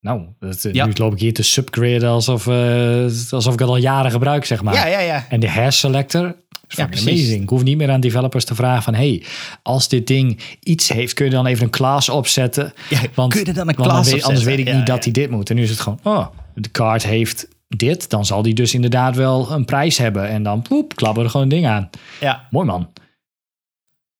Nou, 0.00 0.22
dat, 0.38 0.68
ja. 0.72 0.86
nu 0.86 0.92
loop 0.94 1.12
ik 1.12 1.20
hier 1.20 1.34
te 1.34 1.42
subgraden 1.42 2.08
alsof, 2.08 2.46
uh, 2.46 3.04
alsof 3.30 3.52
ik 3.52 3.58
het 3.58 3.68
al 3.68 3.76
jaren 3.76 4.10
gebruik, 4.10 4.44
zeg 4.44 4.62
maar. 4.62 4.74
Ja, 4.74 4.86
ja, 4.86 4.98
ja. 4.98 5.26
En 5.28 5.40
de 5.40 5.50
hash 5.50 5.78
selector, 5.78 6.36
ja, 6.68 6.84
amazing. 6.84 7.42
Ik 7.42 7.48
hoef 7.48 7.62
niet 7.62 7.76
meer 7.76 7.90
aan 7.90 8.00
developers 8.00 8.44
te 8.44 8.54
vragen 8.54 8.82
van... 8.82 8.94
hey, 8.94 9.22
als 9.62 9.88
dit 9.88 10.06
ding 10.06 10.40
iets 10.62 10.88
heeft, 10.88 11.14
kun 11.14 11.24
je 11.24 11.30
dan 11.30 11.46
even 11.46 11.64
een 11.64 11.70
class 11.70 12.08
opzetten? 12.08 12.72
Ja, 12.88 13.00
want, 13.14 13.32
kun 13.32 13.44
je 13.44 13.52
dan 13.52 13.68
een 13.68 13.74
class 13.74 13.98
opzetten? 13.98 14.26
Anders 14.26 14.44
weet 14.44 14.58
ik 14.58 14.74
niet 14.74 14.86
dat 14.86 15.04
hij 15.04 15.12
dit 15.12 15.30
moet. 15.30 15.50
En 15.50 15.56
nu 15.56 15.62
is 15.62 15.70
het 15.70 15.80
gewoon, 15.80 16.00
oh, 16.02 16.26
de 16.54 16.70
card 16.70 17.02
heeft 17.02 17.48
dit. 17.68 18.10
Dan 18.10 18.26
zal 18.26 18.42
die 18.42 18.54
dus 18.54 18.74
inderdaad 18.74 19.16
wel 19.16 19.50
een 19.50 19.64
prijs 19.64 19.98
hebben. 19.98 20.28
En 20.28 20.42
dan, 20.42 20.62
poep, 20.62 20.96
klappen 20.96 21.24
er 21.24 21.30
gewoon 21.30 21.46
een 21.46 21.52
ding 21.52 21.66
aan. 21.66 21.90
Ja. 22.20 22.46
Mooi 22.50 22.66
man. 22.66 22.92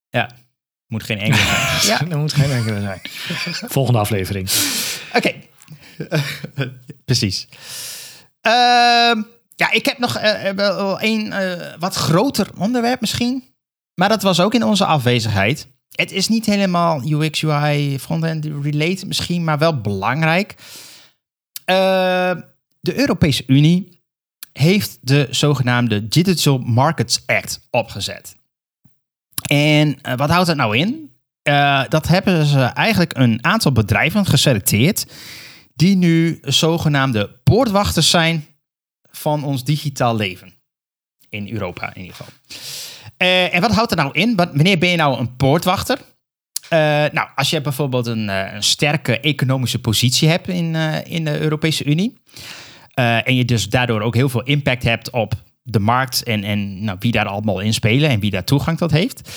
Ja, 0.09 0.31
moet 0.87 1.03
geen 1.03 1.19
enkele 1.19 1.43
zijn. 1.81 2.05
ja, 2.05 2.11
er 2.11 2.19
moet 2.19 2.33
geen 2.33 2.51
enkele 2.51 2.81
zijn. 2.81 3.01
Volgende 3.71 3.99
aflevering. 3.99 4.51
Oké. 5.15 5.33
Precies. 7.05 7.49
Uh, 8.47 9.23
ja, 9.55 9.71
ik 9.71 9.87
heb 9.87 9.99
nog 9.99 10.19
uh, 10.19 10.51
wel 10.51 11.03
een 11.03 11.27
uh, 11.27 11.53
wat 11.79 11.95
groter 11.95 12.49
onderwerp 12.59 13.01
misschien. 13.01 13.45
Maar 13.95 14.09
dat 14.09 14.23
was 14.23 14.41
ook 14.41 14.55
in 14.55 14.65
onze 14.65 14.85
afwezigheid. 14.85 15.69
Het 15.91 16.13
is 16.13 16.29
niet 16.29 16.47
helemaal 16.47 17.03
UX, 17.11 17.45
UI, 17.45 17.99
frontend 17.99 18.45
related 18.45 19.07
misschien, 19.07 19.45
maar 19.45 19.59
wel 19.59 19.81
belangrijk. 19.81 20.55
Uh, 21.67 22.33
de 22.81 22.99
Europese 22.99 23.45
Unie 23.47 24.03
heeft 24.53 24.99
de 25.01 25.27
zogenaamde 25.31 26.09
Digital 26.09 26.59
Markets 26.59 27.23
Act 27.27 27.61
opgezet. 27.71 28.37
En 29.47 29.99
wat 30.17 30.31
houdt 30.31 30.47
dat 30.47 30.57
nou 30.57 30.77
in? 30.77 31.09
dat 31.89 32.09
hebben 32.09 32.47
ze 32.47 32.61
eigenlijk 32.61 33.17
een 33.17 33.45
aantal 33.45 33.73
bedrijven 33.73 34.27
geselecteerd 34.27 35.07
die 35.81 35.97
nu 35.97 36.39
zogenaamde 36.43 37.29
poortwachters 37.45 38.11
zijn 38.11 38.47
van 39.11 39.45
ons 39.45 39.65
digitaal 39.65 40.17
leven. 40.17 40.53
In 41.29 41.53
Europa 41.53 41.95
in 41.95 42.01
ieder 42.01 42.17
geval. 42.17 42.33
Uh, 43.19 43.55
en 43.55 43.61
wat 43.61 43.75
houdt 43.75 43.89
dat 43.89 43.99
nou 43.99 44.13
in? 44.13 44.37
Wanneer 44.37 44.79
ben 44.79 44.89
je 44.89 44.97
nou 44.97 45.19
een 45.19 45.37
poortwachter? 45.37 45.99
Uh, 45.99 46.79
nou, 47.13 47.29
als 47.35 47.51
je 47.51 47.61
bijvoorbeeld 47.61 48.07
een, 48.07 48.29
uh, 48.29 48.53
een, 48.53 48.63
sterke 48.63 49.21
economische 49.21 49.79
positie 49.79 50.29
hebt 50.29 50.49
in, 50.49 50.75
in 51.05 51.25
de 51.25 51.39
Europese 51.39 51.85
Unie. 51.85 52.19
en 52.95 53.37
je 53.37 53.45
dus 53.45 53.69
daardoor 53.69 54.01
ook 54.01 54.15
heel 54.15 54.29
veel 54.29 54.43
impact 54.43 54.83
hebt 54.83 55.11
op 55.11 55.35
de 55.63 55.79
markt 55.79 56.23
en, 56.23 56.45
en 56.45 56.85
nou, 56.85 56.97
wie 57.01 57.13
daar 57.13 57.27
allemaal 57.27 57.61
in 57.61 57.75
spelen 57.75 58.11
en 58.11 58.21
wie 58.21 58.31
daar 58.31 58.45
toegang 58.45 58.79
tot 58.79 58.91
heeft. 58.91 59.31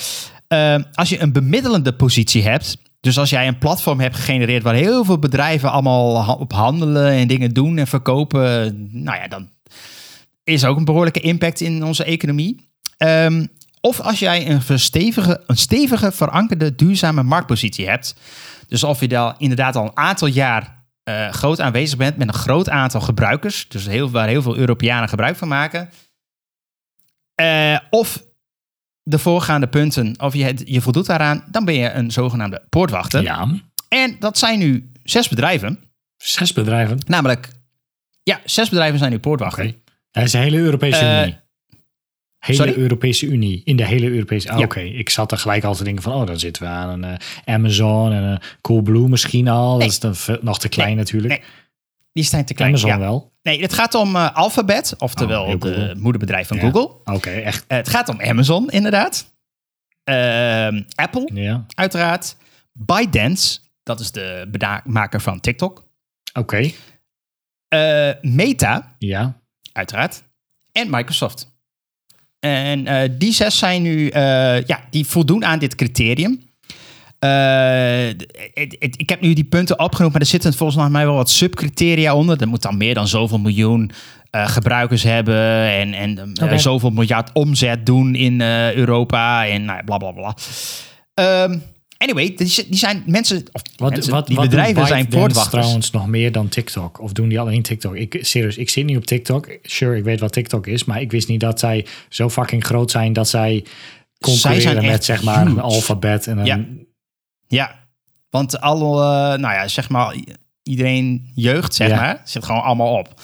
als 0.92 1.08
je 1.08 1.20
een 1.20 1.32
bemiddelende 1.32 1.92
positie 1.92 2.42
hebt, 2.42 2.76
dus 3.04 3.18
als 3.18 3.30
jij 3.30 3.48
een 3.48 3.58
platform 3.58 4.00
hebt 4.00 4.16
gegenereerd 4.16 4.62
waar 4.62 4.74
heel 4.74 5.04
veel 5.04 5.18
bedrijven 5.18 5.70
allemaal 5.70 6.36
op 6.36 6.52
handelen 6.52 7.12
en 7.12 7.28
dingen 7.28 7.54
doen 7.54 7.78
en 7.78 7.86
verkopen, 7.86 8.76
nou 8.90 9.18
ja, 9.18 9.28
dan 9.28 9.48
is 10.44 10.64
ook 10.64 10.76
een 10.76 10.84
behoorlijke 10.84 11.20
impact 11.20 11.60
in 11.60 11.84
onze 11.84 12.04
economie. 12.04 12.68
Um, 12.98 13.48
of 13.80 14.00
als 14.00 14.18
jij 14.18 14.50
een 14.50 14.78
stevige, 14.78 15.42
een 15.46 15.56
stevige, 15.56 16.12
verankerde, 16.12 16.74
duurzame 16.74 17.22
marktpositie 17.22 17.88
hebt. 17.88 18.14
Dus 18.68 18.84
of 18.84 19.00
je 19.00 19.08
daar 19.08 19.34
inderdaad 19.38 19.76
al 19.76 19.84
een 19.84 19.96
aantal 19.96 20.28
jaar 20.28 20.84
uh, 21.04 21.28
groot 21.28 21.60
aanwezig 21.60 21.98
bent 21.98 22.16
met 22.16 22.28
een 22.28 22.34
groot 22.34 22.68
aantal 22.68 23.00
gebruikers. 23.00 23.68
Dus 23.68 23.86
heel, 23.86 24.10
waar 24.10 24.28
heel 24.28 24.42
veel 24.42 24.56
Europeanen 24.56 25.08
gebruik 25.08 25.36
van 25.36 25.48
maken. 25.48 25.90
Uh, 27.40 27.78
of 27.90 28.22
de 29.04 29.18
voorgaande 29.18 29.66
punten, 29.66 30.14
of 30.20 30.34
je, 30.34 30.56
je 30.64 30.80
voldoet 30.80 31.06
daaraan, 31.06 31.44
dan 31.50 31.64
ben 31.64 31.74
je 31.74 31.90
een 31.90 32.10
zogenaamde 32.10 32.62
poortwachter. 32.68 33.22
Ja. 33.22 33.48
En 33.88 34.16
dat 34.18 34.38
zijn 34.38 34.58
nu 34.58 34.90
zes 35.02 35.28
bedrijven. 35.28 35.78
Zes 36.16 36.52
bedrijven? 36.52 36.98
Namelijk, 37.06 37.48
ja, 38.22 38.40
zes 38.44 38.68
bedrijven 38.68 38.98
zijn 38.98 39.10
nu 39.10 39.18
poortwachter. 39.18 39.64
Okay. 39.64 39.78
Dat 40.10 40.24
is 40.24 40.30
de 40.30 40.38
hele 40.38 40.56
Europese 40.56 41.04
uh, 41.04 41.20
Unie. 41.22 41.36
Hele 42.38 42.58
sorry? 42.58 42.74
Europese 42.74 43.26
Unie. 43.26 43.62
In 43.64 43.76
de 43.76 43.86
hele 43.86 44.10
Europese 44.10 44.50
ah, 44.50 44.58
Oké, 44.58 44.80
ik 44.80 45.10
zat 45.10 45.32
er 45.32 45.38
gelijk 45.38 45.64
al 45.64 45.74
te 45.74 45.84
denken 45.84 46.02
van... 46.02 46.12
oh, 46.12 46.26
dan 46.26 46.38
zitten 46.38 46.62
we 46.62 46.68
aan 46.68 47.02
een 47.02 47.10
uh, 47.10 47.54
Amazon 47.54 48.12
en 48.12 48.22
een 48.22 48.40
Coolblue 48.60 49.08
misschien 49.08 49.48
al. 49.48 49.78
Dat 49.78 49.88
is 49.88 50.00
dan 50.00 50.14
nog 50.40 50.58
te 50.58 50.68
klein 50.68 50.96
natuurlijk. 50.96 51.32
Nee. 51.32 51.42
Die 52.12 52.24
zijn 52.24 52.44
te 52.44 52.54
klein. 52.54 52.70
Amazon 52.70 52.90
ja. 52.90 52.98
wel. 52.98 53.33
Nee, 53.44 53.60
het 53.60 53.72
gaat 53.72 53.94
om 53.94 54.16
uh, 54.16 54.34
Alphabet, 54.34 54.94
oftewel 54.98 55.44
oh, 55.44 55.60
de 55.60 55.94
moederbedrijf 55.98 56.48
van 56.48 56.58
Google. 56.58 57.14
Oké, 57.14 57.30
echt. 57.30 57.64
Uh, 57.68 57.76
het 57.76 57.88
gaat 57.88 58.08
om 58.08 58.20
Amazon, 58.20 58.70
inderdaad. 58.70 59.34
Uh, 60.04 60.80
Apple, 60.94 61.30
ja. 61.34 61.64
uiteraard. 61.74 62.36
ByteDance, 62.72 63.60
dat 63.82 64.00
is 64.00 64.10
de 64.10 64.80
maker 64.84 65.20
van 65.20 65.40
TikTok. 65.40 65.88
Oké. 66.32 66.72
Okay. 67.68 68.18
Meta, 68.20 68.94
ja. 68.98 69.40
uiteraard. 69.72 70.22
En 70.72 70.90
Microsoft. 70.90 71.52
En 72.38 73.18
die 73.18 73.32
zes 73.32 73.58
zijn 73.58 73.82
nu, 73.82 74.10
ja, 74.66 74.86
die 74.90 75.06
voldoen 75.06 75.44
aan 75.44 75.58
dit 75.58 75.74
criterium. 75.74 76.53
Uh, 77.24 78.08
ik 78.96 79.08
heb 79.08 79.20
nu 79.20 79.32
die 79.32 79.44
punten 79.44 79.78
opgenoemd, 79.78 80.12
maar 80.12 80.22
er 80.22 80.28
zitten 80.28 80.54
volgens 80.54 80.88
mij 80.90 81.04
wel 81.04 81.14
wat 81.14 81.30
subcriteria 81.30 82.14
onder. 82.14 82.40
Er 82.40 82.48
moet 82.48 82.62
dan 82.62 82.76
meer 82.76 82.94
dan 82.94 83.08
zoveel 83.08 83.38
miljoen 83.38 83.90
uh, 84.30 84.48
gebruikers 84.48 85.02
hebben 85.02 85.70
en, 85.70 85.94
en 85.94 86.18
uh, 86.18 86.44
okay. 86.44 86.58
zoveel 86.58 86.90
miljard 86.90 87.30
omzet 87.32 87.86
doen 87.86 88.14
in 88.14 88.40
Europa 88.74 89.46
en 89.46 89.64
nou, 89.64 89.84
bla 89.84 89.96
bla 89.96 90.10
bla. 90.10 90.36
Um, 91.44 91.62
anyway, 91.96 92.34
die, 92.36 92.66
die, 92.68 92.78
zijn 92.78 93.02
mensen, 93.06 93.44
of 93.52 93.62
wat, 93.76 93.90
mensen, 93.90 94.12
wat, 94.12 94.26
die 94.26 94.36
wat 94.36 94.44
bedrijven 94.44 94.86
zijn 94.86 95.08
poortwachters. 95.08 95.62
trouwens 95.62 95.90
nog 95.90 96.06
meer 96.06 96.32
dan 96.32 96.48
TikTok? 96.48 97.00
Of 97.00 97.12
doen 97.12 97.28
die 97.28 97.40
alleen 97.40 97.62
TikTok? 97.62 97.96
Ik, 97.96 98.18
serieus, 98.20 98.56
ik 98.56 98.70
zit 98.70 98.84
niet 98.84 98.96
op 98.96 99.04
TikTok. 99.04 99.58
Sure, 99.62 99.96
ik 99.96 100.04
weet 100.04 100.20
wat 100.20 100.32
TikTok 100.32 100.66
is, 100.66 100.84
maar 100.84 101.00
ik 101.00 101.10
wist 101.10 101.28
niet 101.28 101.40
dat 101.40 101.60
zij 101.60 101.86
zo 102.08 102.30
fucking 102.30 102.64
groot 102.64 102.90
zijn 102.90 103.12
dat 103.12 103.28
zij 103.28 103.64
concurreren 104.20 104.62
zij 104.62 104.72
zijn 104.72 104.86
met 104.86 105.04
zeg 105.04 105.22
maar 105.22 105.46
een 105.46 105.60
alfabet 105.60 106.26
en 106.26 106.38
een... 106.38 106.44
Ja 106.44 106.64
ja, 107.46 107.84
want 108.30 108.60
alle, 108.60 109.02
uh, 109.02 109.40
nou 109.40 109.54
ja, 109.54 109.68
zeg 109.68 109.88
maar, 109.88 110.16
iedereen 110.62 111.30
jeugd, 111.34 111.74
zeg 111.74 111.90
maar, 111.90 112.20
zit 112.24 112.44
gewoon 112.44 112.62
allemaal 112.62 112.98
op. 112.98 113.20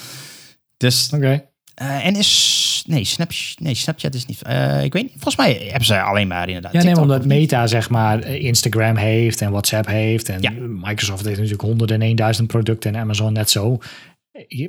Dus. 0.76 1.10
Okay. 1.14 1.48
Uh, 1.82 2.06
en 2.06 2.16
is. 2.16 2.84
Nee, 2.86 3.04
Snapchat, 3.04 3.60
nee, 3.60 3.74
Snapchat 3.74 4.14
is 4.14 4.26
niet. 4.26 4.42
Uh, 4.46 4.84
ik 4.84 4.92
weet 4.92 5.02
niet. 5.02 5.12
Volgens 5.12 5.36
mij 5.36 5.52
hebben 5.52 5.84
ze 5.84 6.00
alleen 6.00 6.28
maar 6.28 6.46
inderdaad. 6.46 6.72
Ja, 6.72 6.82
nee, 6.82 7.00
omdat 7.00 7.24
Meta 7.24 7.66
zeg 7.66 7.90
maar 7.90 8.26
Instagram 8.26 8.96
heeft 8.96 9.40
en 9.40 9.50
WhatsApp 9.50 9.86
heeft. 9.86 10.28
En 10.28 10.42
ja. 10.42 10.50
Microsoft 10.58 11.24
heeft 11.24 11.36
natuurlijk 11.36 11.62
honderden 11.62 12.02
en 12.02 12.16
1000 12.16 12.48
producten 12.48 12.94
en 12.94 13.00
Amazon 13.00 13.32
net 13.32 13.50
zo. 13.50 13.78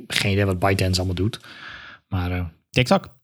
Geen 0.06 0.32
idee 0.32 0.44
wat 0.44 0.58
ByteDance 0.58 0.98
allemaal 0.98 1.16
doet. 1.16 1.40
Maar. 2.08 2.30
Uh... 2.30 2.44
TikTok. 2.70 3.16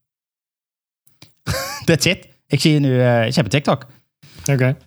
That's 1.85 2.05
it. 2.05 2.27
Ik 2.47 2.59
zie 2.59 2.73
je 2.73 2.79
nu. 2.79 2.89
ze 2.97 3.31
hebben 3.33 3.49
TikTok. 3.49 3.87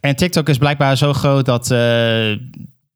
En 0.01 0.17
TikTok 0.17 0.49
is 0.49 0.59
blijkbaar 0.59 0.97
zo 0.97 1.13
groot 1.13 1.45
dat, 1.45 1.71
uh, 1.71 2.39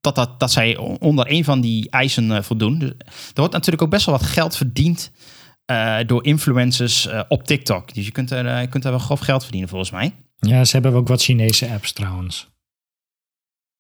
dat, 0.01 0.15
dat, 0.15 0.41
dat 0.41 0.53
zij 0.53 0.77
onder 0.77 1.31
een 1.31 1.45
van 1.45 1.61
die 1.61 1.91
eisen 1.91 2.31
uh, 2.31 2.43
voldoen. 2.43 2.79
Dus, 2.79 2.91
er 3.09 3.33
wordt 3.35 3.53
natuurlijk 3.53 3.83
ook 3.83 3.91
best 3.91 4.07
wel 4.07 4.19
wat 4.19 4.27
geld 4.27 4.57
verdiend 4.57 5.11
uh, 5.71 5.99
door 6.07 6.25
influencers 6.25 7.09
op 7.29 7.45
TikTok. 7.45 7.95
Dus 7.95 8.05
je 8.05 8.13
kunt, 8.13 8.31
er, 8.31 8.61
je 8.61 8.67
kunt 8.67 8.85
er 8.85 8.91
wel 8.91 8.99
grof 8.99 9.21
geld 9.21 9.43
verdienen 9.43 9.69
volgens 9.69 9.91
mij. 9.91 10.15
Ja, 10.39 10.65
ze 10.65 10.73
hebben 10.73 10.95
ook 10.95 11.09
wat 11.09 11.23
Chinese 11.23 11.71
apps 11.71 11.93
trouwens. 11.93 12.49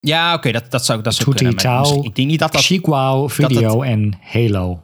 Ja, 0.00 0.28
oké, 0.28 0.36
okay, 0.36 0.52
dat, 0.52 0.70
dat 0.70 0.84
zou, 0.84 1.02
dat 1.02 1.14
zou 1.14 1.34
kunnen. 1.34 1.56
Tao, 1.56 2.02
ik 2.02 2.14
denk 2.14 2.28
niet 2.28 2.38
dat 2.38 2.52
dat... 2.52 2.62
Chikwao, 2.62 3.28
Video 3.28 3.82
en 3.82 4.18
Halo. 4.20 4.82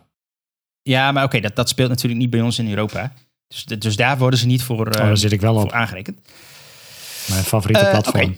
Ja, 0.82 1.12
maar 1.12 1.24
oké, 1.24 1.40
dat, 1.40 1.56
dat 1.56 1.68
speelt 1.68 1.88
natuurlijk 1.88 2.20
niet 2.20 2.30
bij 2.30 2.40
ons 2.40 2.58
in 2.58 2.68
Europa. 2.68 3.12
Dus, 3.48 3.64
dus 3.64 3.96
daar 3.96 4.18
worden 4.18 4.38
ze 4.38 4.46
niet 4.46 4.62
voor, 4.62 4.86
oh, 4.86 4.92
daar 4.92 5.16
zit 5.16 5.32
ik 5.32 5.40
wel 5.40 5.56
op. 5.56 5.72
aangerekend. 5.72 6.18
Mijn 7.28 7.44
favoriete 7.44 7.84
uh, 7.84 7.90
platform. 7.90 8.34
Okay. 8.34 8.36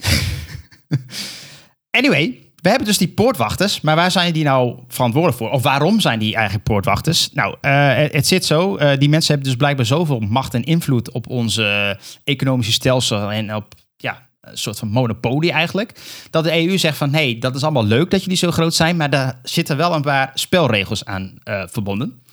anyway, 1.99 2.45
we 2.65 2.69
hebben 2.69 2.87
dus 2.87 2.97
die 2.97 3.07
poortwachters, 3.07 3.81
maar 3.81 3.95
waar 3.95 4.11
zijn 4.11 4.33
die 4.33 4.43
nou 4.43 4.79
verantwoordelijk 4.87 5.41
voor? 5.41 5.51
Of 5.51 5.63
waarom 5.63 5.99
zijn 5.99 6.19
die 6.19 6.35
eigenlijk 6.35 6.65
poortwachters? 6.65 7.29
Nou, 7.33 7.55
uh, 7.61 7.93
het, 7.95 8.27
zit 8.27 8.45
zo. 8.45 8.77
Uh, 8.77 8.97
die 8.97 9.09
mensen 9.09 9.33
hebben 9.33 9.49
dus 9.49 9.57
blijkbaar 9.57 9.85
zoveel 9.85 10.19
macht 10.19 10.53
en 10.53 10.63
invloed 10.63 11.11
op 11.11 11.29
onze 11.29 11.99
economische 12.23 12.71
stelsel 12.71 13.31
en 13.31 13.55
op 13.55 13.73
ja, 13.97 14.27
een 14.41 14.57
soort 14.57 14.79
van 14.79 14.87
monopolie 14.87 15.51
eigenlijk. 15.51 15.99
Dat 16.29 16.43
de 16.43 16.67
EU 16.67 16.77
zegt 16.77 16.97
van, 16.97 17.13
hé, 17.13 17.23
hey, 17.23 17.39
dat 17.39 17.55
is 17.55 17.63
allemaal 17.63 17.85
leuk 17.85 18.11
dat 18.11 18.21
jullie 18.21 18.37
zo 18.37 18.51
groot 18.51 18.73
zijn, 18.73 18.97
maar 18.97 19.09
daar 19.09 19.39
zitten 19.43 19.77
wel 19.77 19.93
een 19.93 20.01
paar 20.01 20.31
spelregels 20.33 21.05
aan 21.05 21.33
uh, 21.43 21.63
verbonden. 21.67 22.23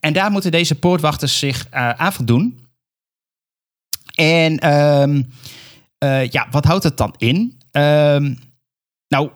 En 0.00 0.12
daar 0.12 0.30
moeten 0.30 0.50
deze 0.50 0.74
poortwachters 0.74 1.38
zich 1.38 1.66
aan 1.70 2.12
voldoen. 2.12 2.66
En 4.14 4.72
um, 4.72 5.26
uh, 6.04 6.28
ja, 6.28 6.46
wat 6.50 6.64
houdt 6.64 6.84
het 6.84 6.96
dan 6.96 7.14
in? 7.16 7.60
Um, 7.70 8.38
nou, 9.08 9.30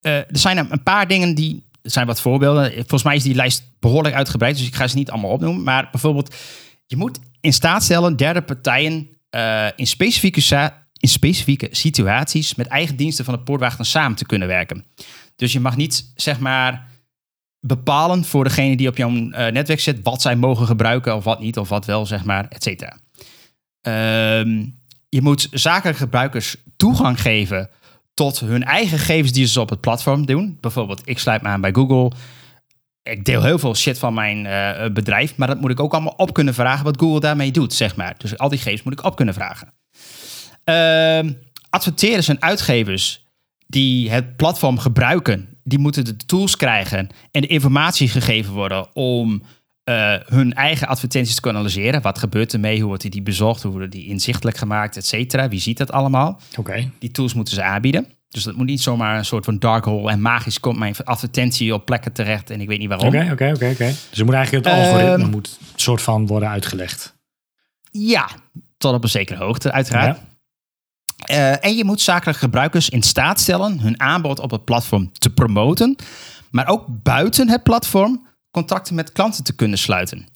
er 0.00 0.26
zijn 0.28 0.58
een 0.70 0.82
paar 0.82 1.08
dingen 1.08 1.34
die 1.34 1.68
er 1.82 1.90
zijn 1.90 2.06
wat 2.06 2.20
voorbeelden. 2.20 2.72
Volgens 2.72 3.02
mij 3.02 3.16
is 3.16 3.22
die 3.22 3.34
lijst 3.34 3.70
behoorlijk 3.78 4.14
uitgebreid, 4.14 4.56
dus 4.56 4.66
ik 4.66 4.74
ga 4.74 4.86
ze 4.86 4.96
niet 4.96 5.10
allemaal 5.10 5.30
opnoemen. 5.30 5.62
Maar 5.62 5.88
bijvoorbeeld, 5.90 6.34
je 6.86 6.96
moet 6.96 7.18
in 7.40 7.52
staat 7.52 7.82
stellen 7.82 8.16
derde 8.16 8.42
partijen 8.42 9.08
uh, 9.30 9.66
in, 9.76 9.86
specifieke 9.86 10.72
in 10.92 11.08
specifieke 11.08 11.68
situaties 11.70 12.54
met 12.54 12.66
eigen 12.66 12.96
diensten 12.96 13.24
van 13.24 13.34
de 13.34 13.40
poortwachter 13.40 13.86
samen 13.86 14.16
te 14.16 14.26
kunnen 14.26 14.48
werken. 14.48 14.84
Dus 15.36 15.52
je 15.52 15.60
mag 15.60 15.76
niet, 15.76 16.12
zeg 16.14 16.38
maar, 16.38 16.86
bepalen 17.60 18.24
voor 18.24 18.44
degene 18.44 18.76
die 18.76 18.88
op 18.88 18.96
jouw 18.96 19.10
netwerk 19.10 19.80
zit 19.80 19.98
wat 20.02 20.22
zij 20.22 20.36
mogen 20.36 20.66
gebruiken 20.66 21.16
of 21.16 21.24
wat 21.24 21.40
niet, 21.40 21.58
of 21.58 21.68
wat 21.68 21.84
wel, 21.84 22.06
zeg 22.06 22.24
maar, 22.24 22.48
et 22.48 22.62
cetera. 22.62 22.98
Um, 24.38 24.84
je 25.16 25.22
moet 25.22 25.48
zakelijke 25.50 26.00
gebruikers 26.00 26.56
toegang 26.76 27.20
geven 27.20 27.70
tot 28.14 28.40
hun 28.40 28.64
eigen 28.64 28.98
gegevens 28.98 29.32
die 29.32 29.46
ze 29.46 29.60
op 29.60 29.70
het 29.70 29.80
platform 29.80 30.26
doen. 30.26 30.58
Bijvoorbeeld, 30.60 31.02
ik 31.04 31.18
sluit 31.18 31.42
me 31.42 31.48
aan 31.48 31.60
bij 31.60 31.72
Google. 31.72 32.12
Ik 33.02 33.24
deel 33.24 33.42
heel 33.42 33.58
veel 33.58 33.74
shit 33.74 33.98
van 33.98 34.14
mijn 34.14 34.44
uh, 34.44 34.92
bedrijf, 34.92 35.36
maar 35.36 35.48
dat 35.48 35.60
moet 35.60 35.70
ik 35.70 35.80
ook 35.80 35.92
allemaal 35.92 36.14
op 36.16 36.32
kunnen 36.32 36.54
vragen 36.54 36.84
wat 36.84 37.00
Google 37.00 37.20
daarmee 37.20 37.50
doet, 37.50 37.72
zeg 37.74 37.96
maar. 37.96 38.14
Dus 38.18 38.38
al 38.38 38.48
die 38.48 38.58
gegevens 38.58 38.82
moet 38.82 38.98
ik 38.98 39.04
op 39.04 39.16
kunnen 39.16 39.34
vragen. 39.34 39.72
Uh, 40.64 41.32
adverteerders 41.70 42.28
en 42.28 42.42
uitgevers 42.42 43.26
die 43.66 44.10
het 44.10 44.36
platform 44.36 44.78
gebruiken, 44.78 45.58
die 45.64 45.78
moeten 45.78 46.04
de 46.04 46.16
tools 46.16 46.56
krijgen 46.56 47.08
en 47.30 47.40
de 47.40 47.46
informatie 47.46 48.08
gegeven 48.08 48.52
worden 48.52 48.94
om 48.94 49.42
uh, 49.90 50.14
hun 50.26 50.54
eigen 50.54 50.88
advertenties 50.88 51.34
te 51.34 51.40
kunnen 51.40 51.60
analyseren. 51.60 52.02
Wat 52.02 52.18
gebeurt 52.18 52.52
ermee? 52.52 52.78
Hoe 52.78 52.88
wordt 52.88 53.10
die 53.10 53.22
bezorgd? 53.22 53.62
Hoe 53.62 53.70
worden 53.70 53.90
die 53.90 54.06
inzichtelijk 54.06 54.56
gemaakt? 54.56 54.96
Et 54.96 55.06
cetera. 55.06 55.48
Wie 55.48 55.60
ziet 55.60 55.78
dat 55.78 55.92
allemaal? 55.92 56.40
Oké. 56.58 56.90
Die 56.98 57.10
tools 57.10 57.34
moeten 57.34 57.54
ze 57.54 57.62
aanbieden. 57.62 58.06
Dus 58.28 58.42
dat 58.42 58.56
moet 58.56 58.66
niet 58.66 58.80
zomaar 58.80 59.18
een 59.18 59.24
soort 59.24 59.44
van 59.44 59.58
dark 59.58 59.84
hole 59.84 60.10
en 60.10 60.20
magisch 60.20 60.60
komt 60.60 60.78
mijn 60.78 60.96
advertentie 61.04 61.74
op 61.74 61.84
plekken 61.84 62.12
terecht 62.12 62.50
en 62.50 62.60
ik 62.60 62.68
weet 62.68 62.78
niet 62.78 62.88
waarom. 62.88 63.08
Oké, 63.08 63.28
oké, 63.32 63.50
oké, 63.54 63.70
oké. 63.70 63.94
Dus 64.10 64.18
er 64.18 64.24
moet 64.24 64.34
eigenlijk 64.34 64.66
het 64.66 64.74
algoritme 64.74 65.24
uh, 65.24 65.30
moet 65.30 65.58
soort 65.74 66.02
van 66.02 66.26
worden 66.26 66.48
uitgelegd. 66.48 67.14
Ja, 67.90 68.28
tot 68.78 68.94
op 68.94 69.02
een 69.02 69.08
zekere 69.08 69.44
hoogte, 69.44 69.72
uiteraard. 69.72 70.18
Ja. 70.18 70.24
Uh, 71.30 71.64
en 71.64 71.76
je 71.76 71.84
moet 71.84 72.00
zakelijke 72.00 72.40
gebruikers 72.40 72.88
in 72.88 73.02
staat 73.02 73.40
stellen 73.40 73.80
hun 73.80 74.00
aanbod 74.00 74.38
op 74.38 74.50
het 74.50 74.64
platform 74.64 75.12
te 75.12 75.30
promoten, 75.30 75.96
maar 76.50 76.68
ook 76.68 76.84
buiten 76.88 77.48
het 77.48 77.62
platform 77.62 78.25
contacten 78.56 78.94
met 78.94 79.12
klanten 79.12 79.44
te 79.44 79.54
kunnen 79.54 79.78
sluiten. 79.78 80.26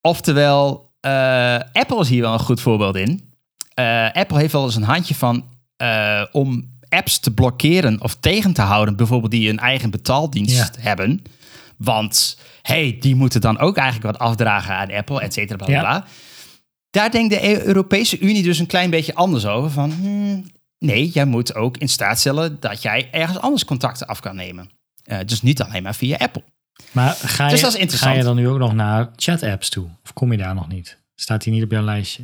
Oftewel, 0.00 0.92
uh, 1.06 1.58
Apple 1.72 2.00
is 2.00 2.08
hier 2.08 2.20
wel 2.20 2.32
een 2.32 2.38
goed 2.38 2.60
voorbeeld 2.60 2.96
in. 2.96 3.34
Uh, 3.80 4.10
Apple 4.12 4.38
heeft 4.38 4.52
wel 4.52 4.64
eens 4.64 4.76
een 4.76 4.82
handje 4.82 5.14
van 5.14 5.44
uh, 5.82 6.24
om 6.32 6.78
apps 6.88 7.18
te 7.18 7.34
blokkeren 7.34 8.02
of 8.02 8.14
tegen 8.14 8.52
te 8.52 8.62
houden, 8.62 8.96
bijvoorbeeld 8.96 9.30
die 9.30 9.48
een 9.48 9.58
eigen 9.58 9.90
betaaldienst 9.90 10.74
ja. 10.74 10.80
hebben. 10.80 11.22
Want 11.76 12.38
hey, 12.62 12.96
die 13.00 13.14
moeten 13.14 13.40
dan 13.40 13.58
ook 13.58 13.76
eigenlijk 13.76 14.18
wat 14.18 14.28
afdragen 14.28 14.74
aan 14.74 14.92
Apple, 14.92 15.20
et 15.20 15.32
cetera, 15.32 15.64
bla, 15.64 15.80
bla. 15.80 16.04
Daar 16.90 17.10
denkt 17.10 17.34
de 17.34 17.66
Europese 17.66 18.18
Unie 18.18 18.42
dus 18.42 18.58
een 18.58 18.66
klein 18.66 18.90
beetje 18.90 19.14
anders 19.14 19.46
over. 19.46 19.70
Van, 19.70 19.92
hmm, 19.92 20.50
nee, 20.78 21.08
jij 21.08 21.26
moet 21.26 21.54
ook 21.54 21.76
in 21.76 21.88
staat 21.88 22.18
stellen 22.18 22.60
dat 22.60 22.82
jij 22.82 23.08
ergens 23.10 23.38
anders 23.38 23.64
contacten 23.64 24.06
af 24.06 24.20
kan 24.20 24.36
nemen. 24.36 24.70
Uh, 25.04 25.18
dus 25.26 25.42
niet 25.42 25.62
alleen 25.62 25.82
maar 25.82 25.94
via 25.94 26.16
Apple. 26.16 26.42
Maar 26.92 27.12
ga 27.14 27.44
je, 27.44 27.50
dus 27.50 27.60
dat 27.60 27.74
is 27.74 27.78
interessant. 27.80 28.12
ga 28.12 28.18
je 28.18 28.24
dan 28.24 28.36
nu 28.36 28.48
ook 28.48 28.58
nog 28.58 28.74
naar 28.74 29.08
chat-apps 29.16 29.68
toe? 29.68 29.86
Of 30.04 30.12
kom 30.12 30.32
je 30.32 30.38
daar 30.38 30.54
nog 30.54 30.68
niet? 30.68 30.98
Staat 31.14 31.42
die 31.42 31.52
niet 31.52 31.62
op 31.62 31.70
jouw 31.70 31.82
lijstje? 31.84 32.22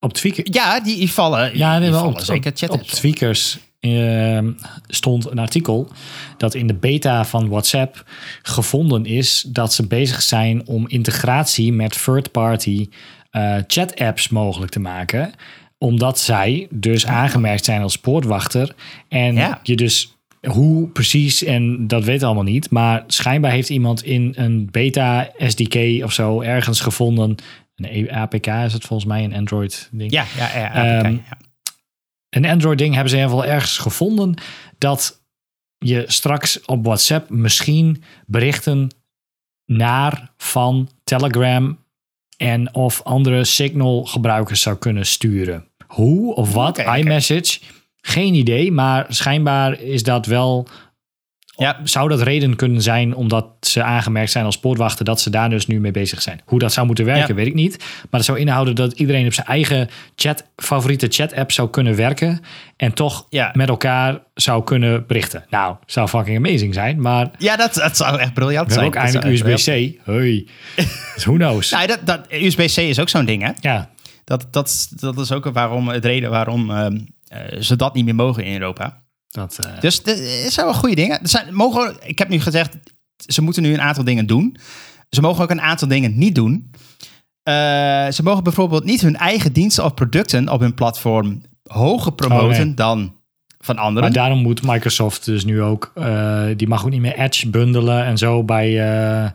Op 0.00 0.12
Tweakers? 0.12 0.48
Ja, 0.52 0.80
die, 0.80 1.10
vallen. 1.12 1.58
Ja, 1.58 1.80
die 1.80 1.90
wel 1.90 1.98
vallen 1.98 2.14
op, 2.14 2.20
zeker 2.20 2.50
op, 2.50 2.56
chat 2.58 2.70
op 2.70 2.82
Tweakers 2.82 3.58
uh, 3.80 4.38
stond 4.86 5.30
een 5.30 5.38
artikel 5.38 5.88
dat 6.36 6.54
in 6.54 6.66
de 6.66 6.74
beta 6.74 7.24
van 7.24 7.48
WhatsApp 7.48 8.04
gevonden 8.42 9.04
is 9.04 9.44
dat 9.48 9.72
ze 9.74 9.86
bezig 9.86 10.22
zijn 10.22 10.66
om 10.66 10.88
integratie 10.88 11.72
met 11.72 12.02
third-party 12.04 12.88
uh, 13.32 13.56
chat-apps 13.66 14.28
mogelijk 14.28 14.72
te 14.72 14.80
maken. 14.80 15.32
Omdat 15.78 16.18
zij 16.18 16.66
dus 16.70 17.06
aangemerkt 17.06 17.64
zijn 17.64 17.82
als 17.82 17.98
poortwachter. 17.98 18.74
En 19.08 19.34
Ja. 19.34 19.60
je 19.62 19.76
dus 19.76 20.16
hoe 20.40 20.88
precies, 20.88 21.42
en 21.42 21.86
dat 21.86 22.04
weet 22.04 22.22
allemaal 22.22 22.42
niet. 22.42 22.70
Maar 22.70 23.04
schijnbaar 23.06 23.50
heeft 23.50 23.70
iemand 23.70 24.02
in 24.04 24.32
een 24.36 24.68
beta 24.70 25.30
SDK 25.38 26.04
of 26.04 26.12
zo 26.12 26.40
ergens 26.40 26.80
gevonden. 26.80 27.34
Een 27.76 28.10
APK 28.12 28.46
is 28.46 28.72
het 28.72 28.84
volgens 28.84 29.08
mij, 29.08 29.24
een 29.24 29.34
Android 29.34 29.88
ding. 29.92 30.10
Ja, 30.12 30.24
ja, 30.36 30.56
ja, 30.58 30.66
APK, 30.66 31.04
Ehm, 31.04 31.12
ja. 31.12 31.38
Een 32.28 32.46
Android 32.46 32.78
ding 32.78 32.94
hebben 32.94 33.10
ze 33.10 33.16
in 33.16 33.22
ieder 33.22 33.38
geval 33.38 33.54
ergens 33.54 33.78
gevonden. 33.78 34.34
Dat 34.78 35.22
je 35.78 36.04
straks 36.06 36.64
op 36.64 36.84
WhatsApp 36.84 37.30
misschien 37.30 38.02
berichten 38.26 38.88
naar 39.66 40.32
van 40.36 40.88
Telegram 41.04 41.78
en 42.36 42.74
of 42.74 43.02
andere 43.02 43.44
Signal 43.44 44.04
gebruikers 44.04 44.60
zou 44.60 44.76
kunnen 44.76 45.06
sturen. 45.06 45.66
Hoe 45.86 46.34
of 46.34 46.52
wat? 46.52 46.78
IMessage? 46.78 47.60
Geen 48.00 48.34
idee, 48.34 48.72
maar 48.72 49.04
schijnbaar 49.08 49.80
is 49.80 50.02
dat 50.02 50.26
wel. 50.26 50.68
Ja. 51.56 51.80
Zou 51.84 52.08
dat 52.08 52.22
reden 52.22 52.56
kunnen 52.56 52.82
zijn 52.82 53.14
omdat 53.14 53.46
ze 53.60 53.82
aangemerkt 53.82 54.30
zijn 54.30 54.44
als 54.44 54.58
poortwachter 54.58 55.04
dat 55.04 55.20
ze 55.20 55.30
daar 55.30 55.50
dus 55.50 55.66
nu 55.66 55.80
mee 55.80 55.90
bezig 55.90 56.22
zijn? 56.22 56.40
Hoe 56.44 56.58
dat 56.58 56.72
zou 56.72 56.86
moeten 56.86 57.04
werken, 57.04 57.28
Ja. 57.28 57.34
weet 57.34 57.46
ik 57.46 57.54
niet. 57.54 57.78
Maar 57.78 58.06
dat 58.10 58.24
zou 58.24 58.38
inhouden 58.38 58.74
dat 58.74 58.92
iedereen 58.92 59.26
op 59.26 59.32
zijn 59.32 59.46
eigen 59.46 59.88
chat, 60.16 60.44
favoriete 60.56 61.06
chat-app 61.10 61.52
zou 61.52 61.70
kunnen 61.70 61.96
werken 61.96 62.40
en 62.76 62.92
toch 62.94 63.26
Ja. 63.28 63.50
met 63.54 63.68
elkaar 63.68 64.18
zou 64.34 64.64
kunnen 64.64 65.06
berichten. 65.06 65.44
Nou, 65.50 65.76
zou 65.86 66.08
fucking 66.08 66.36
amazing 66.36 66.74
zijn, 66.74 67.00
maar 67.00 67.30
Ja, 67.38 67.56
dat, 67.56 67.74
dat 67.74 67.96
zou 67.96 68.18
echt 68.18 68.34
briljant 68.34 68.72
zijn. 68.72 68.86
ook 68.86 68.94
eindelijk 68.94 69.26
echt 69.26 69.68
USB-C. 69.68 70.04
Dus 71.14 71.24
who 71.24 71.32
knows? 71.34 71.70
Nou, 71.70 71.86
dat, 71.86 72.00
dat, 72.04 72.26
USB-C 72.32 72.76
is 72.76 72.98
ook 73.00 73.08
zo'n 73.08 73.24
ding, 73.24 73.42
hè? 73.42 73.50
Ja, 73.60 73.90
Dat, 74.24 74.46
dat, 74.50 74.88
dat 74.96 75.18
is 75.18 75.32
ook 75.32 75.44
waarom, 75.52 75.88
het 75.88 76.04
reden 76.04 76.30
waarom 76.30 76.70
ehm, 76.70 76.94
eh, 76.94 77.00
ze 77.60 77.76
dat 77.76 77.94
niet 77.94 78.04
meer 78.04 78.14
mogen 78.14 78.44
in 78.44 78.52
Europa. 78.52 79.02
dat, 79.28 79.58
eh, 79.58 79.80
Dus 79.80 80.02
er 80.02 80.50
zijn 80.50 80.66
wel 80.66 80.74
goede 80.74 80.94
dingen. 80.94 81.20
Er 81.22 81.28
zijn, 81.28 81.54
mogen, 81.54 81.96
ik 82.02 82.18
heb 82.18 82.28
nu 82.28 82.40
gezegd, 82.40 82.76
ze 83.26 83.42
moeten 83.42 83.62
nu 83.62 83.72
een 83.72 83.80
aantal 83.80 84.04
dingen 84.04 84.26
doen. 84.26 84.56
Ze 85.10 85.20
mogen 85.20 85.42
ook 85.42 85.50
een 85.50 85.60
aantal 85.60 85.88
dingen 85.88 86.18
niet 86.18 86.34
doen. 86.34 86.70
Eh, 87.42 87.54
ze 88.10 88.22
mogen 88.22 88.42
bijvoorbeeld 88.42 88.84
niet 88.84 89.00
hun 89.00 89.16
eigen 89.16 89.52
diensten 89.52 89.84
of 89.84 89.94
producten 89.94 90.48
op 90.48 90.60
hun 90.60 90.74
platform 90.74 91.42
hoger 91.62 92.12
promoten 92.12 92.58
Oh, 92.58 92.64
nee. 92.64 92.74
dan 92.74 93.16
van 93.60 93.78
anderen. 93.78 94.02
Maar 94.02 94.12
daarom 94.12 94.42
moet 94.42 94.62
Microsoft 94.62 95.24
dus 95.24 95.44
nu 95.44 95.62
ook, 95.62 95.92
eh, 95.94 96.44
die 96.56 96.68
mag 96.68 96.84
ook 96.84 96.90
niet 96.90 97.00
meer 97.00 97.18
Edge 97.18 97.48
bundelen 97.48 98.04
en 98.04 98.18
zo 98.18 98.44
bij, 98.44 98.68
eh, 98.68 99.30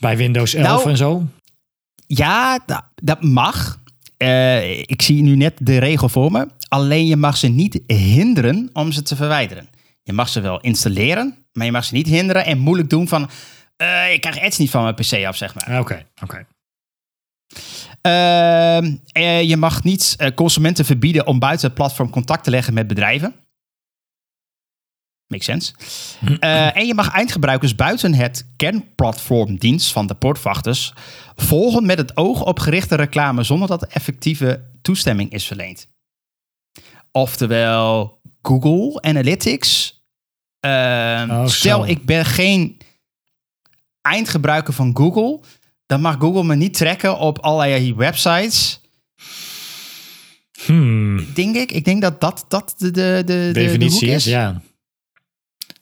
bij 0.00 0.16
Windows 0.16 0.54
11 0.54 0.66
Nou, 0.66 0.90
en 0.90 0.96
zo. 0.96 1.22
Ja, 2.06 2.58
dat, 2.66 2.84
dat 2.94 3.22
mag. 3.22 3.78
Eh, 4.16 4.78
ik 4.78 5.02
zie 5.02 5.22
nu 5.22 5.36
net 5.36 5.54
de 5.58 5.78
regel 5.78 6.08
voor 6.08 6.32
me. 6.32 6.46
Alleen 6.68 7.06
je 7.06 7.16
mag 7.16 7.36
ze 7.36 7.48
niet 7.48 7.80
hinderen 7.86 8.70
om 8.72 8.92
ze 8.92 9.02
te 9.02 9.16
verwijderen. 9.16 9.68
Je 10.02 10.12
mag 10.12 10.28
ze 10.28 10.40
wel 10.40 10.60
installeren, 10.60 11.46
maar 11.52 11.66
je 11.66 11.72
mag 11.72 11.84
ze 11.84 11.94
niet 11.94 12.06
hinderen 12.06 12.44
en 12.44 12.58
moeilijk 12.58 12.90
doen 12.90 13.08
van... 13.08 13.30
eh, 13.76 14.12
ik 14.12 14.20
krijg 14.20 14.38
Edge 14.38 14.60
niet 14.60 14.70
van 14.70 14.82
mijn 14.82 14.94
PC 14.94 15.12
af, 15.26 15.36
zeg 15.36 15.54
maar. 15.54 15.64
Ah, 15.64 15.80
Oké, 15.80 16.06
oké. 16.22 16.46
Ehm, 18.00 18.96
eh, 19.12 19.42
je 19.42 19.56
mag 19.56 19.84
niet 19.84 20.14
eh, 20.18 20.34
consumenten 20.34 20.84
verbieden 20.84 21.26
om 21.26 21.38
buiten 21.38 21.66
het 21.66 21.76
platform 21.76 22.10
contact 22.10 22.44
te 22.44 22.50
leggen 22.50 22.74
met 22.74 22.86
bedrijven. 22.86 23.34
Makes 25.26 25.44
sense. 25.46 25.72
Eh, 26.40 26.76
en 26.76 26.86
je 26.86 26.94
mag 26.94 27.10
eindgebruikers 27.10 27.74
buiten 27.74 28.14
het 28.14 28.46
kernplatformdienst 28.56 29.92
van 29.92 30.06
de 30.06 30.14
poortwachters 30.14 30.92
volgen 31.36 31.86
met 31.86 31.98
het 31.98 32.16
oog 32.16 32.44
op 32.44 32.58
gerichte 32.58 32.94
reclame 32.94 33.42
zonder 33.42 33.68
dat 33.68 33.86
effectieve 33.86 34.70
toestemming 34.82 35.30
is 35.32 35.46
verleend. 35.46 35.86
Oftewel 37.16 38.20
Google 38.42 39.00
Analytics. 39.00 40.00
Ehm, 40.60 41.30
Oh, 41.30 41.40
zo. 41.42 41.48
stel, 41.48 41.86
ik 41.86 42.04
ben 42.04 42.24
geen 42.24 42.76
eindgebruiker 44.02 44.72
van 44.72 44.96
Google, 44.96 45.40
dan 45.86 46.00
mag 46.00 46.16
Google 46.18 46.44
me 46.44 46.56
niet 46.56 46.74
trekken 46.74 47.18
op 47.18 47.38
allerlei 47.38 47.94
websites. 47.94 48.80
Hmm, 50.64 51.26
Denk 51.34 51.56
ik. 51.56 51.72
Ik 51.72 51.84
denk 51.84 52.02
dat 52.02 52.20
dat, 52.20 52.44
dat 52.48 52.74
de, 52.78 52.90
de, 52.90 52.92
de, 52.92 53.22
de- 53.24 53.34
de 53.46 53.50
definitie 53.52 54.08
is, 54.08 54.24
ja. 54.24 54.60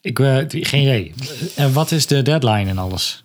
Ik, 0.00 0.18
eh, 0.18 0.36
geen 0.48 0.82
idee. 0.82 1.12
En 1.56 1.72
wat 1.72 1.90
is 1.90 2.06
de 2.06 2.22
deadline 2.22 2.70
en 2.70 2.78
alles? 2.78 3.24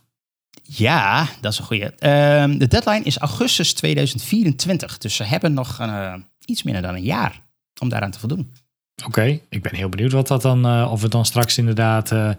Ja, 0.63 1.27
dat 1.41 1.51
is 1.53 1.59
een 1.59 1.65
goeie. 1.65 1.83
Ehm, 1.85 2.57
de 2.57 2.67
deadline 2.67 3.03
is 3.03 3.17
augustus 3.17 3.73
2024. 3.73 4.97
Dus 4.97 5.15
ze 5.15 5.23
hebben 5.23 5.53
nog 5.53 5.79
eh, 5.79 6.13
iets 6.45 6.63
minder 6.63 6.81
dan 6.81 6.95
een 6.95 7.03
jaar. 7.03 7.47
Om 7.79 7.89
daaraan 7.89 8.11
te 8.11 8.19
voldoen. 8.19 8.53
Oké, 9.05 9.39
ik 9.49 9.61
ben 9.61 9.75
heel 9.75 9.89
benieuwd 9.89 10.11
wat 10.11 10.27
dat 10.27 10.41
dan, 10.41 10.65
eh, 10.65 10.89
of 10.91 11.01
we 11.01 11.07
dan 11.07 11.25
straks 11.25 11.57
inderdaad 11.57 12.11
eh, 12.11 12.29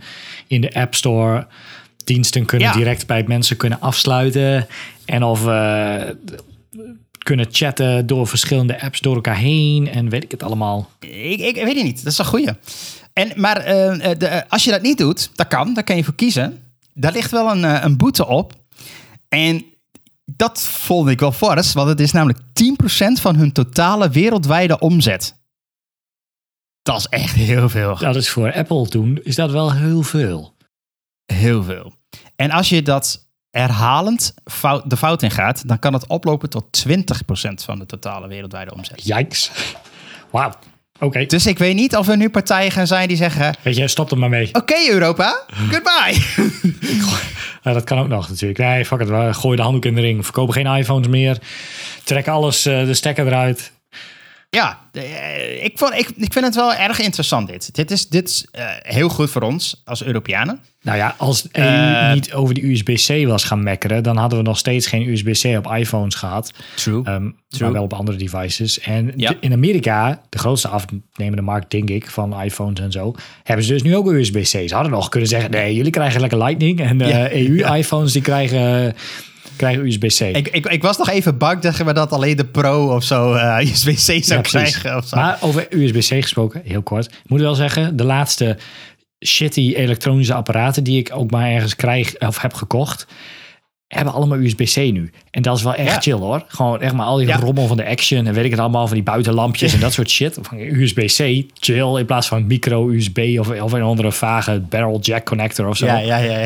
in 0.47 0.61
de 0.61 0.75
App 0.75 0.95
Store 0.95 1.47
diensten 2.05 2.45
kunnen 2.47 2.69
Ja. 2.69 2.75
direct 2.75 3.07
bij 3.07 3.25
mensen 3.27 3.57
kunnen 3.57 3.81
afsluiten. 3.81 4.67
En 5.05 5.23
of 5.23 5.45
we 5.45 6.17
kunnen 7.19 7.47
chatten 7.51 8.07
door 8.07 8.27
verschillende 8.27 8.81
apps 8.81 9.01
door 9.01 9.15
elkaar 9.15 9.37
heen 9.37 9.89
en 9.89 10.09
weet 10.09 10.25
ik 10.25 10.31
het 10.31 10.43
allemaal. 10.43 10.91
Ik, 11.01 11.41
ik, 11.41 11.55
weet 11.55 11.75
het 11.75 11.85
niet, 11.85 12.05
dat 12.05 12.13
is 12.13 12.19
een 12.19 12.25
goeie. 12.25 12.49
En, 13.13 13.33
maar 13.35 13.57
eh, 13.57 14.19
de, 14.19 14.27
eh, 14.27 14.43
als 14.49 14.65
je 14.65 14.71
dat 14.71 14.83
niet 14.83 14.99
doet, 14.99 15.31
dat 15.35 15.49
kan, 15.49 15.75
daar 15.75 15.85
kan 15.85 15.97
je 15.97 16.05
voor 16.05 16.15
kiezen. 16.15 16.59
Daar 16.95 17.13
ligt 17.13 17.31
wel 17.31 17.51
een, 17.51 17.65
eh, 17.65 17.85
een 17.85 17.97
boete 17.97 18.27
op. 18.27 18.53
En 19.29 19.65
dat 20.37 20.63
vond 20.63 21.09
ik 21.09 21.21
wel 21.21 21.33
fors, 21.33 21.73
want 21.73 21.89
het 21.89 22.01
is 22.01 22.13
namelijk 22.13 22.39
10% 22.39 22.43
van 23.21 23.37
hun 23.37 23.53
totale 23.53 24.09
wereldwijde 24.09 24.79
omzet. 24.79 25.39
Dat 26.83 26.99
is 26.99 27.07
echt 27.07 27.35
heel 27.35 27.69
veel. 27.69 27.97
Dat 27.99 28.17
is 28.17 28.31
voor 28.31 28.53
Apple 28.53 28.89
toen, 28.89 29.21
is 29.23 29.35
dat 29.35 29.51
wel 29.51 29.73
heel 29.73 30.03
veel. 30.03 30.57
Heel 31.33 31.63
veel. 31.63 31.95
En 32.37 32.51
als 32.51 32.69
je 32.69 32.83
dat 32.83 33.29
herhalend 33.51 34.35
fout, 34.45 34.91
de 34.91 34.97
fout 34.97 35.23
in 35.23 35.31
gaat, 35.31 35.69
dan 35.69 35.79
kan 35.79 35.93
het 35.93 36.07
oplopen 36.07 36.51
tot 36.51 36.85
20% 36.89 36.93
van 37.65 37.79
de 37.79 37.87
totale 37.87 38.29
wereldwijde 38.29 38.75
omzet. 38.75 39.05
Yikes. 39.05 39.51
Wauw. 40.31 40.53
Oké, 41.01 41.27
Dus 41.27 41.47
ik 41.47 41.59
weet 41.59 41.75
niet 41.75 41.97
of 41.97 42.09
er 42.09 42.17
nu 42.17 42.31
partijen 42.31 42.71
gaan 42.71 42.87
zijn 42.87 43.09
die 43.09 43.17
zeggen: 43.17 43.55
weet 43.63 43.77
je, 43.77 43.89
stop 43.89 44.11
er 44.11 44.19
maar 44.19 44.29
mee. 44.29 44.49
Oké, 44.55 44.75
Europa, 44.91 45.45
goodbye. 45.71 46.23
Ja, 47.63 47.73
dat 47.73 47.85
kan 47.85 47.99
ook 47.99 48.09
nog 48.09 48.29
natuurlijk. 48.29 48.59
Nee, 48.59 48.85
fuck 48.85 48.99
het. 48.99 49.09
We 49.09 49.35
gooien 49.35 49.57
de 49.57 49.63
handdoek 49.63 49.85
in 49.85 49.95
de 49.95 50.01
ring. 50.01 50.25
Verkopen 50.25 50.55
geen 50.55 50.77
iPhones 50.77 51.09
meer. 51.09 51.39
Trek 52.05 52.29
alles, 52.29 52.67
eh, 52.67 52.85
de 52.85 52.95
stekker 52.95 53.27
eruit. 53.27 53.73
Ja, 54.51 54.79
eh, 54.93 55.65
ik, 55.65 55.79
vond, 55.79 55.93
ik, 55.95 56.09
ik 56.17 56.33
vind 56.33 56.45
het 56.45 56.55
wel 56.55 56.75
erg 56.75 57.01
interessant 57.01 57.49
dit. 57.49 57.75
Dit 57.75 57.91
is, 57.91 58.09
dit 58.09 58.29
is 58.29 58.47
eh, 58.53 58.65
heel 58.83 59.09
goed 59.09 59.31
voor 59.31 59.43
ons 59.43 59.83
als 59.85 60.05
Europeanen. 60.05 60.61
Nou 60.83 60.97
ja, 60.99 61.15
als 61.19 61.47
EU 61.53 61.65
Eh, 61.65 62.13
niet 62.13 62.33
over 62.33 62.55
die 62.55 62.71
USB-C 62.71 63.27
was 63.27 63.45
gaan 63.45 63.63
mekkeren, 63.63 64.03
dan 64.03 64.17
hadden 64.17 64.39
we 64.39 64.45
nog 64.45 64.59
steeds 64.59 64.87
geen 64.87 65.09
USB-C 65.09 65.57
op 65.67 65.73
iPhones 65.77 66.15
gehad. 66.15 66.53
True. 66.77 67.03
True. 67.03 67.33
maar 67.59 67.73
wel 67.73 67.83
op 67.83 67.93
andere 67.93 68.19
devices. 68.19 68.81
En 68.81 69.13
Ja. 69.17 69.29
de- 69.31 69.37
in 69.41 69.53
Amerika, 69.53 70.21
de 70.29 70.39
grootste 70.39 70.69
afnemende 70.69 71.43
markt, 71.43 71.71
denk 71.71 71.91
ik, 71.91 72.11
van 72.11 72.43
iPhones 72.43 72.81
en 72.81 72.93
zo, 72.93 73.15
hebben 73.45 73.65
ze 73.65 73.73
dus 73.73 73.83
nu 73.83 73.97
ook 73.97 74.11
USB-C. 74.13 74.69
Ze 74.69 74.75
hadden 74.75 74.93
nog 74.93 75.09
kunnen 75.09 75.29
zeggen, 75.29 75.51
nee, 75.51 75.75
jullie 75.75 75.91
krijgen 75.93 76.21
lekker 76.21 76.39
Lightning. 76.39 76.81
En 76.81 76.99
Ja. 76.99 77.33
EU-iPhones, 77.33 78.13
die 78.19 78.23
krijgen, 78.23 78.95
krijgen 79.61 79.87
USB-C. 79.87 80.21
ik, 80.37 80.49
ik, 80.49 80.67
ik 80.67 80.83
was 80.83 80.99
nog 80.99 81.09
even 81.11 81.39
bang 81.39 81.61
dat 81.61 81.77
we 81.77 81.93
dat 81.93 82.13
alleen 82.13 82.37
de 82.37 82.45
Pro 82.45 82.95
of 82.95 83.05
zo 83.05 83.35
eh 83.35 83.59
USB-C 83.73 84.25
zou 84.25 84.25
Ja, 84.25 84.41
krijgen. 84.41 84.97
Of 84.97 85.07
zo. 85.07 85.17
Maar 85.17 85.39
over 85.41 85.67
USB-C 85.71 86.23
gesproken, 86.23 86.63
heel 86.65 86.83
kort. 86.83 87.07
Ik 87.07 87.13
moet 87.27 87.41
wel 87.41 87.55
zeggen, 87.55 87.97
de 87.97 88.05
laatste 88.05 88.57
shitty 89.27 89.73
elektronische 89.77 90.35
apparaten 90.35 90.85
die 90.85 90.99
ik 90.99 91.11
ook 91.13 91.31
maar 91.31 91.51
ergens 91.51 91.77
krijg 91.77 92.19
of 92.19 92.41
heb 92.41 92.55
gekocht, 92.55 93.07
hebben 93.87 94.13
allemaal 94.15 94.39
USB-C 94.39 94.77
nu. 94.77 95.11
En 95.31 95.43
dat 95.43 95.57
is 95.57 95.63
wel 95.63 95.75
echt 95.75 95.95
Ja. 95.95 96.01
chill 96.01 96.21
hoor. 96.25 96.45
Gewoon 96.49 96.81
echt 96.81 96.93
maar 96.95 97.07
al 97.07 97.17
die 97.17 97.27
Ja. 97.27 97.37
rommel 97.37 97.67
van 97.67 97.77
de 97.77 97.87
Action 97.87 98.27
en 98.27 98.35
weet 98.35 98.45
ik 98.45 98.51
het 98.51 98.61
allemaal, 98.61 98.87
van 98.87 98.95
die 98.95 99.05
buitenlampjes 99.05 99.73
en 99.75 99.81
dat 99.81 99.93
soort 99.93 100.11
shit. 100.11 100.39
Van 100.43 100.59
USB-C, 100.59 101.45
chill, 101.59 101.99
in 101.99 102.07
plaats 102.07 102.29
van 102.29 102.47
micro-USB 102.47 103.37
of, 103.39 103.49
of 103.61 103.73
een 103.73 103.83
andere 103.83 104.13
vage 104.13 104.61
barrel 104.61 104.99
jack 105.01 105.25
connector 105.25 105.69
of 105.69 105.77
zo. 105.77 105.87
ja, 105.87 105.99
ja, 105.99 106.17
ja, 106.17 106.39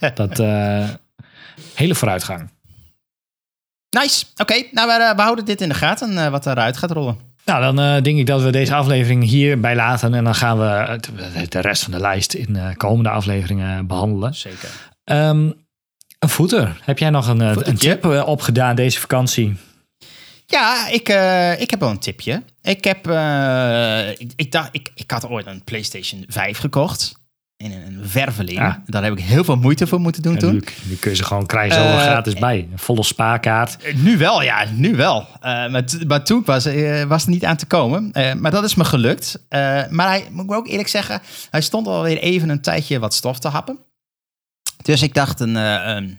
ja. 0.00 0.10
Dat 0.14 0.38
eh, 0.38 0.88
hele 1.74 1.94
vooruitgang. 1.94 2.50
Nice. 4.02 4.24
Oké, 4.36 4.54
nou, 4.70 4.86
we, 4.88 4.92
eh, 5.04 5.16
we 5.16 5.22
houden 5.22 5.44
dit 5.44 5.60
in 5.60 5.68
de 5.68 5.74
gaten, 5.74 6.18
eh, 6.18 6.28
wat 6.28 6.46
eruit 6.46 6.76
gaat 6.76 6.90
rollen. 6.90 7.18
Nou, 7.44 7.62
dan 7.62 7.78
eh, 7.80 8.02
denk 8.02 8.18
ik 8.18 8.26
dat 8.26 8.42
we 8.42 8.50
deze 8.50 8.74
aflevering 8.74 9.24
hierbij 9.24 9.74
laten. 9.76 10.14
En 10.14 10.24
dan 10.24 10.34
gaan 10.34 10.58
we 10.58 10.64
het- 10.64 11.52
de 11.52 11.60
rest 11.60 11.82
van 11.82 11.92
de 11.92 12.00
lijst 12.00 12.34
in 12.34 12.56
eh, 12.56 12.66
komende 12.76 13.10
afleveringen 13.10 13.86
behandelen. 13.86 14.34
Zeker. 14.34 14.68
Ehm, 15.04 15.50
een 16.18 16.28
voeter. 16.28 16.80
Heb 16.82 16.98
jij 16.98 17.10
nog 17.10 17.28
een, 17.28 17.40
een 17.68 17.76
tip 17.78 18.04
opgedaan 18.04 18.76
deze 18.76 19.00
vakantie? 19.00 19.56
Ja, 20.46 20.88
ik, 20.88 21.08
eh, 21.08 21.60
ik 21.60 21.70
heb 21.70 21.80
wel 21.80 21.90
een 21.90 21.98
tipje. 21.98 22.42
Ik 22.62 22.84
heb, 22.84 23.06
eh, 23.06 24.10
ik, 24.10 24.32
ik 24.36 24.52
dacht, 24.52 24.68
ik, 24.72 24.90
ik 24.94 25.10
had 25.10 25.28
ooit 25.28 25.46
een 25.46 25.64
PlayStation 25.64 26.24
5 26.28 26.58
gekocht. 26.58 27.14
In 27.56 27.72
een 27.72 28.00
verveling. 28.08 28.58
Ja. 28.58 28.82
Daar 28.86 29.02
heb 29.02 29.12
ik 29.12 29.24
heel 29.24 29.44
veel 29.44 29.56
moeite 29.56 29.86
voor 29.86 30.00
moeten 30.00 30.22
doen 30.22 30.32
En 30.32 30.38
toen. 30.38 30.52
nu, 30.52 30.62
nu 30.82 30.94
kun 30.96 31.10
je 31.10 31.16
ze 31.16 31.24
gewoon 31.24 31.46
krijgen 31.46 31.78
Eh, 31.78 32.00
gratis 32.02 32.34
bij. 32.34 32.68
Een 32.72 32.78
volle 32.78 33.02
spaarkaart. 33.02 33.82
Eh, 33.82 33.94
Nu 33.94 34.18
wel, 34.18 34.42
ja, 34.42 34.64
nu 34.72 34.96
wel. 34.96 35.26
Eh, 35.40 35.68
maar, 36.06 36.24
toen 36.24 36.42
was, 36.44 36.64
eh, 36.64 37.02
was 37.02 37.20
het 37.22 37.30
niet 37.30 37.44
aan 37.44 37.56
te 37.56 37.66
komen. 37.66 38.10
Maar 38.40 38.50
dat 38.50 38.64
is 38.64 38.74
me 38.74 38.84
gelukt. 38.84 39.44
Maar 39.90 40.08
hij, 40.08 40.26
moet 40.30 40.44
ik 40.44 40.52
ook 40.52 40.68
eerlijk 40.68 40.88
zeggen, 40.88 41.20
hij 41.50 41.60
stond 41.60 41.86
alweer 41.86 42.18
even 42.18 42.48
een 42.48 42.60
tijdje 42.60 42.98
wat 42.98 43.14
stof 43.14 43.38
te 43.38 43.48
happen. 43.48 43.78
Dus 44.82 45.02
ik 45.02 45.14
dacht 45.14 45.40
een, 45.40 45.54
een, 45.54 46.18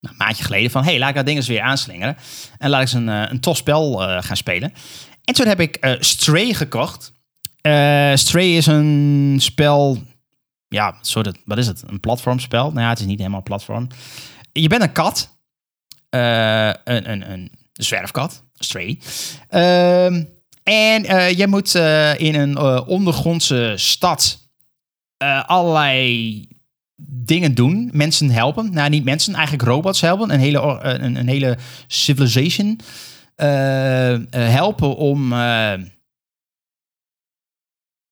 nou, 0.00 0.14
een 0.14 0.14
maandje 0.16 0.44
geleden 0.44 0.70
van, 0.70 0.84
hey, 0.84 0.98
laat 0.98 1.08
ik 1.08 1.14
dat 1.14 1.26
ding 1.26 1.36
eens 1.38 1.48
weer 1.48 1.60
aanslingeren. 1.60 2.16
En 2.58 2.70
laat 2.70 2.80
ik 2.80 2.86
eens 2.86 2.96
een, 2.96 3.08
een 3.08 3.40
tof 3.40 3.56
spel 3.56 3.96
gaan 4.20 4.36
spelen. 4.36 4.72
En 5.24 5.34
toen 5.34 5.46
heb 5.46 5.60
ik 5.60 5.96
Stray 6.00 6.52
gekocht. 6.52 7.12
Stray 8.14 8.56
is 8.56 8.66
een 8.66 9.36
spel, 9.40 10.02
ja, 10.68 10.94
soort, 11.00 11.38
wat 11.44 11.58
is 11.58 11.66
het? 11.66 11.82
Een 11.86 12.00
platformspel? 12.00 12.64
Nou 12.64 12.80
ja, 12.80 12.88
het 12.88 12.98
is 12.98 13.06
niet 13.06 13.18
helemaal 13.18 13.42
platform. 13.42 13.86
Je 14.52 14.68
bent 14.68 14.82
een 14.82 14.92
kat. 14.92 15.34
Eh, 16.08 16.72
een, 16.84 17.10
een, 17.10 17.30
een 17.32 17.52
zwerfkat, 17.72 18.42
Stray. 18.54 18.98
Ehm, 19.48 20.24
en 20.62 21.04
eh, 21.04 21.30
je 21.30 21.46
moet 21.46 21.74
eh, 21.74 22.20
in 22.20 22.34
een 22.34 22.58
ondergrondse 22.86 23.72
stad 23.76 24.44
allerlei 25.46 26.48
dingen 27.24 27.54
doen. 27.54 27.90
Mensen 27.92 28.30
helpen. 28.30 28.72
Nou, 28.72 28.90
niet 28.90 29.04
mensen, 29.04 29.34
eigenlijk 29.34 29.68
robots 29.68 30.00
helpen. 30.00 30.30
Een 30.30 30.40
hele, 30.40 30.78
een, 30.82 31.16
een 31.16 31.28
hele 31.28 31.58
civilization 31.86 32.80
helpen 34.30 34.96
om 34.96 35.32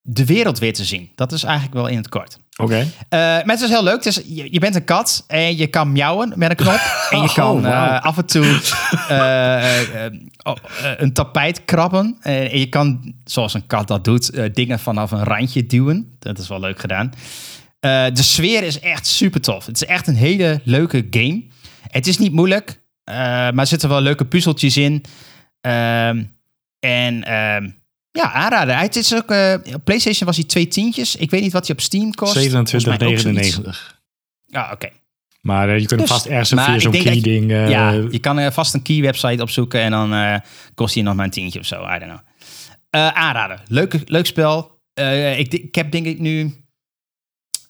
de 0.07 0.25
wereld 0.25 0.59
weer 0.59 0.73
te 0.73 0.85
zien. 0.85 1.11
Dat 1.15 1.33
is 1.33 1.43
eigenlijk 1.43 1.75
wel 1.75 1.87
in 1.87 1.97
het 1.97 2.09
kort. 2.09 2.39
Oké. 2.57 2.75
Eh, 2.75 3.19
maar 3.19 3.45
het 3.47 3.61
is 3.61 3.69
heel 3.69 3.83
leuk. 3.83 4.03
Dus 4.03 4.21
je, 4.27 4.53
je 4.53 4.59
bent 4.59 4.75
een 4.75 4.85
kat 4.85 5.25
en 5.27 5.57
je 5.57 5.67
kan 5.67 5.93
miauwen 5.93 6.33
met 6.37 6.51
een 6.51 6.57
knop. 6.57 6.81
En 7.11 7.19
je 7.21 7.29
Oh, 7.29 7.35
kan 7.35 7.67
eh, 7.67 8.01
af 8.01 8.17
en 8.17 8.27
toe 8.27 8.61
eh, 9.09 10.07
oh, 10.43 10.57
een 10.97 11.13
tapijt 11.13 11.65
krabben. 11.65 12.17
En 12.21 12.59
je 12.59 12.69
kan, 12.69 13.15
zoals 13.25 13.55
een 13.55 13.67
kat 13.67 13.89
dat 13.89 14.05
doet, 14.05 14.55
dingen 14.55 14.79
vanaf 14.79 15.11
een 15.11 15.25
randje 15.25 15.67
duwen. 15.67 16.17
Dat 16.19 16.39
is 16.39 16.49
wel 16.49 16.61
leuk 16.61 16.81
gedaan. 16.81 17.13
De 17.81 18.23
sfeer 18.23 18.63
is 18.63 18.81
echt 18.81 19.07
super 19.07 19.41
tof. 19.41 19.67
Het 19.67 19.77
is 19.83 19.89
echt 19.89 20.07
een 20.07 20.17
hele 20.17 20.61
leuke 20.65 21.07
game. 21.11 21.45
Het 21.89 22.07
is 22.07 22.19
niet 22.19 22.33
moeilijk, 22.33 22.83
maar 23.05 23.59
er 23.59 23.67
zitten 23.67 23.89
wel 23.89 24.01
leuke 24.01 24.25
puzzeltjes 24.25 24.77
in. 24.77 25.05
Ehm, 25.61 26.25
en 26.81 27.25
ehm, 27.25 27.69
ja, 28.23 28.33
aanraden. 28.33 28.77
Het 28.77 28.97
is 28.97 29.15
ook, 29.15 29.31
eh, 29.31 29.55
op 29.75 29.85
PlayStation 29.85 30.27
was 30.27 30.37
hij 30.37 30.45
twee 30.47 30.69
tientjes. 30.69 31.17
Ik 31.17 31.31
weet 31.31 31.43
niet 31.43 31.53
wat 31.53 31.67
hij 31.67 31.77
op 31.77 31.83
Steam 31.83 32.15
kost. 32.15 32.33
Volgens 32.33 32.85
mij 32.85 32.95
ook 33.09 33.19
zoiets. 33.19 33.55
27,99. 33.55 34.01
Ja, 34.47 34.71
oké. 34.73 34.89
Maar 35.41 35.69
eh, 35.69 35.79
je 35.79 35.87
kunt 35.87 36.01
Dus, 36.01 36.09
vast 36.09 36.27
ergens 36.27 36.49
via 36.51 36.79
zo'n 36.79 36.93
dat 36.93 37.03
je- 37.03 37.11
key-ding... 37.11 37.51
eh, 37.51 37.69
ja, 37.69 37.91
je 37.91 38.19
kan 38.19 38.53
vast 38.53 38.75
een 38.75 38.83
key-website 38.83 39.43
opzoeken 39.43 39.81
en 39.81 39.91
dan 39.91 40.41
kost 40.75 40.95
hij 40.95 41.03
nog 41.03 41.15
maar 41.15 41.25
een 41.25 41.31
tientje 41.31 41.59
of 41.61 41.67
zo. 41.67 41.83
I 41.83 41.99
don't 41.99 42.03
know. 42.03 42.19
Aanraden. 43.15 43.61
Leuk, 43.69 44.01
leuk 44.05 44.27
spel. 44.27 44.81
Ik, 45.37 45.53
ik 45.53 45.75
heb 45.75 45.91
denk 45.91 46.07
ik 46.07 46.19
nu... 46.19 46.64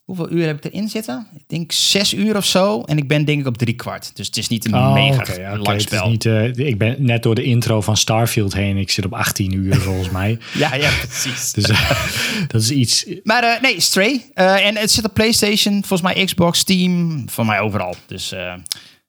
Hoeveel 0.05 0.31
uur 0.31 0.47
heb 0.47 0.65
ik 0.65 0.73
erin 0.73 0.89
zitten? 0.89 1.27
Ik 1.37 1.43
denk 1.47 1.73
zes 1.73 2.15
uur 2.15 2.37
of 2.37 2.45
zo. 2.45 2.81
En 2.83 2.97
ik 2.99 3.09
ben 3.09 3.25
denk 3.25 3.41
ik 3.41 3.47
op 3.47 3.57
drie 3.59 3.75
kwart. 3.75 4.17
Dus 4.17 4.27
het 4.27 4.37
is 4.37 4.49
niet 4.49 4.65
een 4.65 4.75
Oh, 4.75 4.93
mega 4.93 5.33
ja, 5.41 5.51
oké. 5.53 5.57
lang 5.63 5.67
Het 5.67 5.77
is 5.77 5.83
spel. 5.83 6.09
niet, 6.11 6.27
eh, 6.27 6.57
ik 6.57 6.79
ben 6.79 6.97
net 6.99 7.23
door 7.23 7.35
de 7.35 7.43
intro 7.43 7.81
van 7.81 7.97
Starfield 7.97 8.55
heen. 8.55 8.77
Ik 8.77 8.91
zit 8.91 9.05
op 9.05 9.13
18 9.15 9.53
uur 9.55 9.75
volgens 9.75 10.11
mij. 10.11 10.39
Ja, 10.55 10.75
ja, 10.75 10.91
precies. 11.07 11.53
Dus 11.53 11.65
eh, 11.69 11.91
dat 12.49 12.61
is 12.63 12.71
iets... 12.71 13.07
Maar 13.23 13.43
eh, 13.43 13.61
nee, 13.63 13.81
Stray. 13.81 14.31
En 14.35 14.77
het 14.77 14.91
zit 14.91 15.05
op 15.05 15.15
PlayStation, 15.15 15.73
volgens 15.85 16.15
mij 16.15 16.25
Xbox, 16.25 16.59
Steam, 16.59 17.23
voor 17.29 17.47
mij 17.47 17.61
overal. 17.61 17.95
Dus 18.07 18.35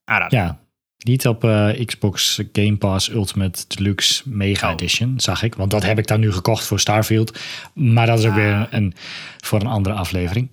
aanraden. 0.05 0.39
Ja, 0.39 0.59
niet 1.06 1.28
op 1.28 1.43
eh, 1.43 1.86
Xbox 1.86 2.39
Game 2.53 2.76
Pass 2.76 3.10
Ultimate 3.10 3.64
Deluxe 3.68 4.22
Mega 4.26 4.68
Oh. 4.68 4.74
Edition, 4.74 5.14
zag 5.20 5.43
ik. 5.43 5.56
Want 5.56 5.72
dat 5.72 5.84
heb 5.84 5.97
ik 5.97 6.08
dan 6.08 6.20
nu 6.20 6.32
gekocht 6.32 6.66
voor 6.66 6.80
Starfield. 6.80 7.38
Maar 7.74 8.06
dat 8.06 8.20
is 8.20 8.26
ook 8.26 8.32
Ah. 8.32 8.38
weer 8.38 8.68
een, 8.72 8.93
voor 9.38 9.62
een 9.62 9.68
andere 9.68 9.95
aflevering. 9.95 10.51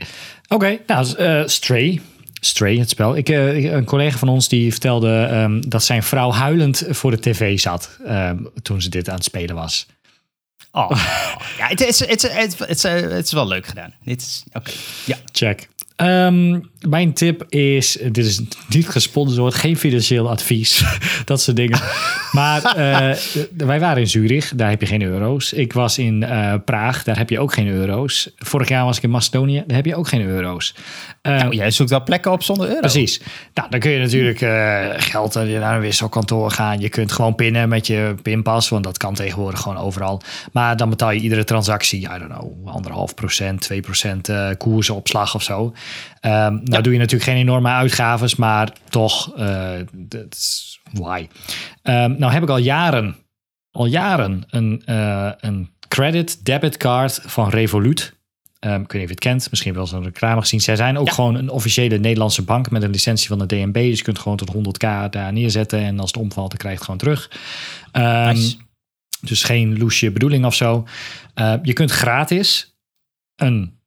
Oké, 0.48 0.78
nou, 0.86 1.16
eh, 1.16 1.42
Stray. 1.46 2.00
Stray, 2.40 2.76
het 2.76 2.88
spel. 2.90 3.16
Ik, 3.16 3.28
eh, 3.28 3.56
ik- 3.56 3.72
een 3.72 3.84
collega 3.84 4.18
van 4.18 4.28
ons 4.28 4.48
die 4.48 4.70
vertelde 4.70 5.22
ehm, 5.30 5.60
dat 5.68 5.84
zijn 5.84 6.02
vrouw 6.02 6.32
huilend 6.32 6.84
voor 6.90 7.10
de 7.10 7.20
tv 7.20 7.58
zat 7.60 7.98
ehm, 8.06 8.36
toen 8.62 8.82
ze 8.82 8.88
dit 8.88 9.08
aan 9.08 9.14
het 9.14 9.24
spelen 9.24 9.54
was. 9.54 9.86
Oh. 10.72 10.90
ja, 11.58 11.66
het 11.66 11.80
is, 11.80 11.98
het, 12.06 12.24
is, 12.24 12.58
het, 12.58 12.68
is, 12.68 12.82
het 12.82 13.26
is 13.26 13.32
wel 13.32 13.46
leuk 13.48 13.66
gedaan. 13.66 13.94
Dit 14.04 14.20
is, 14.20 14.44
oké. 14.52 14.70
Ja. 15.04 15.16
Check. 15.32 15.68
Ehm, 15.96 16.60
mijn 16.88 17.12
tip 17.12 17.44
is, 17.48 17.98
dit 18.02 18.26
is 18.26 18.40
niet 18.68 18.88
gesponsord, 18.88 19.54
geen 19.54 19.76
financieel 19.76 20.30
advies, 20.30 20.84
dat 21.24 21.40
soort 21.40 21.56
dingen. 21.56 21.80
Maar 22.32 22.64
eh, 22.64 23.16
wij 23.56 23.80
waren 23.80 24.02
in 24.02 24.08
Zurich, 24.08 24.52
daar 24.56 24.70
heb 24.70 24.80
je 24.80 24.86
geen 24.86 25.02
euro's. 25.02 25.52
Ik 25.52 25.72
was 25.72 25.98
in 25.98 26.22
uh, 26.22 26.54
Praag, 26.64 27.04
daar 27.04 27.18
heb 27.18 27.30
je 27.30 27.40
ook 27.40 27.52
geen 27.52 27.68
euro's. 27.68 28.30
Vorig 28.36 28.68
jaar 28.68 28.84
was 28.84 28.96
ik 28.96 29.02
in 29.02 29.10
Macedonië, 29.10 29.64
daar 29.66 29.76
heb 29.76 29.86
je 29.86 29.96
ook 29.96 30.08
geen 30.08 30.22
euro's. 30.22 30.74
Uh, 31.22 31.38
nou, 31.38 31.54
jij 31.54 31.70
zoekt 31.70 31.90
wel 31.90 32.02
plekken 32.02 32.32
op 32.32 32.42
zonder 32.42 32.66
euro. 32.66 32.80
Precies. 32.80 33.20
Nou, 33.54 33.70
dan 33.70 33.80
kun 33.80 33.90
je 33.90 33.98
natuurlijk 33.98 34.38
geld 35.02 35.34
naar 35.34 35.74
een 35.74 35.80
wisselkantoor 35.80 36.50
gaan. 36.50 36.80
Je 36.80 36.88
kunt 36.88 37.12
gewoon 37.12 37.34
pinnen 37.34 37.68
met 37.68 37.86
je 37.86 38.14
pinpas, 38.22 38.68
want 38.68 38.84
dat 38.84 38.98
kan 38.98 39.14
tegenwoordig 39.14 39.60
gewoon 39.60 39.78
overal. 39.78 40.22
Maar 40.52 40.76
dan 40.76 40.90
betaal 40.90 41.10
je 41.10 41.20
iedere 41.20 41.44
transactie, 41.44 42.00
I 42.00 42.18
don't 42.18 42.32
know, 42.32 42.68
anderhalf 42.68 43.14
procent, 43.14 43.60
2 43.60 43.80
procent 43.80 44.30
koersopslag 44.58 45.34
of 45.34 45.42
zo. 45.42 45.72
Um, 46.24 46.60
nou 46.64 46.82
doe 46.82 46.92
je 46.92 46.98
natuurlijk 46.98 47.30
geen 47.30 47.40
enorme 47.40 47.68
uitgaves, 47.68 48.34
maar 48.34 48.72
toch, 48.88 49.32
that's 50.08 50.80
why. 50.92 51.28
Um, 51.82 52.18
nou 52.18 52.32
heb 52.32 52.42
ik 52.42 52.48
al 52.48 52.58
jaren, 52.58 53.16
al 53.70 53.86
jaren 53.86 54.44
een, 54.50 54.82
uh, 54.86 55.30
een 55.36 55.70
credit 55.88 56.44
debit 56.44 56.76
card 56.76 57.20
van 57.24 57.48
Revolut. 57.48 58.20
Um, 58.60 58.82
ik 58.82 58.92
weet 58.92 58.92
niet 58.92 59.02
of 59.02 59.08
je 59.08 59.14
het 59.14 59.18
kent, 59.18 59.50
misschien 59.50 59.72
wel 59.72 59.82
eens 59.82 59.92
een 59.92 60.02
reclame 60.02 60.40
gezien. 60.40 60.60
Zij 60.60 60.76
zijn 60.76 60.98
ook 60.98 61.12
gewoon 61.12 61.34
een 61.34 61.50
officiële 61.50 61.98
Nederlandse 61.98 62.42
bank 62.42 62.70
met 62.70 62.82
een 62.82 62.90
licentie 62.90 63.28
van 63.28 63.38
de 63.38 63.46
DNB. 63.46 63.74
Dus 63.74 63.98
je 63.98 64.04
kunt 64.04 64.18
gewoon 64.18 64.36
tot 64.36 64.54
100k 64.54 65.10
daar 65.10 65.32
neerzetten. 65.32 65.78
En 65.78 66.00
als 66.00 66.10
het 66.10 66.22
omvalt, 66.22 66.48
dan 66.48 66.58
krijg 66.58 66.74
je 66.74 66.84
het 66.84 66.90
gewoon 66.90 67.00
terug. 67.00 67.30
Um, 67.92 68.34
nice. 68.34 68.56
Dus 69.20 69.44
geen 69.44 69.78
loesje 69.78 70.10
bedoeling 70.10 70.44
of 70.44 70.54
zo. 70.54 70.86
Uh, 71.34 71.54
je 71.62 71.72
kunt 71.72 71.90
gratis 71.90 72.76
een 73.36 73.80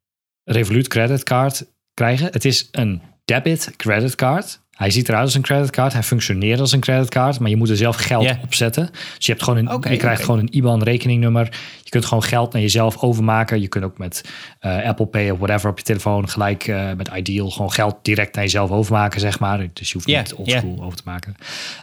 Revolut 0.43 0.87
creditcard 0.87 1.65
krijgen. 1.95 2.27
Het 2.31 2.45
is 2.45 2.67
een 2.71 3.01
debit 3.25 3.73
creditcard. 3.77 4.63
Hij 4.75 4.89
ziet 4.89 5.09
eruit 5.09 5.23
als 5.23 5.33
een 5.33 5.41
creditcard. 5.41 5.93
Hij 5.93 6.03
functioneert 6.03 6.59
als 6.59 6.71
een 6.71 6.79
creditcard, 6.79 7.39
maar 7.39 7.49
je 7.49 7.55
moet 7.55 7.69
er 7.69 7.77
zelf 7.77 7.95
geld 7.95 8.23
yeah. 8.23 8.43
op 8.43 8.53
zetten. 8.53 8.89
Dus 8.91 9.25
je, 9.25 9.31
hebt 9.31 9.43
gewoon 9.43 9.59
een, 9.59 9.71
okay, 9.71 9.91
je 9.91 9.97
krijgt 9.97 10.23
okay. 10.23 10.35
gewoon 10.35 10.39
een 10.39 10.53
IBAN-rekeningnummer. 10.53 11.45
Je 11.83 11.89
kunt 11.89 12.05
gewoon 12.05 12.23
geld 12.23 12.53
naar 12.53 12.61
jezelf 12.61 12.97
overmaken. 12.97 13.61
Je 13.61 13.67
kunt 13.67 13.83
ook 13.83 13.97
met 13.97 14.23
uh, 14.61 14.85
Apple 14.85 15.05
Pay 15.05 15.29
of 15.29 15.37
whatever 15.37 15.69
op 15.69 15.77
je 15.77 15.83
telefoon 15.83 16.29
gelijk 16.29 16.67
uh, 16.67 16.93
met 16.93 17.07
Ideal 17.07 17.49
gewoon 17.49 17.71
geld 17.71 17.95
direct 18.01 18.35
naar 18.35 18.43
jezelf 18.43 18.71
overmaken, 18.71 19.19
zeg 19.19 19.39
maar. 19.39 19.67
Dus 19.73 19.87
je 19.87 19.93
hoeft 19.93 20.09
yeah, 20.09 20.23
niet 20.23 20.33
oldschool 20.33 20.73
yeah. 20.73 20.85
over 20.85 20.97
te 20.97 21.03
maken. 21.05 21.35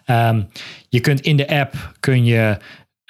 Um, 0.06 0.48
je 0.88 1.00
kunt 1.00 1.20
in 1.20 1.36
de 1.36 1.48
app 1.48 1.92
kun 2.00 2.24
je 2.24 2.56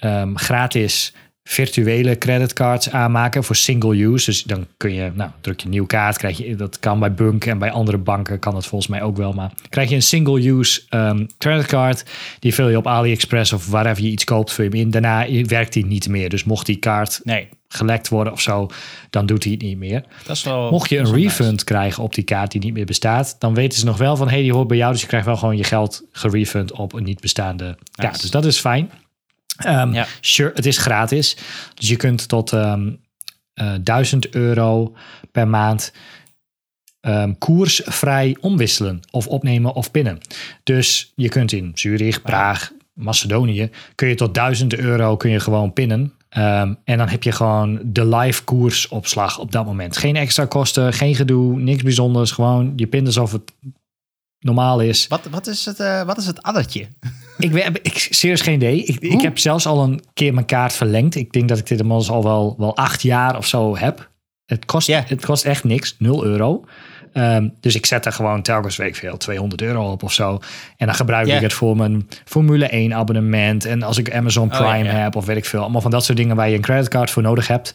um, 0.05 0.38
gratis 0.38 1.14
virtuele 1.45 2.18
creditcards 2.18 2.90
aanmaken 2.90 3.45
voor 3.45 3.57
single 3.57 4.03
use. 4.03 4.24
Dus 4.24 4.43
dan 4.43 4.66
kun 4.76 4.95
je, 4.95 5.11
nou, 5.14 5.30
druk 5.40 5.59
je 5.59 5.64
een 5.64 5.70
nieuwe 5.70 5.86
kaart, 5.86 6.18
krijg 6.18 6.38
je, 6.38 6.57
dat 6.57 6.78
kan 6.78 6.99
bij 6.99 7.14
Bunk 7.14 7.45
en 7.45 7.59
bij 7.59 7.70
andere 7.70 7.99
banken 7.99 8.38
kan 8.38 8.55
dat 8.55 8.66
volgens 8.66 8.90
mij 8.90 9.03
ook 9.03 9.16
wel, 9.16 9.32
maar 9.32 9.53
krijg 9.68 9.88
je 9.88 9.95
een 9.95 10.03
single 10.03 10.49
use 10.49 10.82
um, 10.90 11.26
creditcard, 11.38 12.05
die 12.38 12.55
vul 12.55 12.68
je 12.68 12.76
op 12.76 12.86
AliExpress 12.86 13.53
of 13.53 13.68
wherever 13.68 14.03
je 14.03 14.11
iets 14.11 14.24
koopt, 14.24 14.53
vul 14.53 14.64
je 14.64 14.70
hem 14.70 14.80
in. 14.80 14.90
Daarna 14.90 15.26
werkt 15.45 15.72
die 15.72 15.86
niet 15.86 16.09
meer. 16.09 16.28
Dus 16.28 16.45
mocht 16.45 16.66
die 16.66 16.76
kaart 16.76 17.20
nee. 17.24 17.49
gelekt 17.68 18.09
worden 18.09 18.32
of 18.32 18.40
zo, 18.40 18.70
dan 19.11 19.26
doet 19.26 19.45
hij 19.45 19.53
het 19.53 19.62
niet 19.62 19.78
meer. 19.78 20.05
Dat 20.26 20.36
is 20.36 20.43
wel, 20.43 20.70
mocht 20.70 20.90
je 20.90 20.99
een 20.99 21.14
refund 21.14 21.51
nice. 21.51 21.64
krijgen 21.64 22.03
op 22.03 22.14
die 22.14 22.24
kaart 22.24 22.53
die 22.53 22.61
niet 22.61 22.74
meer 22.74 22.86
bestaat, 22.86 23.36
dan 23.38 23.55
weten 23.55 23.78
ze 23.78 23.84
nog 23.84 23.99
wel 23.99 24.16
van, 24.16 24.28
hey, 24.28 24.43
die 24.43 24.53
hoort 24.53 24.68
bij 24.68 24.76
jou, 24.76 24.93
dus 24.93 25.01
je 25.01 25.07
krijgt 25.07 25.26
wel 25.26 25.36
gewoon 25.36 25.57
je 25.57 25.64
geld 25.64 26.03
gerefund 26.12 26.72
op 26.72 26.93
een 26.93 27.05
niet 27.05 27.20
bestaande 27.20 27.64
nice. 27.64 27.78
kaart. 27.95 28.20
Dus 28.20 28.30
dat 28.30 28.45
is 28.45 28.59
fijn. 28.59 28.90
Um, 29.66 29.92
ja. 29.92 30.06
Sure, 30.20 30.50
het 30.54 30.66
is 30.66 30.78
gratis. 30.78 31.36
Dus 31.74 31.88
je 31.88 31.96
kunt 31.96 32.28
tot 32.28 32.52
um, 32.52 33.00
uh, 33.54 33.74
1000 33.82 34.28
euro 34.30 34.94
per 35.32 35.48
maand 35.48 35.92
um, 37.00 37.38
koersvrij 37.38 38.36
omwisselen 38.40 39.00
of 39.10 39.26
opnemen 39.26 39.74
of 39.74 39.90
pinnen. 39.90 40.18
Dus 40.62 41.12
je 41.14 41.28
kunt 41.28 41.52
in 41.52 41.70
Zurich, 41.74 42.22
Praag, 42.22 42.72
Macedonië, 42.92 43.70
kun 43.94 44.08
je 44.08 44.14
tot 44.14 44.34
1000 44.34 44.76
euro 44.76 45.16
kun 45.16 45.30
je 45.30 45.40
gewoon 45.40 45.72
pinnen. 45.72 46.12
Um, 46.36 46.76
en 46.84 46.98
dan 46.98 47.08
heb 47.08 47.22
je 47.22 47.32
gewoon 47.32 47.80
de 47.82 48.06
live 48.06 48.44
koersopslag 48.44 49.38
op 49.38 49.52
dat 49.52 49.64
moment. 49.64 49.96
Geen 49.96 50.16
extra 50.16 50.44
kosten, 50.44 50.92
geen 50.92 51.14
gedoe, 51.14 51.60
niks 51.60 51.82
bijzonders. 51.82 52.30
Gewoon 52.30 52.72
je 52.76 52.86
pint 52.86 53.06
alsof 53.06 53.32
het 53.32 53.52
normaal 54.43 54.80
is. 54.80 55.07
Wat, 55.07 55.20
wat, 55.30 55.47
is, 55.47 55.64
het, 55.64 55.80
uh, 55.80 56.03
wat 56.03 56.18
is 56.18 56.26
het 56.26 56.43
addertje? 56.43 56.88
ik, 57.38 57.51
weet, 57.51 57.78
ik 57.82 58.09
serieus 58.11 58.40
geen 58.40 58.55
idee. 58.55 58.84
Ik, 58.84 59.01
ik, 59.01 59.20
heb 59.20 59.38
zelfs 59.38 59.66
al 59.66 59.82
een 59.82 60.03
keer 60.14 60.34
mijn 60.34 60.47
kaart 60.47 60.72
verlengd. 60.72 61.14
Ik 61.14 61.32
denk 61.32 61.49
dat 61.49 61.59
ik 61.59 61.66
dit 61.66 61.80
inmiddels 61.80 62.11
al 62.11 62.22
wel, 62.22 62.55
wel 62.59 62.76
acht 62.76 63.03
jaar 63.03 63.36
of 63.36 63.47
zo 63.47 63.76
heb. 63.76 64.11
Het 64.47 64.64
kost, 64.64 64.86
yeah. 64.86 65.09
het 65.09 65.24
kost 65.24 65.45
echt 65.45 65.64
niks, 65.64 65.97
0 65.99 66.24
euro. 66.24 66.64
Um, 67.14 67.55
dus 67.61 67.74
ik 67.74 67.86
zet 67.86 68.07
er 68.07 68.12
gewoon 68.12 68.43
telkens 68.43 68.76
week 68.76 68.95
veel 68.97 69.16
200 69.16 69.62
euro 69.62 69.90
op 69.90 70.03
of 70.03 70.12
zo. 70.12 70.38
En 70.76 70.86
dan 70.86 70.95
gebruik 70.95 71.26
yeah. 71.26 71.36
ik 71.36 71.43
het 71.43 71.53
voor 71.53 71.76
mijn 71.76 72.09
Formule 72.24 72.66
1 72.66 72.95
abonnement. 72.95 73.64
En 73.64 73.82
als 73.82 73.99
ik 73.99 74.14
Amazon 74.14 74.49
Prime 74.49 74.78
oh, 74.78 74.84
yeah. 74.84 75.03
heb 75.03 75.16
of 75.16 75.26
weet 75.26 75.36
ik 75.36 75.45
veel. 75.45 75.61
Allemaal 75.61 75.80
van 75.80 75.90
dat 75.90 76.05
soort 76.05 76.18
dingen 76.18 76.36
waar 76.36 76.49
je 76.49 76.57
een 76.57 76.62
creditcard 76.62 77.11
voor 77.11 77.22
nodig 77.22 77.47
hebt. 77.47 77.74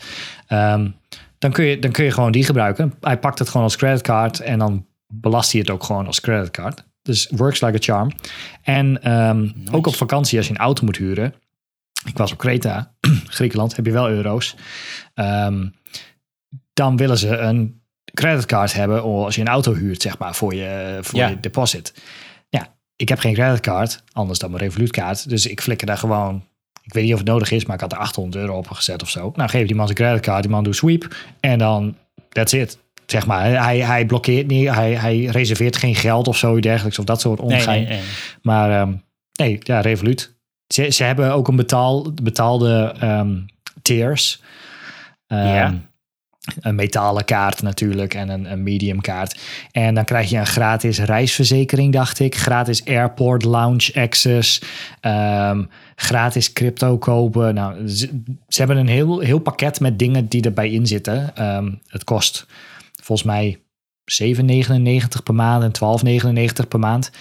Um, 0.49 0.95
dan, 1.39 1.51
kun 1.51 1.65
je, 1.65 1.79
dan 1.79 1.91
kun 1.91 2.03
je 2.03 2.11
gewoon 2.11 2.31
die 2.31 2.43
gebruiken. 2.43 2.93
Hij 3.01 3.17
pakt 3.17 3.39
het 3.39 3.47
gewoon 3.47 3.63
als 3.63 3.75
creditcard 3.75 4.39
en 4.39 4.59
dan 4.59 4.85
belast 5.07 5.51
hij 5.51 5.61
het 5.61 5.69
ook 5.69 5.83
gewoon 5.83 6.07
als 6.07 6.19
creditcard. 6.19 6.83
Dus 7.01 7.31
works 7.35 7.61
like 7.61 7.75
a 7.75 7.79
charm. 7.79 8.11
En 8.61 9.11
um, 9.11 9.53
nice. 9.55 9.73
ook 9.73 9.87
op 9.87 9.95
vakantie 9.95 10.37
als 10.37 10.47
je 10.47 10.53
een 10.53 10.59
auto 10.59 10.85
moet 10.85 10.97
huren. 10.97 11.33
Ik 12.05 12.17
was 12.17 12.31
op 12.31 12.37
Kreta, 12.37 12.95
Griekenland, 13.37 13.75
heb 13.75 13.85
je 13.85 13.91
wel 13.91 14.09
euro's. 14.09 14.55
Um, 15.15 15.75
dan 16.73 16.97
willen 16.97 17.17
ze 17.17 17.37
een 17.37 17.81
creditcard 18.13 18.73
hebben 18.73 19.01
als 19.01 19.35
je 19.35 19.41
een 19.41 19.47
auto 19.47 19.73
huurt, 19.73 20.01
zeg 20.01 20.17
maar, 20.17 20.35
voor 20.35 20.55
je, 20.55 20.97
voor 21.01 21.19
ja. 21.19 21.27
je 21.27 21.39
deposit. 21.39 21.93
Ja, 22.49 22.75
ik 22.95 23.09
heb 23.09 23.19
geen 23.19 23.33
creditcard, 23.33 24.03
anders 24.11 24.39
dan 24.39 24.51
mijn 24.51 24.63
Revolutkaart. 24.63 25.29
Dus 25.29 25.45
ik 25.45 25.61
flikker 25.61 25.87
daar 25.87 25.97
gewoon 25.97 26.43
ik 26.87 26.93
weet 26.93 27.03
niet 27.03 27.13
of 27.13 27.19
het 27.19 27.27
nodig 27.27 27.51
is, 27.51 27.65
maar 27.65 27.75
ik 27.75 27.81
had 27.81 27.91
er 27.91 27.97
800 27.97 28.43
euro 28.43 28.57
op 28.57 28.69
gezet 28.69 29.01
of 29.01 29.09
zo. 29.09 29.31
Nou, 29.35 29.49
geef 29.49 29.67
die 29.67 29.75
man 29.75 29.85
zijn 29.85 29.97
creditcard, 29.97 30.41
die 30.41 30.51
man 30.51 30.63
doet 30.63 30.75
sweep 30.75 31.15
en 31.39 31.57
dan 31.57 31.97
that's 32.29 32.53
it 32.53 32.77
zeg 33.11 33.25
maar. 33.25 33.63
Hij, 33.63 33.79
hij 33.79 34.05
blokkeert 34.05 34.47
niet, 34.47 34.69
hij, 34.69 34.93
hij 34.93 35.23
reserveert 35.25 35.77
geen 35.77 35.95
geld 35.95 36.27
of 36.27 36.37
zoiets 36.37 36.67
dergelijks 36.67 36.99
of 36.99 37.05
dat 37.05 37.21
soort 37.21 37.39
ongein. 37.39 37.79
Nee, 37.79 37.87
nee, 37.87 37.97
nee. 37.97 38.07
Maar 38.41 38.81
um, 38.81 39.03
nee, 39.33 39.57
ja, 39.59 39.81
Revolut. 39.81 40.35
Ze, 40.67 40.91
ze 40.91 41.03
hebben 41.03 41.33
ook 41.33 41.47
een 41.47 41.55
betaal, 41.55 42.13
betaalde 42.23 42.95
um, 43.03 43.45
tiers. 43.81 44.41
Um, 45.27 45.37
ja. 45.37 45.73
Een 46.59 46.75
metalen 46.75 47.25
kaart 47.25 47.61
natuurlijk 47.61 48.13
en 48.13 48.29
een, 48.29 48.51
een 48.51 48.63
medium 48.63 49.01
kaart. 49.01 49.39
En 49.71 49.95
dan 49.95 50.05
krijg 50.05 50.29
je 50.29 50.37
een 50.37 50.45
gratis 50.45 50.99
reisverzekering, 50.99 51.93
dacht 51.93 52.19
ik. 52.19 52.35
Gratis 52.35 52.85
airport 52.85 53.43
lounge 53.43 53.91
access. 53.93 54.61
Um, 55.01 55.69
gratis 55.95 56.53
crypto 56.53 56.97
kopen. 56.97 57.53
Nou, 57.53 57.87
ze, 57.87 58.21
ze, 58.47 58.57
hebben 58.57 58.77
een 58.77 58.87
heel, 58.87 59.19
heel 59.19 59.39
pakket 59.39 59.79
met 59.79 59.99
dingen 59.99 60.27
die 60.27 60.43
erbij 60.43 60.69
in 60.69 60.87
zitten. 60.87 61.45
Um, 61.55 61.81
het 61.87 62.03
kost 62.03 62.45
volgens 63.07 63.27
mij 63.27 63.59
7,99 65.15 65.23
per 65.23 65.33
maand 65.33 65.79
en 65.79 66.47
12,99 66.61 66.67
per 66.67 66.79
maand. 66.79 67.11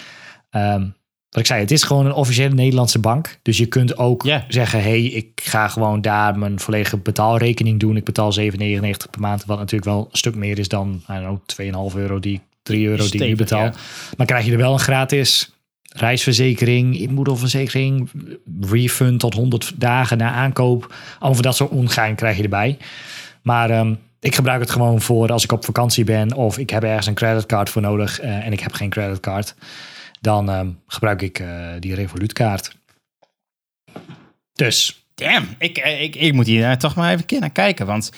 Um, 0.51 0.95
wat 1.29 1.39
ik 1.39 1.45
zei, 1.45 1.59
het 1.59 1.71
is 1.71 1.83
gewoon 1.83 2.05
een 2.05 2.13
officiële 2.13 2.53
Nederlandse 2.53 2.99
bank. 2.99 3.39
Dus 3.41 3.57
je 3.57 3.65
kunt 3.65 3.97
ook 3.97 4.23
yeah. 4.23 4.41
zeggen, 4.47 4.81
hey, 4.81 5.03
ik 5.03 5.41
ga 5.43 5.67
gewoon 5.67 6.01
daar 6.01 6.37
mijn 6.37 6.59
volledige 6.59 6.97
betaalrekening 6.97 7.79
doen. 7.79 7.95
Ik 7.95 8.03
betaal 8.03 8.39
7,99 8.39 8.49
per 9.11 9.19
maand, 9.19 9.45
wat 9.45 9.57
natuurlijk 9.57 9.91
wel 9.91 10.07
een 10.11 10.17
stuk 10.17 10.35
meer 10.35 10.59
is 10.59 10.67
dan, 10.67 11.01
know, 11.05 11.39
2,5 11.91 11.97
euro 11.97 12.19
die 12.19 12.41
3 12.63 12.87
euro 12.87 13.03
die 13.09 13.21
ik 13.21 13.27
nu 13.27 13.35
betaal. 13.35 13.63
Ja. 13.63 13.73
Maar 14.17 14.25
krijg 14.25 14.45
je 14.45 14.51
er 14.51 14.57
wel 14.57 14.73
een 14.73 14.79
gratis 14.79 15.51
reisverzekering, 15.81 16.97
inboedelverzekering, 16.97 18.09
refund 18.61 19.19
tot 19.19 19.33
100 19.33 19.73
dagen 19.75 20.17
na 20.17 20.31
aankoop. 20.31 20.93
Over 21.19 21.43
dat 21.43 21.55
soort 21.55 21.69
ongein 21.69 22.15
krijg 22.15 22.37
je 22.37 22.43
erbij. 22.43 22.77
Maar 23.41 23.79
um, 23.79 23.99
ik 24.19 24.35
gebruik 24.35 24.59
het 24.59 24.71
gewoon 24.71 25.01
voor 25.01 25.31
als 25.31 25.43
ik 25.43 25.51
op 25.51 25.65
vakantie 25.65 26.03
ben 26.03 26.33
of 26.33 26.57
ik 26.57 26.69
heb 26.69 26.83
ergens 26.83 27.07
een 27.07 27.13
creditcard 27.13 27.69
voor 27.69 27.81
nodig 27.81 28.21
uh, 28.21 28.45
en 28.45 28.51
ik 28.51 28.59
heb 28.59 28.73
geen 28.73 28.89
creditcard. 28.89 29.55
Dan 30.21 30.49
um, 30.49 30.79
gebruik 30.87 31.21
ik 31.21 31.39
uh, 31.39 31.69
die 31.79 31.95
Revolutkaart. 31.95 32.75
Dus. 34.53 35.05
Damn, 35.15 35.47
ik, 35.57 35.77
ik, 35.77 36.15
ik 36.15 36.33
moet 36.33 36.45
hier 36.45 36.77
toch 36.77 36.95
maar 36.95 37.13
even 37.13 37.39
naar 37.39 37.49
kijken. 37.49 37.85
Want 37.85 38.11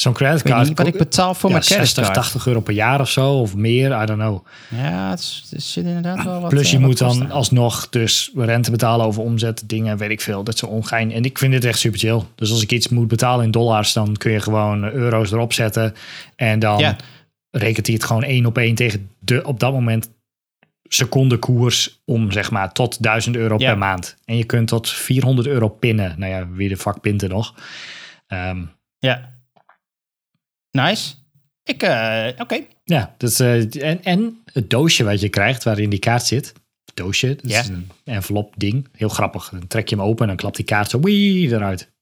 Zo'n 0.00 0.12
creditcard. 0.12 0.68
Ik 0.68 0.76
wat 0.76 0.86
ik 0.86 0.98
betaal 0.98 1.34
voor 1.34 1.50
ja, 1.50 1.54
mijn 1.54 1.66
creditcard. 1.66 2.06
60, 2.06 2.14
80 2.14 2.46
euro 2.46 2.60
per 2.60 2.74
jaar 2.74 3.00
of 3.00 3.10
zo, 3.10 3.32
of 3.32 3.56
meer, 3.56 4.02
I 4.02 4.06
don't 4.06 4.18
know. 4.18 4.46
Ja, 4.68 5.10
het, 5.10 5.20
zit 5.56 5.84
inderdaad 5.84 6.24
wel 6.24 6.40
wat. 6.40 6.50
Plus 6.50 6.70
je 6.70 6.76
uh, 6.76 6.82
moet 6.82 6.98
dan 6.98 7.30
alsnog 7.30 7.88
dus 7.88 8.30
rente 8.34 8.70
betalen 8.70 9.06
over 9.06 9.22
omzet, 9.22 9.62
dingen, 9.66 9.96
weet 9.96 10.10
ik 10.10 10.20
veel. 10.20 10.44
Dat 10.44 10.54
is 10.54 10.60
zo 10.60 10.66
ongein. 10.66 11.12
En 11.12 11.24
ik 11.24 11.38
vind 11.38 11.52
dit 11.52 11.64
echt 11.64 11.78
super 11.78 11.98
chill. 11.98 12.22
Dus 12.34 12.50
als 12.50 12.62
ik 12.62 12.72
iets 12.72 12.88
moet 12.88 13.08
betalen 13.08 13.44
in 13.44 13.50
dollars, 13.50 13.92
dan 13.92 14.16
kun 14.16 14.32
je 14.32 14.40
gewoon 14.40 14.84
euro's 14.84 15.32
erop 15.32 15.52
zetten. 15.52 15.94
En 16.36 16.58
dan 16.58 16.78
ja. 16.78 16.96
rekent 17.50 17.86
hij 17.86 17.94
het 17.94 18.04
gewoon 18.04 18.22
één 18.22 18.46
op 18.46 18.58
één 18.58 18.74
tegen 18.74 19.10
de 19.18 19.44
op 19.44 19.60
dat 19.60 19.72
moment 19.72 20.10
secondekoers 20.82 22.00
om 22.04 22.32
zeg 22.32 22.50
maar 22.50 22.72
tot 22.72 23.02
1000 23.02 23.36
euro 23.36 23.54
ja. 23.58 23.68
per 23.68 23.78
maand. 23.78 24.16
En 24.24 24.36
je 24.36 24.44
kunt 24.44 24.68
tot 24.68 24.90
400 24.90 25.48
euro 25.48 25.68
pinnen. 25.68 26.14
Nou 26.18 26.32
ja, 26.32 26.48
wie 26.48 26.68
de 26.68 26.76
fuck 26.76 27.00
pint 27.00 27.22
er 27.22 27.28
nog? 27.28 27.54
Um, 28.28 28.70
ja. 28.98 29.38
Nice. 30.70 31.14
Ik, 31.64 31.82
uh, 31.82 32.26
oké. 32.32 32.42
Okay. 32.42 32.68
Ja, 32.84 33.14
is, 33.18 33.40
eh, 33.40 33.82
en, 33.84 34.04
en 34.04 34.40
het 34.52 34.70
doosje 34.70 35.04
wat 35.04 35.20
je 35.20 35.28
krijgt 35.28 35.64
waarin 35.64 35.90
die 35.90 35.98
kaart 35.98 36.26
zit. 36.26 36.52
Doosje, 36.94 37.26
dat 37.36 37.50
Ja. 37.50 37.60
is 37.60 37.68
een 37.68 37.90
envelop 38.04 38.54
ding. 38.56 38.88
Heel 38.92 39.08
grappig. 39.08 39.48
Dan 39.48 39.66
trek 39.66 39.88
je 39.88 39.96
hem 39.96 40.04
open 40.04 40.20
en 40.22 40.26
dan 40.28 40.36
klapt 40.36 40.56
die 40.56 40.64
kaart 40.64 40.90
zo 40.90 41.00
wee 41.00 41.46
eruit. 41.48 41.92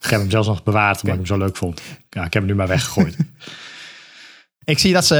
Ik 0.00 0.10
heb 0.10 0.20
hem 0.20 0.30
zelfs 0.30 0.48
nog 0.48 0.62
bewaard 0.62 1.02
omdat 1.02 1.18
ik 1.18 1.26
hem 1.26 1.38
zo 1.38 1.44
leuk 1.44 1.56
vond. 1.56 1.80
Ja, 2.10 2.24
ik 2.24 2.32
heb 2.32 2.42
hem 2.42 2.46
nu 2.46 2.54
maar 2.54 2.68
weggegooid. 2.68 3.16
Ik 4.64 4.78
zie 4.78 4.92
dat 4.92 5.06
ze 5.06 5.16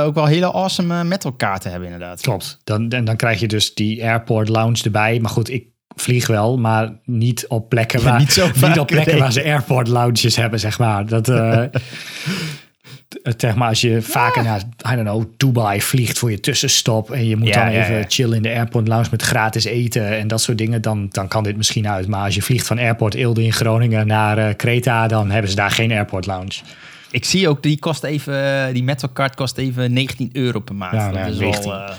eh, 0.00 0.06
ook 0.06 0.14
wel 0.14 0.26
hele 0.26 0.52
awesome 0.52 0.98
eh, 0.98 1.04
metal 1.04 1.32
kaarten 1.32 1.70
hebben 1.70 1.88
inderdaad. 1.88 2.20
Klopt. 2.20 2.58
Dan, 2.64 2.90
en 2.90 3.04
dan 3.04 3.16
krijg 3.16 3.40
je 3.40 3.48
dus 3.48 3.74
die 3.74 4.04
airport 4.04 4.48
lounge 4.48 4.82
erbij. 4.84 5.20
Maar 5.20 5.30
goed, 5.30 5.50
ik 5.50 5.66
vlieg 5.96 6.26
wel, 6.26 6.58
maar 6.58 6.92
niet 7.04 7.46
op 7.48 7.68
plekken 7.68 8.02
waar, 8.02 8.18
niet 8.18 8.32
zo 8.32 8.48
vaak, 8.54 8.78
op 8.78 8.86
plekken 8.86 9.12
nee. 9.12 9.20
waar 9.20 9.32
ze 9.32 9.44
airport 9.44 9.88
lounges 9.88 10.36
hebben, 10.36 10.60
zeg 10.60 10.78
maar. 10.78 11.06
Dat, 11.06 11.24
t- 13.22 13.40
zeg 13.40 13.54
maar, 13.54 13.68
als 13.68 13.80
je 13.80 14.02
vaker 14.02 14.42
naar, 14.42 14.62
I 14.92 14.94
don't 14.94 15.08
know, 15.08 15.24
Dubai 15.36 15.82
vliegt 15.82 16.18
voor 16.18 16.30
je 16.30 16.40
tussenstop 16.40 17.10
en 17.10 17.26
je 17.26 17.36
moet 17.36 17.48
Ja, 17.48 17.64
dan 17.64 17.72
ja, 17.72 17.84
even 17.84 18.04
chillen 18.10 18.36
in 18.36 18.42
de 18.42 18.52
airport 18.52 18.88
lounge 18.88 19.08
met 19.10 19.22
gratis 19.22 19.64
eten 19.64 20.18
en 20.18 20.28
dat 20.28 20.40
soort 20.40 20.58
dingen, 20.58 20.82
dan, 20.82 21.08
dan 21.10 21.28
kan 21.28 21.42
dit 21.42 21.56
misschien 21.56 21.88
uit. 21.88 22.06
Maar 22.06 22.24
als 22.24 22.34
je 22.34 22.42
vliegt 22.42 22.66
van 22.66 22.78
airport 22.78 23.14
Eelde 23.14 23.44
in 23.44 23.52
Groningen 23.52 24.06
naar 24.06 24.38
eh, 24.38 24.56
Kreta, 24.56 25.06
dan 25.06 25.30
hebben 25.30 25.50
ze 25.50 25.56
daar 25.56 25.70
geen 25.70 25.92
airport 25.92 26.26
lounge. 26.26 26.60
Ik 27.10 27.24
zie 27.24 27.48
ook, 27.48 27.62
die 27.62 27.78
kost 27.78 28.04
even, 28.04 28.74
die 28.74 28.82
metal 28.82 29.12
card 29.12 29.34
kost 29.34 29.58
even 29.58 29.92
19 29.92 30.30
euro 30.32 30.60
per 30.60 30.74
maand. 30.74 30.92
Ja, 30.92 31.10
dat 31.10 31.14
nou, 31.14 31.30
is 31.30 31.38
19. 31.38 31.70
wel... 31.70 31.90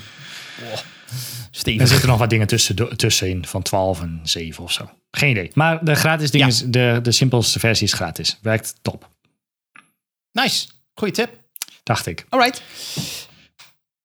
oh, 1.56 1.62
Er 1.72 1.72
stevig. 1.72 1.88
zitten 1.88 2.10
nog 2.10 2.18
wat 2.20 2.30
dingen 2.30 2.48
tussen, 2.48 2.98
tussenin, 2.98 3.46
van 3.46 3.62
12 3.62 4.02
en 4.02 4.20
7 4.24 4.64
of 4.64 4.72
zo. 4.72 4.90
Geen 5.12 5.30
idee. 5.30 5.52
Maar 5.54 5.86
de 5.86 5.96
gratis 5.96 6.32
ding 6.32 6.44
Ja. 6.44 6.50
is, 6.50 6.64
de, 6.66 7.00
de 7.04 7.12
simpelste 7.12 7.60
versie 7.60 7.88
is 7.88 7.94
gratis. 7.94 8.38
Werkt 8.42 8.76
top, 8.82 9.10
Nice. 10.32 10.68
Goeie 10.94 11.14
tip. 11.14 11.30
dacht 11.84 12.06
ik. 12.06 12.26
Alright. 12.30 12.62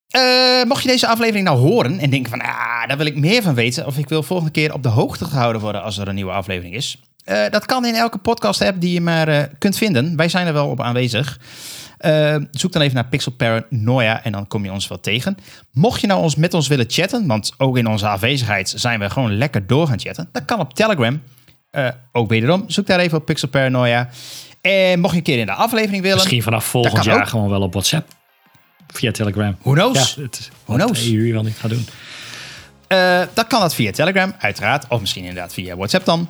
Eh, 0.09 0.62
mocht 0.64 0.82
je 0.82 0.88
deze 0.88 1.07
aflevering 1.07 1.44
nou 1.44 1.59
horen 1.59 1.98
en 1.98 2.11
denken 2.11 2.30
van, 2.30 2.40
ah, 2.40 2.88
daar 2.88 2.96
wil 2.96 3.07
ik 3.07 3.16
meer 3.16 3.42
van 3.42 3.55
weten, 3.55 3.86
of 3.86 3.98
ik 3.98 4.09
wil 4.09 4.22
volgende 4.22 4.53
keer 4.53 4.72
op 4.72 4.82
de 4.82 4.88
hoogte 4.88 5.24
gehouden 5.24 5.62
worden 5.62 5.82
als 5.82 5.98
er 5.98 6.09
een 6.09 6.14
nieuwe 6.14 6.32
aflevering 6.32 6.74
is. 6.74 6.98
Eh, 7.24 7.48
dat 7.51 7.66
kan 7.66 7.84
in 7.84 7.94
elke 7.94 8.18
podcast 8.18 8.61
app 8.62 8.80
die 8.80 8.92
je 8.92 9.01
maar 9.01 9.28
eh, 9.28 9.42
kunt 9.59 9.76
vinden. 9.76 10.16
Wij 10.16 10.28
zijn 10.28 10.46
er 10.46 10.53
wel 10.53 10.68
op 10.68 10.80
aanwezig. 10.80 11.38
Eh, 12.01 12.36
zoek 12.51 12.72
dan 12.72 12.82
even 12.82 12.94
naar 12.94 13.07
Pixel 13.07 13.32
Paranoia 13.32 14.22
en 14.24 14.32
dan 14.32 14.46
kom 14.46 14.64
je 14.64 14.72
ons 14.72 14.88
wel 14.88 15.01
tegen. 15.01 15.36
Mocht 15.72 16.01
je 16.01 16.07
nou 16.07 16.22
ons 16.22 16.34
met 16.36 16.55
ons 16.55 16.68
willen 16.68 16.84
chatten, 16.88 17.26
want 17.26 17.53
ook 17.57 17.76
in 17.76 17.86
onze 17.86 18.07
afwezigheid 18.09 18.72
zijn 18.76 19.01
we 19.01 19.11
gewoon 19.11 19.36
lekker 19.36 19.66
door 19.66 19.86
gaan 19.86 20.01
chatten. 20.01 20.28
Dat 20.32 20.44
kan 20.44 20.59
op 20.59 20.74
Telegram. 20.74 21.22
Eh, 21.70 21.88
ook 22.12 22.28
wederom, 22.28 22.64
zoek 22.66 22.86
daar 22.86 22.98
even 22.98 23.18
op 23.18 23.24
Pixel 23.24 23.48
Paranoia. 23.48 24.09
En 24.61 25.01
mocht 25.01 25.12
je 25.12 25.18
een 25.18 25.24
keer 25.24 25.38
in 25.38 25.46
de 25.46 25.53
aflevering 25.53 26.03
willen, 26.03 26.16
Misschien 26.16 26.42
vanaf 26.42 26.64
volgend 26.64 27.05
jaar 27.05 27.20
ook. 27.20 27.28
gewoon 27.28 27.48
wel 27.48 27.61
op 27.62 27.72
WhatsApp. 27.72 28.09
Via 28.86 29.11
Telegram. 29.11 29.57
who 29.62 29.72
knows? 29.72 30.14
Ja, 30.14 30.22
het 30.22 30.51
Who 30.64 30.74
knows? 30.74 31.11
Wel 31.11 31.42
niet 31.42 31.57
gaan 31.57 31.70
doen. 31.70 31.86
Eh, 32.86 33.20
dan 33.34 33.46
kan 33.46 33.61
dat 33.61 33.74
via 33.74 33.90
Telegram, 33.90 34.34
uiteraard. 34.38 34.84
Of 34.88 35.01
misschien 35.01 35.24
inderdaad 35.24 35.53
via 35.53 35.76
WhatsApp 35.76 36.05
dan. 36.05 36.28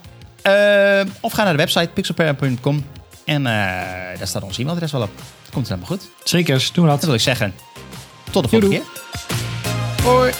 Of 1.20 1.32
ga 1.32 1.42
naar 1.42 1.52
de 1.52 1.58
website 1.58 1.88
pixelparent.com. 1.94 2.84
En 3.24 3.42
daar 3.42 4.16
staat 4.22 4.42
ons 4.42 4.58
e-mailadres 4.58 4.92
wel 4.92 5.02
op. 5.02 5.10
Komt 5.52 5.68
helemaal 5.68 5.88
goed. 5.88 6.08
Zeker, 6.24 6.70
doen 6.72 6.84
we 6.84 6.90
Dat 6.90 6.96
dat. 6.98 7.04
wil 7.04 7.14
ik 7.14 7.20
zeggen. 7.20 7.54
Tot 8.30 8.42
de 8.42 8.48
volgende 8.48 8.76
Doei, 8.76 8.90
keer. 9.96 10.04
Hoi. 10.04 10.32